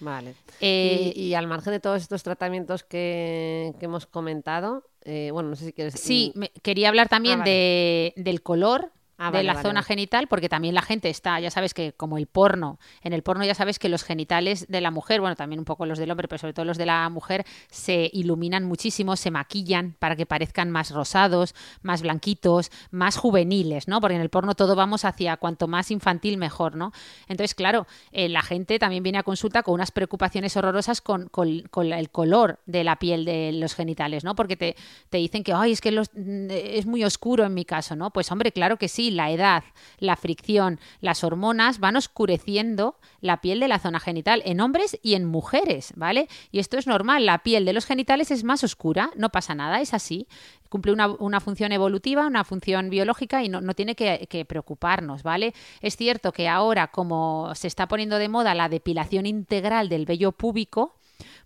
Vale. 0.00 0.34
Eh, 0.60 1.12
y, 1.16 1.20
y 1.22 1.34
al 1.34 1.46
margen 1.48 1.72
de 1.72 1.80
todos 1.80 2.00
estos 2.00 2.22
tratamientos 2.22 2.84
que, 2.84 3.74
que 3.78 3.86
hemos 3.86 4.06
comentado, 4.06 4.88
eh, 5.02 5.30
bueno, 5.32 5.48
no 5.50 5.56
sé 5.56 5.66
si 5.66 5.72
quieres. 5.72 5.94
Sí, 5.94 6.32
mm, 6.34 6.38
me- 6.38 6.50
quería 6.62 6.88
hablar 6.88 7.08
también 7.08 7.36
Ah, 7.36 7.38
vale. 7.40 7.50
de, 7.50 8.12
del 8.16 8.40
color. 8.42 8.92
Ah, 9.16 9.26
de 9.26 9.38
vale, 9.38 9.44
la 9.44 9.52
vale, 9.54 9.62
zona 9.62 9.74
vale. 9.80 9.86
genital, 9.86 10.26
porque 10.28 10.48
también 10.48 10.74
la 10.74 10.82
gente 10.82 11.08
está, 11.08 11.38
ya 11.38 11.50
sabes 11.50 11.72
que 11.72 11.92
como 11.92 12.18
el 12.18 12.26
porno, 12.26 12.78
en 13.02 13.12
el 13.12 13.22
porno 13.22 13.44
ya 13.44 13.54
sabes 13.54 13.78
que 13.78 13.88
los 13.88 14.02
genitales 14.02 14.66
de 14.68 14.80
la 14.80 14.90
mujer, 14.90 15.20
bueno, 15.20 15.36
también 15.36 15.60
un 15.60 15.64
poco 15.64 15.86
los 15.86 15.98
del 15.98 16.10
hombre, 16.10 16.26
pero 16.26 16.38
sobre 16.40 16.52
todo 16.52 16.64
los 16.64 16.78
de 16.78 16.86
la 16.86 17.08
mujer, 17.10 17.44
se 17.70 18.10
iluminan 18.12 18.64
muchísimo, 18.64 19.14
se 19.16 19.30
maquillan 19.30 19.94
para 20.00 20.16
que 20.16 20.26
parezcan 20.26 20.70
más 20.70 20.90
rosados, 20.90 21.54
más 21.82 22.02
blanquitos, 22.02 22.70
más 22.90 23.16
juveniles, 23.16 23.86
¿no? 23.86 24.00
Porque 24.00 24.16
en 24.16 24.20
el 24.20 24.30
porno 24.30 24.54
todo 24.54 24.74
vamos 24.74 25.04
hacia 25.04 25.36
cuanto 25.36 25.68
más 25.68 25.90
infantil 25.92 26.36
mejor, 26.36 26.74
¿no? 26.74 26.92
Entonces, 27.28 27.54
claro, 27.54 27.86
eh, 28.10 28.28
la 28.28 28.42
gente 28.42 28.78
también 28.80 29.02
viene 29.04 29.18
a 29.18 29.22
consulta 29.22 29.62
con 29.62 29.74
unas 29.74 29.92
preocupaciones 29.92 30.56
horrorosas 30.56 31.00
con, 31.00 31.28
con- 31.28 31.62
con 31.70 31.92
el 31.92 32.10
color 32.10 32.58
de 32.66 32.82
la 32.84 32.96
piel 32.96 33.24
de 33.24 33.52
los 33.52 33.74
genitales, 33.74 34.24
¿no? 34.24 34.34
Porque 34.34 34.56
te, 34.56 34.74
te 35.08 35.18
dicen 35.18 35.44
que, 35.44 35.52
ay, 35.52 35.72
es 35.72 35.80
que 35.80 35.92
los- 35.92 36.10
mm, 36.14 36.48
es 36.50 36.86
muy 36.86 37.04
oscuro 37.04 37.44
en 37.44 37.54
mi 37.54 37.64
caso, 37.64 37.94
¿no? 37.96 38.10
Pues 38.10 38.30
hombre, 38.32 38.50
claro 38.52 38.76
que 38.76 38.88
sí, 38.88 39.03
la 39.10 39.30
edad, 39.30 39.64
la 39.98 40.16
fricción, 40.16 40.80
las 41.00 41.24
hormonas 41.24 41.78
van 41.78 41.96
oscureciendo 41.96 42.96
la 43.20 43.40
piel 43.40 43.60
de 43.60 43.68
la 43.68 43.78
zona 43.78 44.00
genital 44.00 44.42
en 44.44 44.60
hombres 44.60 44.98
y 45.02 45.14
en 45.14 45.24
mujeres, 45.24 45.92
¿vale? 45.96 46.28
Y 46.52 46.58
esto 46.58 46.76
es 46.78 46.86
normal, 46.86 47.26
la 47.26 47.38
piel 47.38 47.64
de 47.64 47.72
los 47.72 47.86
genitales 47.86 48.30
es 48.30 48.44
más 48.44 48.64
oscura, 48.64 49.10
no 49.16 49.30
pasa 49.30 49.54
nada, 49.54 49.80
es 49.80 49.94
así. 49.94 50.26
Cumple 50.68 50.92
una, 50.92 51.40
función 51.40 51.70
evolutiva, 51.70 52.26
una 52.26 52.42
función 52.42 52.90
biológica 52.90 53.44
y 53.44 53.48
no, 53.48 53.60
no 53.60 53.74
tiene 53.74 53.94
que, 53.94 54.26
que 54.28 54.44
preocuparnos, 54.44 55.22
¿vale? 55.22 55.54
Es 55.80 55.96
cierto 55.96 56.32
que 56.32 56.48
ahora, 56.48 56.88
como 56.88 57.54
se 57.54 57.68
está 57.68 57.86
poniendo 57.86 58.18
de 58.18 58.28
moda 58.28 58.54
la 58.54 58.68
depilación 58.68 59.26
integral 59.26 59.88
del 59.88 60.04
vello 60.04 60.32
púbico, 60.32 60.96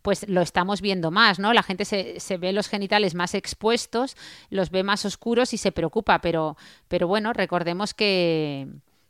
pues 0.03 0.29
lo 0.29 0.41
estamos 0.43 0.81
viendo 0.81 1.11
más, 1.11 1.39
¿no? 1.39 1.53
La 1.53 1.63
gente 1.63 1.85
se, 1.85 2.21
se 2.21 2.37
ve 2.37 2.53
los 2.53 2.69
genitales 2.69 3.15
más 3.15 3.35
expuestos, 3.35 4.17
los 4.51 4.71
ve 4.71 4.83
más 4.83 5.05
oscuros 5.05 5.53
y 5.55 5.59
se 5.59 5.73
preocupa, 5.73 6.21
pero, 6.21 6.57
pero 6.89 7.09
bueno, 7.09 7.33
recordemos 7.33 7.95
que, 7.95 8.69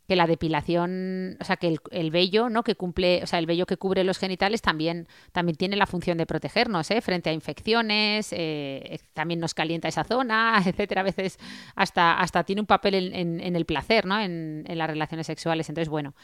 que 0.08 0.16
la 0.16 0.26
depilación, 0.26 1.36
o 1.40 1.44
sea, 1.44 1.56
que 1.56 1.68
el, 1.68 1.80
el 1.90 2.10
vello, 2.10 2.48
¿no? 2.48 2.62
Que 2.62 2.74
cumple, 2.76 3.22
o 3.22 3.26
sea, 3.26 3.38
el 3.38 3.44
vello 3.46 3.66
que 3.66 3.76
cubre 3.76 4.04
los 4.04 4.18
genitales 4.18 4.62
también, 4.62 5.06
también 5.32 5.56
tiene 5.56 5.76
la 5.76 5.86
función 5.86 6.16
de 6.16 6.24
protegernos, 6.24 6.90
¿eh? 6.90 7.00
Frente 7.02 7.28
a 7.28 7.32
infecciones, 7.34 8.28
eh, 8.32 8.98
también 9.12 9.38
nos 9.40 9.52
calienta 9.54 9.88
esa 9.88 10.04
zona, 10.04 10.62
etcétera. 10.66 11.02
A 11.02 11.04
veces 11.04 11.38
hasta, 11.74 12.18
hasta 12.18 12.44
tiene 12.44 12.62
un 12.62 12.66
papel 12.66 12.94
en, 12.94 13.14
en- 13.14 13.40
en 13.40 13.54
el 13.56 13.66
placer, 13.66 14.06
¿no? 14.06 14.18
En, 14.18 14.64
en 14.66 14.78
las 14.78 14.88
relaciones 14.88 15.26
sexuales. 15.26 15.68
Entonces, 15.68 15.90
bueno, 15.90 16.14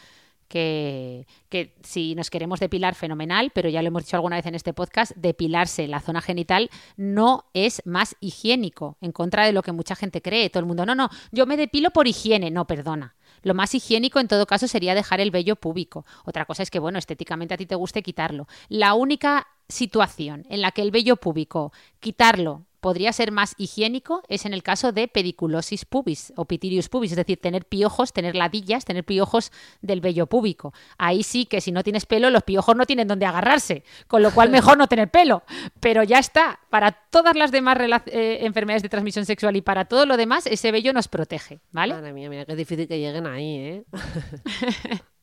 que, 0.49 1.27
que 1.49 1.75
si 1.83 2.15
nos 2.15 2.31
queremos 2.31 2.61
depilar, 2.61 2.95
fenomenal, 2.95 3.51
pero 3.55 3.69
ya 3.69 3.83
lo 3.83 3.89
hemos 3.89 4.05
dicho 4.05 4.17
alguna 4.17 4.37
vez 4.37 4.47
en 4.47 4.55
este 4.55 4.73
podcast, 4.73 5.13
depilarse 5.17 5.89
la 5.89 6.01
zona 6.01 6.21
genital 6.21 6.71
no 6.97 7.45
es 7.55 7.83
más 7.85 8.17
higiénico, 8.21 8.97
en 9.01 9.13
contra 9.13 9.45
de 9.45 9.53
lo 9.53 9.63
que 9.63 9.73
mucha 9.73 9.95
gente 9.95 10.23
cree. 10.23 10.51
Todo 10.51 10.61
el 10.61 10.67
mundo, 10.67 10.87
no, 10.87 10.95
no, 10.95 11.09
yo 11.33 11.47
me 11.47 11.57
depilo 11.57 11.91
por 11.91 12.07
higiene. 12.07 12.51
No, 12.51 12.67
perdona. 12.67 13.15
Lo 13.43 13.55
más 13.55 13.75
higiénico 13.75 14.21
en 14.21 14.29
todo 14.29 14.47
caso 14.47 14.69
sería 14.69 14.95
dejar 14.95 15.21
el 15.21 15.31
vello 15.31 15.57
púbico. 15.57 16.05
Otra 16.25 16.47
cosa 16.47 16.63
es 16.63 16.71
que, 16.71 16.79
bueno, 16.79 16.99
estéticamente 16.99 17.55
a 17.55 17.57
ti 17.57 17.67
te 17.67 17.75
guste 17.75 18.03
quitarlo. 18.03 18.47
La 18.69 18.95
única 18.95 19.49
situación 19.69 20.45
en 20.49 20.61
la 20.61 20.73
que 20.73 20.83
el 20.83 20.91
vello 20.91 21.17
púbico, 21.17 21.73
quitarlo 22.01 22.65
podría 22.85 23.15
ser 23.15 23.33
más 23.33 23.55
higiénico 23.57 24.23
es 24.29 24.45
en 24.45 24.53
el 24.53 24.63
caso 24.63 24.93
de 24.93 25.09
pediculosis 25.09 25.87
pubis 25.87 26.35
o 26.37 26.45
pitirius 26.45 26.91
pubis, 26.91 27.13
es 27.13 27.17
decir, 27.17 27.41
tener 27.41 27.65
piojos, 27.65 28.13
tener 28.13 28.37
ladillas, 28.37 28.85
tener 28.85 29.05
piojos 29.05 29.53
del 29.81 30.03
vello 30.03 30.27
púbico. 30.27 30.75
Ahí 30.99 31.23
sí 31.23 31.47
que 31.47 31.63
si 31.63 31.73
no 31.73 31.83
tienes 31.83 32.05
pelo, 32.05 32.29
los 32.29 32.43
piojos 32.43 32.77
no 32.77 32.85
tienen 32.85 33.09
dónde 33.09 33.25
agarrarse, 33.25 33.85
con 34.07 34.21
lo 34.21 34.33
cual 34.33 34.51
mejor 34.51 34.77
no 34.77 34.87
tener 34.87 35.11
pelo. 35.11 35.45
Pero 35.81 36.03
ya 36.03 36.19
está, 36.19 36.61
para 36.69 36.93
todas 36.93 37.37
las 37.37 37.51
demás 37.53 37.79
eh, 38.05 38.41
enfermedades 38.43 38.83
de 38.83 38.91
transmisión 38.91 39.25
sexual 39.25 39.57
y 39.57 39.63
para 39.63 39.87
todo 39.87 40.05
lo 40.05 40.19
demás, 40.19 40.47
ese 40.47 40.71
vello 40.71 40.93
nos 40.93 41.09
protege, 41.09 41.61
¿vale? 41.73 41.95
Madre 41.95 42.13
mía, 42.13 42.29
mira, 42.29 42.45
qué 42.45 42.55
difícil 42.55 42.87
que 42.87 42.99
lleguen 42.99 43.27
ahí, 43.27 43.57
¿eh? 43.57 43.85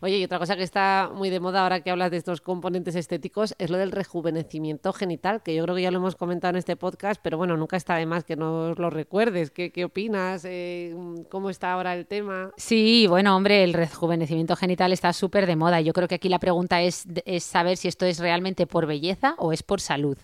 Oye, 0.00 0.18
y 0.18 0.24
otra 0.24 0.38
cosa 0.38 0.56
que 0.56 0.62
está 0.62 1.10
muy 1.12 1.30
de 1.30 1.40
moda 1.40 1.62
ahora 1.62 1.80
que 1.80 1.90
hablas 1.90 2.10
de 2.10 2.16
estos 2.16 2.40
componentes 2.40 2.94
estéticos 2.94 3.54
es 3.58 3.70
lo 3.70 3.78
del 3.78 3.92
rejuvenecimiento 3.92 4.92
genital, 4.92 5.42
que 5.42 5.54
yo 5.54 5.64
creo 5.64 5.74
que 5.74 5.82
ya 5.82 5.90
lo 5.90 5.98
hemos 5.98 6.14
comentado 6.14 6.50
en 6.50 6.56
este 6.56 6.76
podcast, 6.76 7.20
pero 7.22 7.36
bueno, 7.36 7.56
nunca 7.56 7.76
está 7.76 7.96
de 7.96 8.06
más 8.06 8.24
que 8.24 8.36
nos 8.36 8.78
lo 8.78 8.90
recuerdes. 8.90 9.50
¿Qué, 9.50 9.84
opinas? 9.84 10.44
Eh, 10.44 10.94
¿Cómo 11.30 11.50
está 11.50 11.72
ahora 11.72 11.94
el 11.94 12.06
tema? 12.06 12.52
Sí, 12.56 13.06
bueno, 13.08 13.36
hombre, 13.36 13.64
el 13.64 13.74
rejuvenecimiento 13.74 14.56
genital 14.56 14.92
está 14.92 15.12
súper 15.12 15.46
de 15.46 15.56
moda. 15.56 15.80
Yo 15.80 15.92
creo 15.92 16.08
que 16.08 16.16
aquí 16.16 16.28
la 16.28 16.38
pregunta 16.38 16.80
es 16.82 17.06
saber 17.40 17.76
si 17.76 17.88
esto 17.88 18.06
es 18.06 18.18
realmente 18.18 18.66
por 18.66 18.86
belleza 18.86 19.34
o 19.38 19.52
es 19.52 19.62
por 19.62 19.80
salud. 19.80 20.18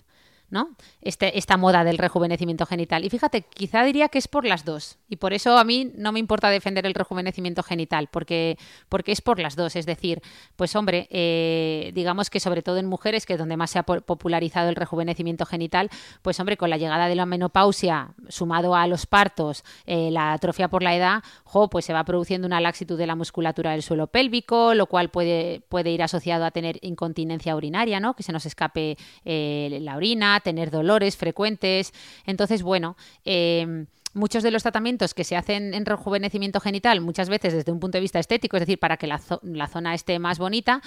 ¿No? 0.50 0.70
Este, 1.00 1.38
esta 1.38 1.56
moda 1.56 1.84
del 1.84 1.98
rejuvenecimiento 1.98 2.66
genital. 2.66 3.04
Y 3.04 3.10
fíjate, 3.10 3.42
quizá 3.42 3.82
diría 3.82 4.08
que 4.08 4.18
es 4.18 4.28
por 4.28 4.44
las 4.44 4.64
dos. 4.64 4.98
Y 5.08 5.16
por 5.16 5.32
eso 5.32 5.58
a 5.58 5.64
mí 5.64 5.92
no 5.96 6.12
me 6.12 6.20
importa 6.20 6.48
defender 6.50 6.86
el 6.86 6.94
rejuvenecimiento 6.94 7.62
genital, 7.62 8.08
porque, 8.10 8.58
porque 8.88 9.12
es 9.12 9.20
por 9.20 9.40
las 9.40 9.56
dos. 9.56 9.76
Es 9.76 9.86
decir, 9.86 10.22
pues 10.56 10.76
hombre, 10.76 11.08
eh, 11.10 11.90
digamos 11.94 12.30
que 12.30 12.40
sobre 12.40 12.62
todo 12.62 12.78
en 12.78 12.86
mujeres, 12.86 13.26
que 13.26 13.32
es 13.34 13.38
donde 13.38 13.56
más 13.56 13.70
se 13.70 13.78
ha 13.78 13.82
po- 13.82 14.00
popularizado 14.00 14.68
el 14.68 14.76
rejuvenecimiento 14.76 15.44
genital, 15.46 15.90
pues 16.22 16.38
hombre, 16.40 16.56
con 16.56 16.70
la 16.70 16.76
llegada 16.76 17.08
de 17.08 17.14
la 17.14 17.26
menopausia, 17.26 18.14
sumado 18.28 18.74
a 18.74 18.86
los 18.86 19.06
partos, 19.06 19.64
eh, 19.86 20.10
la 20.10 20.32
atrofia 20.32 20.68
por 20.68 20.82
la 20.82 20.94
edad, 20.94 21.22
jo, 21.44 21.68
pues 21.68 21.84
se 21.84 21.92
va 21.92 22.04
produciendo 22.04 22.46
una 22.46 22.60
laxitud 22.60 22.96
de 22.98 23.06
la 23.06 23.16
musculatura 23.16 23.72
del 23.72 23.82
suelo 23.82 24.06
pélvico, 24.06 24.74
lo 24.74 24.86
cual 24.86 25.10
puede, 25.10 25.62
puede 25.68 25.90
ir 25.90 26.02
asociado 26.02 26.44
a 26.44 26.50
tener 26.50 26.78
incontinencia 26.82 27.56
urinaria, 27.56 27.98
¿no? 28.00 28.14
Que 28.14 28.22
se 28.22 28.32
nos 28.32 28.46
escape 28.46 28.96
eh, 29.24 29.78
la 29.80 29.96
orina, 29.96 30.40
tener 30.44 30.70
dolores 30.70 31.16
frecuentes. 31.16 31.92
Entonces, 32.24 32.62
bueno, 32.62 32.96
eh, 33.24 33.86
muchos 34.14 34.42
de 34.44 34.52
los 34.52 34.62
tratamientos 34.62 35.12
que 35.12 35.24
se 35.24 35.36
hacen 35.36 35.74
en 35.74 35.84
rejuvenecimiento 35.84 36.60
genital, 36.60 37.00
muchas 37.00 37.28
veces 37.28 37.52
desde 37.52 37.72
un 37.72 37.80
punto 37.80 37.98
de 37.98 38.02
vista 38.02 38.20
estético, 38.20 38.56
es 38.56 38.60
decir, 38.60 38.78
para 38.78 38.96
que 38.96 39.08
la, 39.08 39.20
la 39.42 39.66
zona 39.66 39.94
esté 39.94 40.20
más 40.20 40.38
bonita, 40.38 40.80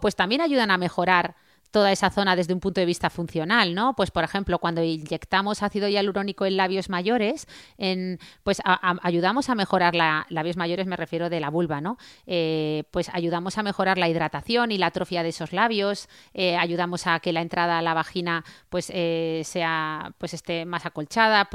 pues 0.00 0.14
también 0.14 0.42
ayudan 0.42 0.70
a 0.70 0.76
mejorar 0.76 1.34
toda 1.74 1.90
esa 1.90 2.08
zona 2.08 2.36
desde 2.36 2.54
un 2.54 2.60
punto 2.60 2.80
de 2.80 2.86
vista 2.86 3.10
funcional, 3.10 3.74
¿no? 3.74 3.96
Pues, 3.96 4.12
por 4.12 4.22
ejemplo, 4.22 4.60
cuando 4.60 4.80
inyectamos 4.84 5.60
ácido 5.60 5.88
hialurónico 5.88 6.46
en 6.46 6.56
labios 6.56 6.88
mayores, 6.88 7.48
pues 8.44 8.62
ayudamos 9.02 9.48
a 9.48 9.56
mejorar 9.56 9.96
la, 9.96 10.24
labios 10.28 10.56
mayores, 10.56 10.86
me 10.86 10.94
refiero 10.96 11.28
de 11.28 11.40
la 11.40 11.50
vulva, 11.50 11.80
¿no? 11.80 11.98
Eh, 12.28 12.84
pues 12.92 13.10
ayudamos 13.12 13.58
a 13.58 13.64
mejorar 13.64 13.98
la 13.98 14.08
hidratación 14.08 14.70
y 14.70 14.78
la 14.78 14.86
atrofia 14.86 15.24
de 15.24 15.30
esos 15.30 15.52
labios, 15.52 16.08
eh, 16.32 16.56
ayudamos 16.56 17.08
a 17.08 17.18
que 17.18 17.32
la 17.32 17.40
entrada 17.40 17.78
a 17.78 17.82
la 17.82 17.92
vagina, 17.92 18.44
pues, 18.68 18.92
eh, 18.94 19.42
sea, 19.44 20.12
pues 20.18 20.32
esté 20.32 20.66
más 20.66 20.86
acolchada, 20.86 21.48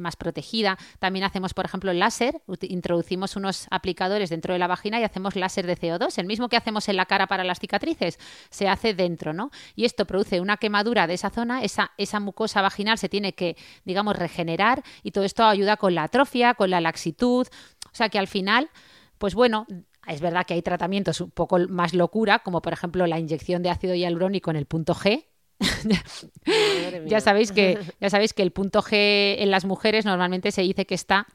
más 0.00 0.16
protegida. 0.16 0.78
También 0.98 1.26
hacemos, 1.26 1.52
por 1.52 1.66
ejemplo, 1.66 1.90
el 1.90 1.98
láser, 1.98 2.40
introducimos 2.62 3.36
unos 3.36 3.66
aplicadores 3.70 4.30
dentro 4.30 4.54
de 4.54 4.60
la 4.60 4.66
vagina 4.66 4.98
y 4.98 5.04
hacemos 5.04 5.36
láser 5.36 5.66
de 5.66 5.76
CO2, 5.76 6.16
el 6.16 6.26
mismo 6.26 6.48
que 6.48 6.56
hacemos 6.56 6.88
en 6.88 6.96
la 6.96 7.04
cara 7.04 7.26
para 7.26 7.44
las 7.44 7.60
cicatrices, 7.60 8.18
se 8.48 8.66
hace 8.66 8.94
dentro, 8.94 9.34
¿no? 9.34 9.50
Y 9.74 9.84
esto 9.84 10.06
produce 10.06 10.40
una 10.40 10.56
quemadura 10.56 11.06
de 11.06 11.14
esa 11.14 11.30
zona, 11.30 11.62
esa, 11.62 11.92
esa 11.98 12.20
mucosa 12.20 12.62
vaginal 12.62 12.98
se 12.98 13.08
tiene 13.08 13.34
que, 13.34 13.56
digamos, 13.84 14.16
regenerar 14.16 14.82
y 15.02 15.10
todo 15.10 15.24
esto 15.24 15.44
ayuda 15.44 15.76
con 15.76 15.94
la 15.94 16.04
atrofia, 16.04 16.54
con 16.54 16.70
la 16.70 16.80
laxitud, 16.80 17.46
o 17.86 17.94
sea 17.94 18.08
que 18.08 18.18
al 18.18 18.28
final, 18.28 18.70
pues 19.18 19.34
bueno, 19.34 19.66
es 20.06 20.20
verdad 20.20 20.46
que 20.46 20.54
hay 20.54 20.62
tratamientos 20.62 21.20
un 21.20 21.30
poco 21.30 21.58
más 21.68 21.94
locura, 21.94 22.40
como 22.40 22.62
por 22.62 22.72
ejemplo 22.72 23.06
la 23.06 23.18
inyección 23.18 23.62
de 23.62 23.70
ácido 23.70 23.94
hialurónico 23.94 24.50
en 24.50 24.56
el 24.56 24.66
punto 24.66 24.94
G, 24.94 25.26
ya 27.06 27.20
sabéis 27.20 27.52
que 27.52 27.78
ya 28.00 28.10
sabéis 28.10 28.32
que 28.32 28.42
el 28.42 28.52
punto 28.52 28.80
G 28.80 29.36
en 29.38 29.50
las 29.50 29.64
mujeres 29.64 30.04
normalmente 30.04 30.52
se 30.52 30.62
dice 30.62 30.86
que 30.86 30.94
está 30.94 31.26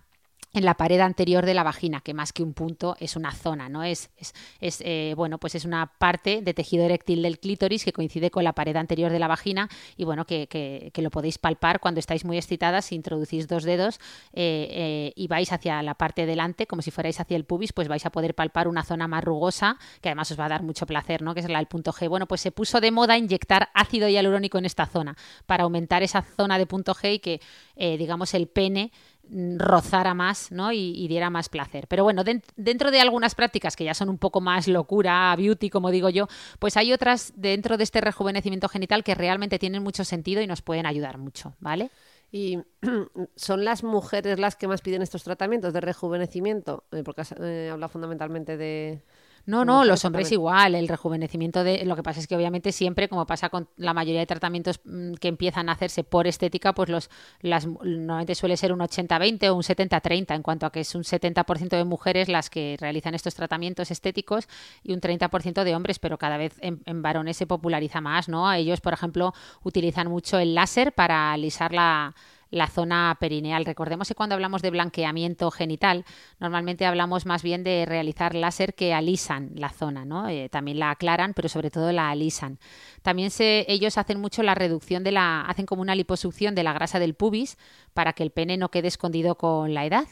en 0.54 0.66
la 0.66 0.76
pared 0.76 1.00
anterior 1.00 1.46
de 1.46 1.56
la 1.56 1.64
vagina, 1.64 2.02
que 2.02 2.14
más 2.14 2.32
que 2.32 2.44
un 2.44 2.54
punto 2.54 2.96
es 3.00 3.16
una 3.16 3.32
zona, 3.32 3.70
¿no? 3.70 3.84
Es, 3.84 4.12
es, 4.60 4.82
eh, 4.86 5.14
bueno, 5.18 5.40
pues 5.40 5.56
es 5.56 5.66
una 5.66 5.88
parte 5.98 6.42
de 6.44 6.54
tejido 6.54 6.86
eréctil 6.86 7.24
del 7.24 7.40
clítoris 7.40 7.84
que 7.84 7.92
coincide 7.92 8.30
con 8.30 8.44
la 8.44 8.54
pared 8.54 8.76
anterior 8.76 9.12
de 9.12 9.18
la 9.18 9.28
vagina 9.28 9.68
y 9.98 10.06
bueno, 10.06 10.26
que, 10.26 10.48
que, 10.48 11.02
lo 11.02 11.10
podéis 11.10 11.38
palpar 11.40 11.80
cuando 11.80 12.00
estáis 12.00 12.24
muy 12.24 12.38
excitadas, 12.38 12.86
si 12.86 12.96
introducís 12.96 13.48
dos 13.48 13.64
dedos 13.64 14.00
eh, 14.32 14.68
eh, 14.72 15.14
y 15.16 15.28
vais 15.28 15.52
hacia 15.52 15.82
la 15.82 15.96
parte 15.96 16.26
delante, 16.26 16.68
como 16.68 16.82
si 16.82 16.92
fuerais 16.92 17.20
hacia 17.20 17.36
el 17.36 17.46
pubis, 17.46 17.74
pues 17.74 17.88
vais 17.88 18.06
a 18.06 18.12
poder 18.12 18.36
palpar 18.36 18.68
una 18.68 18.84
zona 18.84 19.08
más 19.08 19.24
rugosa, 19.24 19.78
que 20.02 20.10
además 20.10 20.32
os 20.32 20.40
va 20.40 20.46
a 20.46 20.50
dar 20.50 20.64
mucho 20.64 20.86
placer, 20.86 21.24
¿no? 21.24 21.34
Que 21.34 21.40
es 21.40 21.50
la 21.50 21.58
del 21.58 21.68
punto 21.68 21.92
G. 21.92 22.08
Bueno, 22.08 22.28
pues 22.28 22.42
se 22.42 22.52
puso 22.52 22.80
de 22.80 22.92
moda 22.92 23.18
inyectar 23.18 23.70
ácido 23.74 24.08
hialurónico 24.08 24.60
en 24.60 24.66
esta 24.66 24.86
zona 24.86 25.18
para 25.48 25.64
aumentar 25.64 26.04
esa 26.04 26.22
zona 26.22 26.60
de 26.60 26.68
punto 26.68 26.94
G 26.94 27.16
y 27.16 27.20
que, 27.20 27.42
digamos, 27.76 28.34
el 28.34 28.48
pene 28.48 28.92
rozara 29.30 30.14
más 30.14 30.52
¿no? 30.52 30.72
y, 30.72 31.08
diera 31.08 31.30
más 31.30 31.50
placer. 31.50 31.88
Pero 31.88 32.04
bueno, 32.04 32.24
dentro 32.56 32.92
de 32.92 33.00
algunas 33.00 33.36
prácticas 33.36 33.76
que 33.76 33.84
ya 33.84 33.94
son 33.94 34.10
un 34.10 34.18
poco 34.18 34.42
más 34.42 34.68
locura, 34.68 35.36
beauty, 35.36 35.70
como 35.70 35.92
digo 35.92 36.10
yo, 36.10 36.28
pues 36.60 36.78
hay 36.78 36.94
otras 36.94 37.34
dentro 37.36 37.78
de 37.78 37.84
este 37.84 38.02
rejuvenecimiento 38.02 38.70
genital 38.70 39.04
que 39.04 39.16
realmente 39.16 39.60
tienen 39.60 39.84
mucho 39.84 40.04
sentido 40.04 40.42
y 40.42 40.48
nos 40.48 40.62
pueden 40.62 40.86
ayudar 40.86 41.18
mucho, 41.18 41.56
¿vale? 41.60 41.90
Y 42.32 42.60
son 43.36 43.64
las 43.64 43.84
mujeres 43.84 44.40
las 44.40 44.56
que 44.56 44.68
más 44.68 44.82
piden 44.82 45.02
estos 45.02 45.24
tratamientos 45.24 45.74
de 45.74 45.82
rejuvenecimiento, 45.82 46.84
eh, 46.92 47.04
porque 47.04 47.24
eh, 47.40 47.70
habla 47.72 47.90
fundamentalmente 47.90 48.58
de, 48.58 49.04
no, 49.46 49.66
no, 49.66 49.84
los 49.84 50.06
hombres 50.06 50.32
igual, 50.32 50.74
el 50.74 50.88
rejuvenecimiento 50.88 51.66
de 51.66 51.84
lo 51.84 51.98
que 51.98 52.04
pasa 52.04 52.22
es 52.22 52.28
que 52.28 52.36
obviamente 52.36 52.72
siempre, 52.72 53.10
como 53.10 53.26
pasa 53.26 53.50
con 53.50 53.68
la 53.76 53.94
mayoría 53.94 54.22
de 54.22 54.26
tratamientos 54.26 54.80
mm, 54.86 55.16
que 55.16 55.28
empiezan 55.28 55.68
a 55.68 55.74
hacerse 55.74 56.06
por 56.06 56.28
estética, 56.28 56.74
pues 56.74 56.88
los 56.88 57.10
las 57.42 57.68
normalmente 57.68 58.36
suele 58.36 58.56
ser 58.56 58.72
un 58.72 58.80
80-20 58.80 59.50
o 59.50 59.56
un 59.56 59.64
70-30 59.64 60.36
en 60.36 60.44
cuanto 60.44 60.66
a 60.66 60.72
que 60.72 60.80
es 60.80 60.96
un 60.96 61.04
70% 61.04 61.70
de 61.70 61.84
mujeres 61.84 62.30
las 62.30 62.50
que 62.50 62.78
realizan 62.80 63.16
estos 63.16 63.36
tratamientos 63.36 63.92
estéticos 63.92 64.48
y 64.82 64.94
un 64.94 65.02
30% 65.02 65.66
de 65.66 65.76
hombres, 65.76 66.00
pero 66.00 66.18
cada 66.18 66.38
vez 66.38 66.54
en, 66.62 66.82
en, 66.86 67.02
varones 67.02 67.36
se 67.36 67.46
populariza 67.46 68.00
más, 68.00 68.30
¿no? 68.30 68.52
Ellos, 68.54 68.80
por 68.80 68.94
ejemplo, 68.94 69.34
utilizan 69.64 70.08
mucho 70.08 70.40
el 70.40 70.56
láser 70.56 70.94
para 70.94 71.34
alisar 71.34 71.74
la 71.74 72.16
la 72.54 72.68
zona 72.68 73.18
perineal. 73.20 73.66
Recordemos 73.66 74.08
que 74.08 74.16
cuando 74.16 74.36
hablamos 74.36 74.62
de 74.62 74.70
blanqueamiento 74.70 75.50
genital, 75.50 76.06
normalmente 76.40 76.86
hablamos 76.86 77.26
más 77.26 77.42
bien 77.42 77.64
de 77.64 77.86
realizar 77.86 78.36
láser 78.36 78.76
que 78.76 78.94
alisan 78.94 79.52
la 79.56 79.70
zona, 79.70 80.06
¿no? 80.06 80.30
Eh, 80.30 80.50
también 80.50 80.78
la 80.80 80.92
aclaran, 80.92 81.34
pero 81.34 81.50
sobre 81.50 81.72
todo 81.72 81.92
la 81.92 82.10
alisan. 82.12 82.60
También 83.02 83.32
se, 83.32 83.66
ellos 83.68 83.98
hacen 83.98 84.20
mucho 84.22 84.44
la 84.44 84.54
reducción 84.54 85.04
de 85.04 85.12
la, 85.12 85.42
hacen 85.42 85.66
como 85.66 85.82
una 85.82 85.96
liposucción 85.96 86.54
de 86.54 86.64
la 86.64 86.74
grasa 86.74 87.00
del 87.00 87.16
pubis 87.16 87.58
para 87.94 88.14
que 88.14 88.24
el 88.24 88.32
pene 88.32 88.58
no 88.58 88.70
quede 88.70 88.88
escondido 88.88 89.36
con 89.36 89.74
la 89.74 89.86
edad. 89.86 90.06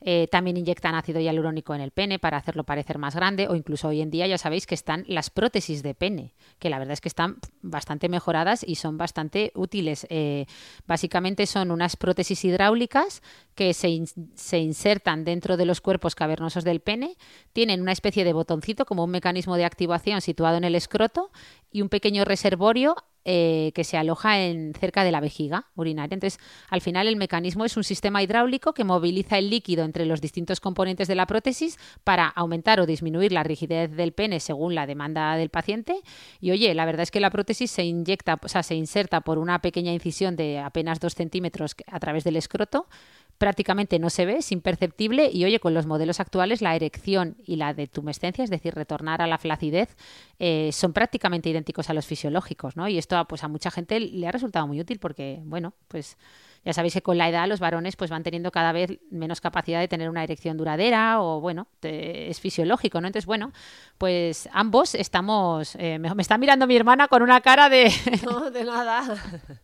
Eh, 0.00 0.28
también 0.30 0.56
inyectan 0.56 0.94
ácido 0.94 1.20
hialurónico 1.20 1.74
en 1.74 1.80
el 1.80 1.90
pene 1.90 2.18
para 2.18 2.36
hacerlo 2.36 2.64
parecer 2.64 2.98
más 2.98 3.14
grande 3.14 3.48
o 3.48 3.54
incluso 3.54 3.88
hoy 3.88 4.02
en 4.02 4.10
día 4.10 4.26
ya 4.26 4.36
sabéis 4.36 4.66
que 4.66 4.74
están 4.74 5.04
las 5.08 5.30
prótesis 5.30 5.82
de 5.82 5.94
pene, 5.94 6.34
que 6.58 6.68
la 6.68 6.78
verdad 6.78 6.92
es 6.92 7.00
que 7.00 7.08
están 7.08 7.38
bastante 7.62 8.08
mejoradas 8.08 8.64
y 8.66 8.74
son 8.74 8.98
bastante 8.98 9.50
útiles. 9.54 10.06
Eh, 10.10 10.46
básicamente 10.86 11.46
son 11.46 11.70
unas 11.70 11.96
prótesis 11.96 12.44
hidráulicas 12.44 13.22
que 13.54 13.72
se, 13.72 14.04
se, 14.34 14.58
insertan 14.58 15.24
dentro 15.24 15.56
de 15.56 15.64
los 15.64 15.80
cuerpos 15.80 16.14
cavernosos 16.14 16.64
del 16.64 16.80
pene, 16.80 17.16
tienen 17.52 17.80
una 17.80 17.92
especie 17.92 18.24
de 18.24 18.32
botoncito 18.32 18.84
como 18.84 19.04
un 19.04 19.10
mecanismo 19.10 19.56
de 19.56 19.64
activación 19.64 20.20
situado 20.20 20.56
en 20.56 20.64
el 20.64 20.74
escroto 20.74 21.30
y 21.70 21.82
un 21.82 21.88
pequeño 21.88 22.24
reservorio 22.24 22.96
eh, 23.24 23.72
que 23.74 23.84
se 23.84 23.96
aloja 23.96 24.40
en, 24.40 24.74
cerca 24.74 25.02
de 25.04 25.10
la 25.10 25.20
vejiga 25.20 25.68
urinaria. 25.76 26.14
Entonces, 26.14 26.38
al 26.68 26.80
final 26.80 27.08
el 27.08 27.16
mecanismo 27.16 27.64
es 27.64 27.76
un 27.76 27.84
sistema 27.84 28.22
hidráulico 28.22 28.74
que 28.74 28.84
moviliza 28.84 29.38
el 29.38 29.50
líquido 29.50 29.84
entre 29.84 30.04
los 30.04 30.20
distintos 30.20 30.60
componentes 30.60 31.08
de 31.08 31.14
la 31.14 31.26
prótesis 31.26 31.78
para 32.04 32.26
aumentar 32.26 32.80
o 32.80 32.86
disminuir 32.86 33.32
la 33.32 33.42
rigidez 33.42 33.90
del 33.90 34.12
pene 34.12 34.40
según 34.40 34.74
la 34.74 34.86
demanda 34.86 35.36
del 35.36 35.48
paciente. 35.48 36.02
Y 36.40 36.50
oye, 36.50 36.74
la 36.74 36.84
verdad 36.84 37.02
es 37.02 37.10
que 37.10 37.20
la 37.20 37.30
prótesis 37.30 37.70
se 37.70 37.84
inyecta, 37.84 38.38
o 38.42 38.48
sea, 38.48 38.62
se 38.62 38.74
inserta 38.74 39.22
por 39.22 39.38
una 39.38 39.60
pequeña 39.60 39.92
incisión 39.92 40.36
de 40.36 40.58
apenas 40.58 41.00
dos 41.00 41.14
centímetros 41.14 41.76
a 41.86 42.00
través 42.00 42.24
del 42.24 42.36
escroto 42.36 42.86
prácticamente 43.38 43.98
no 43.98 44.10
se 44.10 44.26
ve, 44.26 44.38
es 44.38 44.52
imperceptible 44.52 45.30
y 45.32 45.44
oye, 45.44 45.60
con 45.60 45.74
los 45.74 45.86
modelos 45.86 46.20
actuales 46.20 46.62
la 46.62 46.74
erección 46.74 47.36
y 47.44 47.56
la 47.56 47.74
de 47.74 47.86
tumescencia, 47.86 48.44
es 48.44 48.50
decir, 48.50 48.74
retornar 48.74 49.22
a 49.22 49.26
la 49.26 49.38
flacidez, 49.38 49.96
eh, 50.38 50.70
son 50.72 50.92
prácticamente 50.92 51.50
idénticos 51.50 51.90
a 51.90 51.94
los 51.94 52.06
fisiológicos, 52.06 52.76
¿no? 52.76 52.88
Y 52.88 52.98
esto 52.98 53.22
pues 53.26 53.44
a 53.44 53.48
mucha 53.48 53.70
gente 53.70 54.00
le 54.00 54.26
ha 54.28 54.32
resultado 54.32 54.66
muy 54.66 54.80
útil 54.80 54.98
porque, 54.98 55.40
bueno, 55.44 55.74
pues 55.88 56.16
ya 56.64 56.72
sabéis 56.72 56.94
que 56.94 57.02
con 57.02 57.18
la 57.18 57.28
edad 57.28 57.46
los 57.46 57.60
varones 57.60 57.96
pues 57.96 58.10
van 58.10 58.22
teniendo 58.22 58.50
cada 58.50 58.72
vez 58.72 58.98
menos 59.10 59.40
capacidad 59.40 59.80
de 59.80 59.88
tener 59.88 60.08
una 60.08 60.24
erección 60.24 60.56
duradera 60.56 61.20
o 61.20 61.40
bueno, 61.40 61.66
es 61.82 62.40
fisiológico, 62.40 63.00
¿no? 63.00 63.06
Entonces, 63.06 63.26
bueno, 63.26 63.52
pues 63.98 64.48
ambos 64.52 64.94
estamos, 64.94 65.76
eh, 65.76 65.98
me, 65.98 66.14
me, 66.14 66.22
está 66.22 66.38
mirando 66.38 66.66
mi 66.66 66.76
hermana 66.76 67.08
con 67.08 67.22
una 67.22 67.40
cara 67.40 67.68
de... 67.68 67.92
No, 68.24 68.50
de 68.50 68.64
nada. 68.64 69.04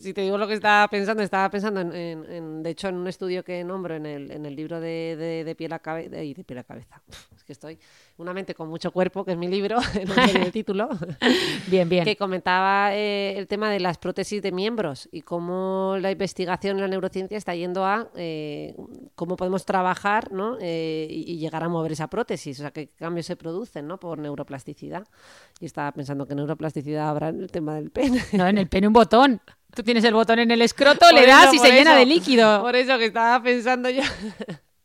Si 0.00 0.12
te 0.12 0.20
digo 0.22 0.38
lo 0.38 0.46
que 0.46 0.54
estaba 0.54 0.88
pensando, 0.88 1.22
estaba 1.22 1.50
pensando 1.50 1.80
en, 1.80 2.62
de 2.62 2.70
hecho, 2.70 2.88
en 2.88 2.96
un 2.96 3.08
estudio 3.08 3.44
que 3.44 3.62
nombro 3.64 3.94
en 3.94 4.06
el, 4.06 4.30
en 4.30 4.46
el 4.46 4.56
libro 4.56 4.80
de, 4.80 5.44
de, 5.44 5.54
piel 5.54 5.72
a 5.72 5.78
cabeza, 5.78 6.22
y 6.22 6.34
de 6.34 6.44
piel 6.44 6.58
a 6.58 6.64
cabeza. 6.64 7.02
Es 7.34 7.42
que 7.42 7.52
estoy 7.52 7.78
una 8.16 8.32
mente 8.32 8.54
con 8.54 8.68
mucho 8.68 8.92
cuerpo, 8.92 9.24
que 9.24 9.32
es 9.32 9.36
mi 9.36 9.48
libro, 9.48 9.78
en 9.94 10.42
el 10.42 10.52
título. 10.52 10.88
bien, 11.66 11.88
bien. 11.88 12.04
Que 12.04 12.16
comentaba 12.16 12.94
eh, 12.94 13.36
el 13.36 13.48
tema 13.48 13.70
de 13.70 13.80
las 13.80 13.98
prótesis 13.98 14.40
de 14.40 14.52
miembros 14.52 15.08
y 15.10 15.22
cómo 15.22 15.96
la 16.00 16.10
investigación 16.12 16.76
en 16.76 16.82
la 16.82 16.88
neurociencia 16.88 17.36
está 17.36 17.54
yendo 17.54 17.84
a 17.84 18.08
eh, 18.14 18.74
cómo 19.14 19.36
podemos 19.36 19.64
trabajar, 19.64 20.30
¿no? 20.32 20.56
Eh, 20.60 21.06
y, 21.10 21.34
llegar 21.44 21.64
a 21.64 21.68
mover 21.68 21.92
esa 21.92 22.06
prótesis, 22.08 22.60
o 22.60 22.62
sea, 22.62 22.70
qué 22.70 22.88
cambios 22.88 23.26
se 23.26 23.36
producen, 23.36 23.88
¿no? 23.88 23.98
Por 23.98 24.18
neuroplasticidad. 24.18 25.06
Y 25.60 25.66
estaba 25.66 25.90
pensando 25.92 26.26
que 26.26 26.34
neuroplasticidad 26.34 27.08
habrá 27.08 27.28
en 27.28 27.40
el 27.40 27.50
tema 27.50 27.74
del 27.74 27.90
pene. 27.90 28.22
No, 28.32 28.46
en 28.54 28.58
el 28.58 28.68
pene 28.68 28.86
un 28.86 28.92
botón. 28.92 29.40
Tú 29.74 29.82
tienes 29.82 30.04
el 30.04 30.14
botón 30.14 30.38
en 30.38 30.50
el 30.50 30.62
escroto, 30.62 31.10
le 31.12 31.26
das 31.26 31.52
y 31.52 31.58
se 31.58 31.72
llena 31.72 31.96
de 31.96 32.06
líquido. 32.06 32.62
Por 32.62 32.76
eso 32.76 32.96
que 32.96 33.06
estaba 33.06 33.42
pensando 33.42 33.90
yo. 33.90 34.02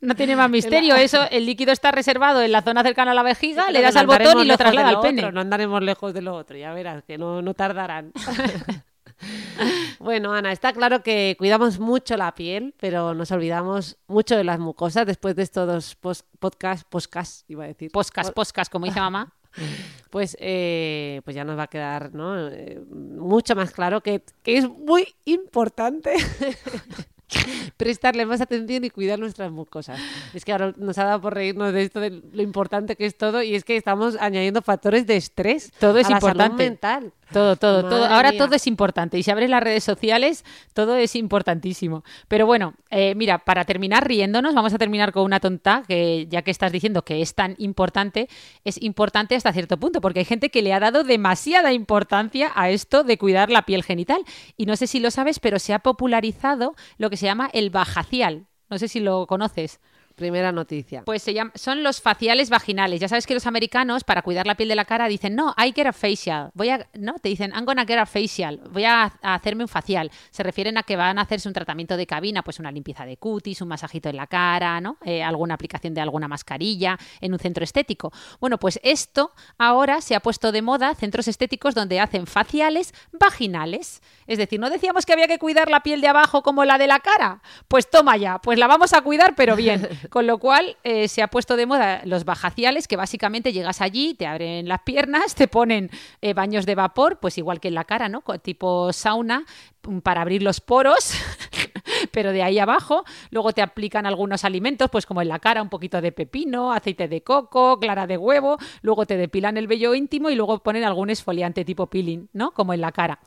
No 0.02 0.16
tiene 0.16 0.36
más 0.36 0.50
misterio. 0.52 0.96
Eso, 0.96 1.30
el 1.30 1.46
líquido 1.46 1.72
está 1.72 1.92
reservado 1.92 2.42
en 2.42 2.52
la 2.52 2.62
zona 2.62 2.84
cercana 2.84 3.12
a 3.12 3.14
la 3.14 3.24
vejiga, 3.24 3.70
le 3.70 3.82
das 3.82 3.96
al 3.96 4.08
botón 4.08 4.40
y 4.40 4.46
lo 4.46 4.58
traslada 4.58 4.90
al 4.90 5.02
pene. 5.02 5.32
no 5.32 5.42
andaremos 5.42 5.82
lejos 5.84 6.14
de 6.14 6.22
lo 6.22 6.36
otro, 6.36 6.58
ya 6.58 6.74
verás, 6.74 7.04
que 7.04 7.18
no, 7.18 7.42
no 7.42 7.54
tardarán. 7.54 8.12
bueno, 10.00 10.34
Ana, 10.34 10.52
está 10.52 10.74
claro 10.74 11.04
que 11.04 11.36
cuidamos 11.38 11.80
mucho 11.80 12.18
la 12.18 12.34
piel, 12.34 12.74
pero 12.80 13.14
nos 13.14 13.32
olvidamos 13.32 13.98
mucho 14.08 14.36
de 14.36 14.44
las 14.44 14.60
mucosas 14.60 15.06
después 15.06 15.36
de 15.36 15.44
estos 15.44 15.68
dos 15.68 16.24
podcasts, 16.40 16.86
podcast, 16.90 17.50
iba 17.50 17.66
a 17.66 17.68
decir. 17.68 17.92
Podcast, 17.92 18.34
podcast, 18.34 18.72
como 18.72 18.86
dice 18.86 19.00
mamá. 19.00 19.34
Pues, 20.10 20.36
eh, 20.40 21.22
pues 21.24 21.36
ya 21.36 21.44
nos 21.44 21.56
va 21.56 21.64
a 21.64 21.68
quedar 21.68 22.16
¿no? 22.16 22.48
Eh, 22.48 22.82
mucho 22.90 23.56
más 23.56 23.70
claro 23.70 24.02
que, 24.02 24.24
que 24.42 24.58
es 24.58 24.68
muy 24.68 25.16
importante 25.26 26.16
prestarle 27.78 28.26
más 28.26 28.42
atención 28.42 28.84
y 28.84 28.90
cuidar 28.90 29.20
nuestras 29.20 29.52
mucosas. 29.52 30.00
Es 30.34 30.46
que 30.46 30.52
ahora 30.52 30.74
nos 30.78 30.98
ha 30.98 31.04
dado 31.04 31.22
por 31.22 31.36
reírnos 31.36 31.74
de 31.74 31.84
esto, 31.84 32.00
de 32.00 32.10
lo 32.10 32.42
importante 32.42 32.96
que 32.96 33.06
es 33.06 33.18
todo, 33.18 33.44
y 33.44 33.56
es 33.56 33.64
que 33.64 33.78
estamos 33.78 34.18
añadiendo 34.20 34.62
factores 34.62 35.06
de 35.06 35.18
estrés 35.18 35.72
todo 35.80 36.00
es 36.00 36.08
a 36.08 36.14
importante. 36.14 36.38
la 36.38 36.44
salud 36.46 36.58
mental. 36.58 37.14
Todo, 37.32 37.56
todo, 37.56 37.88
todo. 37.88 38.06
Ahora 38.06 38.32
mía. 38.32 38.40
todo 38.40 38.56
es 38.56 38.66
importante. 38.66 39.18
Y 39.18 39.24
si 39.24 39.32
abres 39.32 39.50
las 39.50 39.62
redes 39.62 39.84
sociales, 39.84 40.44
todo 40.74 40.96
es 40.96 41.16
importantísimo. 41.16 42.04
Pero 42.28 42.46
bueno, 42.46 42.74
eh, 42.90 43.14
mira, 43.16 43.40
para 43.40 43.66
terminar 43.66 44.08
riéndonos, 44.08 44.56
vamos 44.56 44.74
a 44.74 44.78
terminar 44.78 45.12
con 45.12 45.24
una 45.24 45.40
tonta, 45.40 45.84
que 45.88 46.28
ya 46.30 46.42
que 46.42 46.52
estás 46.52 46.72
diciendo 46.72 47.04
que 47.04 47.22
es 47.22 47.36
tan 47.36 47.56
importante, 47.60 48.30
es 48.64 48.82
importante 48.82 49.36
hasta 49.36 49.54
cierto 49.54 49.78
punto, 49.78 50.02
porque 50.02 50.20
hay 50.20 50.26
gente 50.26 50.50
que 50.50 50.62
le 50.62 50.74
ha 50.74 50.80
dado 50.80 51.04
demasiada 51.04 51.72
importancia 51.72 52.52
a 52.56 52.70
esto 52.70 53.04
de 53.04 53.18
cuidar 53.18 53.50
la 53.50 53.64
piel 53.64 53.84
genital. 53.84 54.24
Y 54.58 54.66
no 54.66 54.76
sé 54.76 54.88
si 54.88 55.00
lo 55.00 55.12
sabes, 55.12 55.40
pero 55.40 55.60
se 55.60 55.74
ha 55.74 55.80
popularizado 55.80 56.76
lo 56.98 57.10
que 57.10 57.18
se 57.18 57.28
llama 57.28 57.50
el 57.54 57.70
bajacial. 57.70 58.48
No 58.70 58.78
sé 58.78 58.88
si 58.88 59.00
lo 59.00 59.28
conoces. 59.28 59.80
Primera 60.20 60.52
noticia. 60.52 61.04
Pues 61.06 61.24
se 61.24 61.34
llama, 61.34 61.54
son 61.56 61.82
los 61.82 62.02
faciales 62.02 62.50
vaginales. 62.50 63.00
Ya 63.00 63.08
sabes 63.08 63.26
que 63.26 63.34
los 63.34 63.48
americanos, 63.48 64.04
para 64.04 64.22
cuidar 64.22 64.46
la 64.46 64.56
piel 64.56 64.68
de 64.68 64.76
la 64.76 64.84
cara, 64.84 65.08
dicen, 65.08 65.34
no, 65.34 65.56
I 65.58 65.72
get 65.74 65.88
a 65.88 65.94
facial. 65.94 66.52
Voy 66.54 66.70
a, 66.70 66.90
no, 66.94 67.14
te 67.22 67.30
dicen, 67.30 67.54
I'm 67.56 67.64
gonna 67.64 67.86
get 67.86 67.98
a 67.98 68.06
facial. 68.06 68.60
Voy 68.70 68.84
a, 68.84 69.14
a 69.22 69.34
hacerme 69.34 69.64
un 69.64 69.70
facial. 69.70 70.12
Se 70.30 70.44
refieren 70.44 70.78
a 70.78 70.84
que 70.84 70.98
van 70.98 71.18
a 71.20 71.22
hacerse 71.22 71.48
un 71.48 71.54
tratamiento 71.54 71.96
de 71.96 72.06
cabina, 72.06 72.44
pues 72.44 72.60
una 72.60 72.70
limpieza 72.70 73.06
de 73.06 73.16
cutis, 73.16 73.62
un 73.62 73.70
masajito 73.70 74.10
en 74.10 74.18
la 74.18 74.28
cara, 74.28 74.82
¿no? 74.82 74.98
Eh, 75.06 75.24
alguna 75.24 75.54
aplicación 75.54 75.94
de 75.94 76.02
alguna 76.02 76.28
mascarilla 76.28 76.98
en 77.22 77.32
un 77.32 77.40
centro 77.40 77.64
estético. 77.64 78.12
Bueno, 78.42 78.58
pues 78.58 78.78
esto 78.84 79.32
ahora 79.58 80.02
se 80.02 80.16
ha 80.16 80.20
puesto 80.20 80.52
de 80.52 80.62
moda, 80.62 80.96
centros 80.96 81.30
estéticos 81.30 81.76
donde 81.76 82.02
hacen 82.02 82.28
faciales 82.28 82.94
vaginales. 83.14 84.02
Es 84.28 84.38
decir, 84.38 84.60
¿no 84.60 84.70
decíamos 84.70 85.06
que 85.06 85.14
había 85.14 85.28
que 85.28 85.40
cuidar 85.40 85.70
la 85.70 85.82
piel 85.82 86.02
de 86.02 86.10
abajo 86.10 86.44
como 86.44 86.66
la 86.66 86.78
de 86.78 86.88
la 86.88 87.00
cara? 87.00 87.42
Pues 87.70 87.90
toma 87.90 88.18
ya, 88.18 88.40
pues 88.40 88.60
la 88.60 88.68
vamos 88.68 88.92
a 88.92 89.02
cuidar, 89.02 89.36
pero 89.36 89.56
bien. 89.56 89.88
Con 90.10 90.26
lo 90.26 90.40
cual 90.40 90.78
eh, 90.84 91.08
se 91.08 91.22
ha 91.22 91.28
puesto 91.28 91.56
de 91.56 91.66
moda 91.66 92.02
los 92.06 92.26
bajaciales, 92.26 92.88
que 92.88 92.96
básicamente 92.96 93.54
llegas 93.54 93.82
allí, 93.82 94.16
te 94.16 94.26
abren 94.26 94.68
las 94.68 94.82
piernas, 94.82 95.36
te 95.36 95.48
ponen 95.48 95.90
eh, 96.22 96.34
baños 96.34 96.66
de 96.66 96.76
vapor, 96.76 97.20
pues 97.20 97.38
igual 97.38 97.60
que 97.60 97.68
en 97.68 97.76
la 97.76 97.86
cara, 97.86 98.10
¿no? 98.10 98.24
Tipo 98.42 98.92
sauna, 98.92 99.46
mm, 99.84 100.00
para 100.00 100.22
abrir 100.22 100.42
los 100.42 100.62
poros, 100.62 101.14
pero 102.12 102.32
de 102.32 102.44
ahí 102.44 102.60
abajo. 102.60 103.04
Luego 103.32 103.54
te 103.54 103.62
aplican 103.62 104.06
algunos 104.06 104.46
alimentos, 104.46 104.90
pues 104.90 105.06
como 105.06 105.22
en 105.22 105.30
la 105.30 105.40
cara, 105.40 105.62
un 105.62 105.70
poquito 105.70 106.02
de 106.02 106.12
pepino, 106.12 106.72
aceite 106.72 107.08
de 107.08 107.22
coco, 107.22 107.80
clara 107.80 108.08
de 108.08 108.18
huevo. 108.18 108.58
Luego 108.82 109.06
te 109.06 109.18
depilan 109.18 109.58
el 109.58 109.68
vello 109.68 109.94
íntimo 109.96 110.30
y 110.30 110.36
luego 110.36 110.60
ponen 110.60 110.84
algún 110.84 111.10
esfoliante 111.10 111.66
tipo 111.66 111.88
peeling, 111.88 112.30
¿no? 112.34 112.52
Como 112.52 112.74
en 112.74 112.82
la 112.82 112.92
cara. 112.92 113.20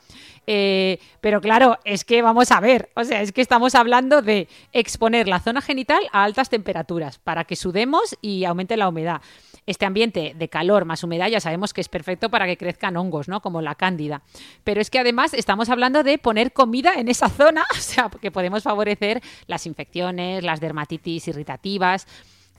Eh, 0.47 0.99
pero 1.21 1.41
claro, 1.41 1.79
es 1.85 2.03
que 2.05 2.21
vamos 2.21 2.51
a 2.51 2.59
ver, 2.59 2.89
o 2.95 3.03
sea, 3.03 3.21
es 3.21 3.31
que 3.31 3.41
estamos 3.41 3.75
hablando 3.75 4.21
de 4.21 4.47
exponer 4.71 5.27
la 5.27 5.39
zona 5.39 5.61
genital 5.61 6.01
a 6.11 6.23
altas 6.23 6.49
temperaturas 6.49 7.19
para 7.19 7.45
que 7.45 7.55
sudemos 7.55 8.17
y 8.21 8.45
aumente 8.45 8.77
la 8.77 8.89
humedad. 8.89 9.21
Este 9.65 9.85
ambiente 9.85 10.33
de 10.35 10.49
calor 10.49 10.85
más 10.85 11.03
humedad 11.03 11.27
ya 11.27 11.39
sabemos 11.39 11.73
que 11.73 11.81
es 11.81 11.89
perfecto 11.89 12.29
para 12.29 12.45
que 12.45 12.57
crezcan 12.57 12.97
hongos, 12.97 13.27
¿no? 13.27 13.41
Como 13.41 13.61
la 13.61 13.75
cándida. 13.75 14.21
Pero 14.63 14.81
es 14.81 14.89
que 14.89 14.99
además 14.99 15.33
estamos 15.33 15.69
hablando 15.69 16.03
de 16.03 16.17
poner 16.17 16.51
comida 16.51 16.93
en 16.95 17.07
esa 17.07 17.29
zona, 17.29 17.65
o 17.71 17.79
sea, 17.79 18.09
que 18.21 18.31
podemos 18.31 18.63
favorecer 18.63 19.21
las 19.47 19.65
infecciones, 19.65 20.43
las 20.43 20.59
dermatitis 20.59 21.27
irritativas. 21.27 22.07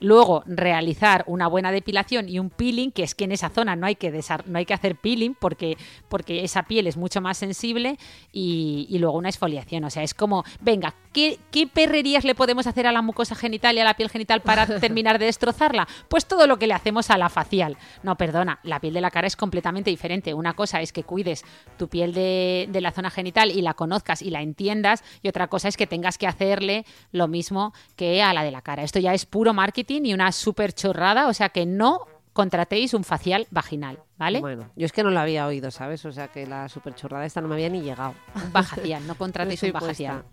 Luego, 0.04 0.42
realizar 0.44 1.24
una 1.26 1.48
buena 1.48 1.72
depilación 1.72 2.28
y 2.28 2.38
un 2.38 2.50
peeling, 2.50 2.90
que 2.90 3.04
es 3.04 3.14
que 3.14 3.24
en 3.24 3.32
esa 3.32 3.48
zona 3.48 3.74
no 3.74 3.86
hay 3.86 3.94
que, 3.94 4.12
no 4.44 4.58
hay 4.58 4.66
que 4.66 4.74
hacer 4.74 4.96
peeling 4.96 5.34
porque, 5.34 5.78
porque 6.10 6.44
esa 6.44 6.64
piel 6.64 6.86
es 6.86 6.98
mucho 6.98 7.22
más 7.22 7.38
sensible 7.38 7.98
y, 8.30 8.86
y 8.90 8.98
luego 8.98 9.16
una 9.16 9.30
exfoliación. 9.30 9.82
O 9.84 9.88
sea, 9.88 10.02
es 10.02 10.12
como, 10.12 10.44
venga, 10.60 10.94
¿qué, 11.14 11.38
¿qué 11.50 11.66
perrerías 11.66 12.24
le 12.24 12.34
podemos 12.34 12.66
hacer 12.66 12.86
a 12.86 12.92
la 12.92 13.00
mucosa 13.00 13.34
genital 13.34 13.76
y 13.76 13.80
a 13.80 13.84
la 13.84 13.94
piel 13.94 14.10
genital 14.10 14.42
para 14.42 14.66
terminar 14.80 15.18
de 15.18 15.24
destrozarla? 15.24 15.88
Pues 16.08 16.26
todo 16.26 16.46
lo 16.46 16.58
que 16.58 16.66
le 16.66 16.74
hacemos 16.74 17.08
a 17.08 17.16
la 17.16 17.30
facial. 17.30 17.78
No, 18.02 18.16
perdona, 18.16 18.60
la 18.62 18.80
piel 18.80 18.92
de 18.92 19.00
la 19.00 19.10
cara 19.10 19.26
es 19.26 19.36
completamente 19.36 19.88
diferente. 19.88 20.34
Una 20.34 20.52
cosa 20.52 20.82
es 20.82 20.92
que 20.92 21.04
cuides 21.04 21.46
tu 21.78 21.88
piel 21.88 22.12
de, 22.12 22.68
de 22.68 22.80
la 22.82 22.92
zona 22.92 23.08
genital 23.08 23.50
y 23.50 23.62
la 23.62 23.72
conozcas 23.72 24.20
y 24.20 24.28
la 24.28 24.42
entiendas 24.42 25.02
y 25.22 25.28
otra 25.28 25.46
cosa 25.46 25.68
es 25.68 25.78
que 25.78 25.86
tengas 25.86 26.18
que 26.18 26.26
hacerle 26.26 26.84
lo 27.10 27.26
mismo 27.26 27.72
que 27.96 28.22
a 28.22 28.34
la 28.34 28.44
de 28.44 28.50
la 28.50 28.60
cara. 28.60 28.82
Esto 28.82 28.98
ya 28.98 29.14
es 29.14 29.24
puro 29.24 29.54
marketing 29.54 29.93
y 30.02 30.14
una 30.14 30.32
súper 30.32 30.72
chorrada, 30.72 31.28
o 31.28 31.34
sea 31.34 31.50
que 31.50 31.66
no 31.66 32.06
contratéis 32.32 32.94
un 32.94 33.04
facial 33.04 33.46
vaginal, 33.50 34.00
¿vale? 34.18 34.40
Bueno, 34.40 34.70
yo 34.76 34.86
es 34.86 34.92
que 34.92 35.02
no 35.02 35.10
lo 35.10 35.20
había 35.20 35.46
oído, 35.46 35.70
¿sabes? 35.70 36.04
O 36.04 36.12
sea 36.12 36.28
que 36.28 36.46
la 36.46 36.68
super 36.68 36.94
chorrada 36.94 37.24
esta 37.24 37.40
no 37.40 37.48
me 37.48 37.54
había 37.54 37.68
ni 37.68 37.80
llegado. 37.80 38.14
Un 38.34 38.52
bajacial, 38.52 39.06
no 39.06 39.14
contratéis 39.14 39.62
un 39.62 39.72
bajacial. 39.72 40.24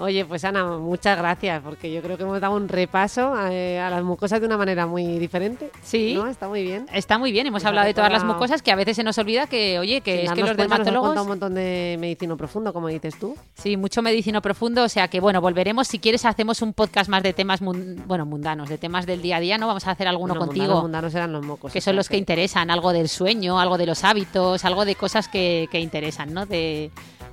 Oye, 0.00 0.24
pues 0.24 0.44
Ana, 0.44 0.64
muchas 0.78 1.18
gracias, 1.18 1.60
porque 1.62 1.92
yo 1.92 2.00
creo 2.02 2.16
que 2.16 2.22
hemos 2.22 2.40
dado 2.40 2.54
un 2.54 2.68
repaso 2.68 3.34
eh, 3.50 3.80
a 3.80 3.90
las 3.90 4.04
mucosas 4.04 4.40
de 4.40 4.46
una 4.46 4.56
manera 4.56 4.86
muy 4.86 5.18
diferente. 5.18 5.70
Sí. 5.82 6.14
¿No? 6.14 6.28
Está 6.28 6.46
muy 6.48 6.62
bien. 6.62 6.86
Está 6.92 7.18
muy 7.18 7.32
bien, 7.32 7.46
hemos 7.48 7.62
Nos 7.62 7.64
ha 7.64 7.68
hablado 7.70 7.86
de 7.88 7.94
todas 7.94 8.12
las 8.12 8.22
mucosas 8.22 8.62
que 8.62 8.70
a 8.70 8.76
veces 8.76 8.94
se 8.94 9.02
nos 9.02 9.18
olvida 9.18 9.48
que, 9.48 9.78
oye, 9.80 10.00
que 10.00 10.22
es 10.24 10.30
que 10.32 10.40
los 10.40 10.50
nos 10.50 10.56
dermatólogos... 10.56 11.08
contado 11.08 11.24
un 11.24 11.28
montón 11.28 11.54
de 11.54 11.96
medicina 11.98 12.36
profundo, 12.36 12.72
como 12.72 12.86
dices 12.86 13.18
tú. 13.18 13.34
Sí, 13.54 13.76
mucho 13.76 14.00
medicino 14.02 14.40
profundo, 14.40 14.84
o 14.84 14.88
sea 14.88 15.08
que 15.08 15.18
bueno, 15.18 15.40
volveremos, 15.40 15.88
si 15.88 15.98
quieres 15.98 16.24
hacemos 16.24 16.62
un 16.62 16.72
podcast 16.72 17.10
más 17.10 17.24
de 17.24 17.32
temas, 17.32 17.60
mun- 17.60 18.04
bueno, 18.06 18.24
mundanos, 18.24 18.68
de 18.68 18.78
temas 18.78 19.04
del 19.04 19.20
día 19.20 19.38
a 19.38 19.40
día, 19.40 19.58
¿no? 19.58 19.66
Vamos 19.66 19.84
a 19.88 19.90
hacer 19.90 20.06
alguno 20.06 20.34
Bueno, 20.34 20.46
contigo. 20.46 20.66
Mundanos, 20.66 20.82
mundanos 20.82 21.14
eran 21.16 21.32
los 21.32 21.44
mocos. 21.44 21.72
que 21.72 21.80
son 21.80 21.96
los 21.96 22.08
que 22.08 22.16
interesan, 22.16 22.70
algo 22.70 22.92
del 22.92 23.08
sueño, 23.08 23.58
algo 23.58 23.76
de 23.78 23.86
los 23.86 24.04
hábitos, 24.04 24.64
algo 24.64 24.84
de 24.84 24.94
cosas 24.94 25.26
que, 25.26 25.68
que 25.72 25.80
interesan, 25.80 26.32
¿no? 26.32 26.46
De, 26.46 26.92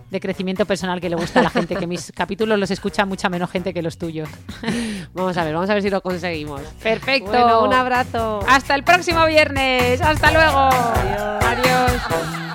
de 0.09 0.19
crecimiento 0.19 0.65
personal 0.65 1.01
que 1.01 1.09
le 1.09 1.15
gusta 1.15 1.39
a 1.39 1.43
la 1.43 1.49
gente, 1.49 1.75
que 1.75 1.87
mis 1.87 2.11
capítulos 2.15 2.59
los 2.59 2.71
escucha 2.71 3.05
mucha 3.05 3.29
menos 3.29 3.49
gente 3.49 3.73
que 3.73 3.81
los 3.81 3.97
tuyos. 3.97 4.29
Vamos 5.13 5.37
a 5.37 5.43
ver, 5.43 5.53
vamos 5.53 5.69
a 5.69 5.73
ver 5.73 5.83
si 5.83 5.89
lo 5.89 6.01
conseguimos. 6.01 6.61
Perfecto. 6.81 7.31
Bueno, 7.31 7.63
un 7.63 7.73
abrazo. 7.73 8.39
Hasta 8.47 8.75
el 8.75 8.83
próximo 8.83 9.25
viernes. 9.25 10.01
Hasta 10.01 10.31
luego. 10.31 10.69
Adiós. 11.41 12.54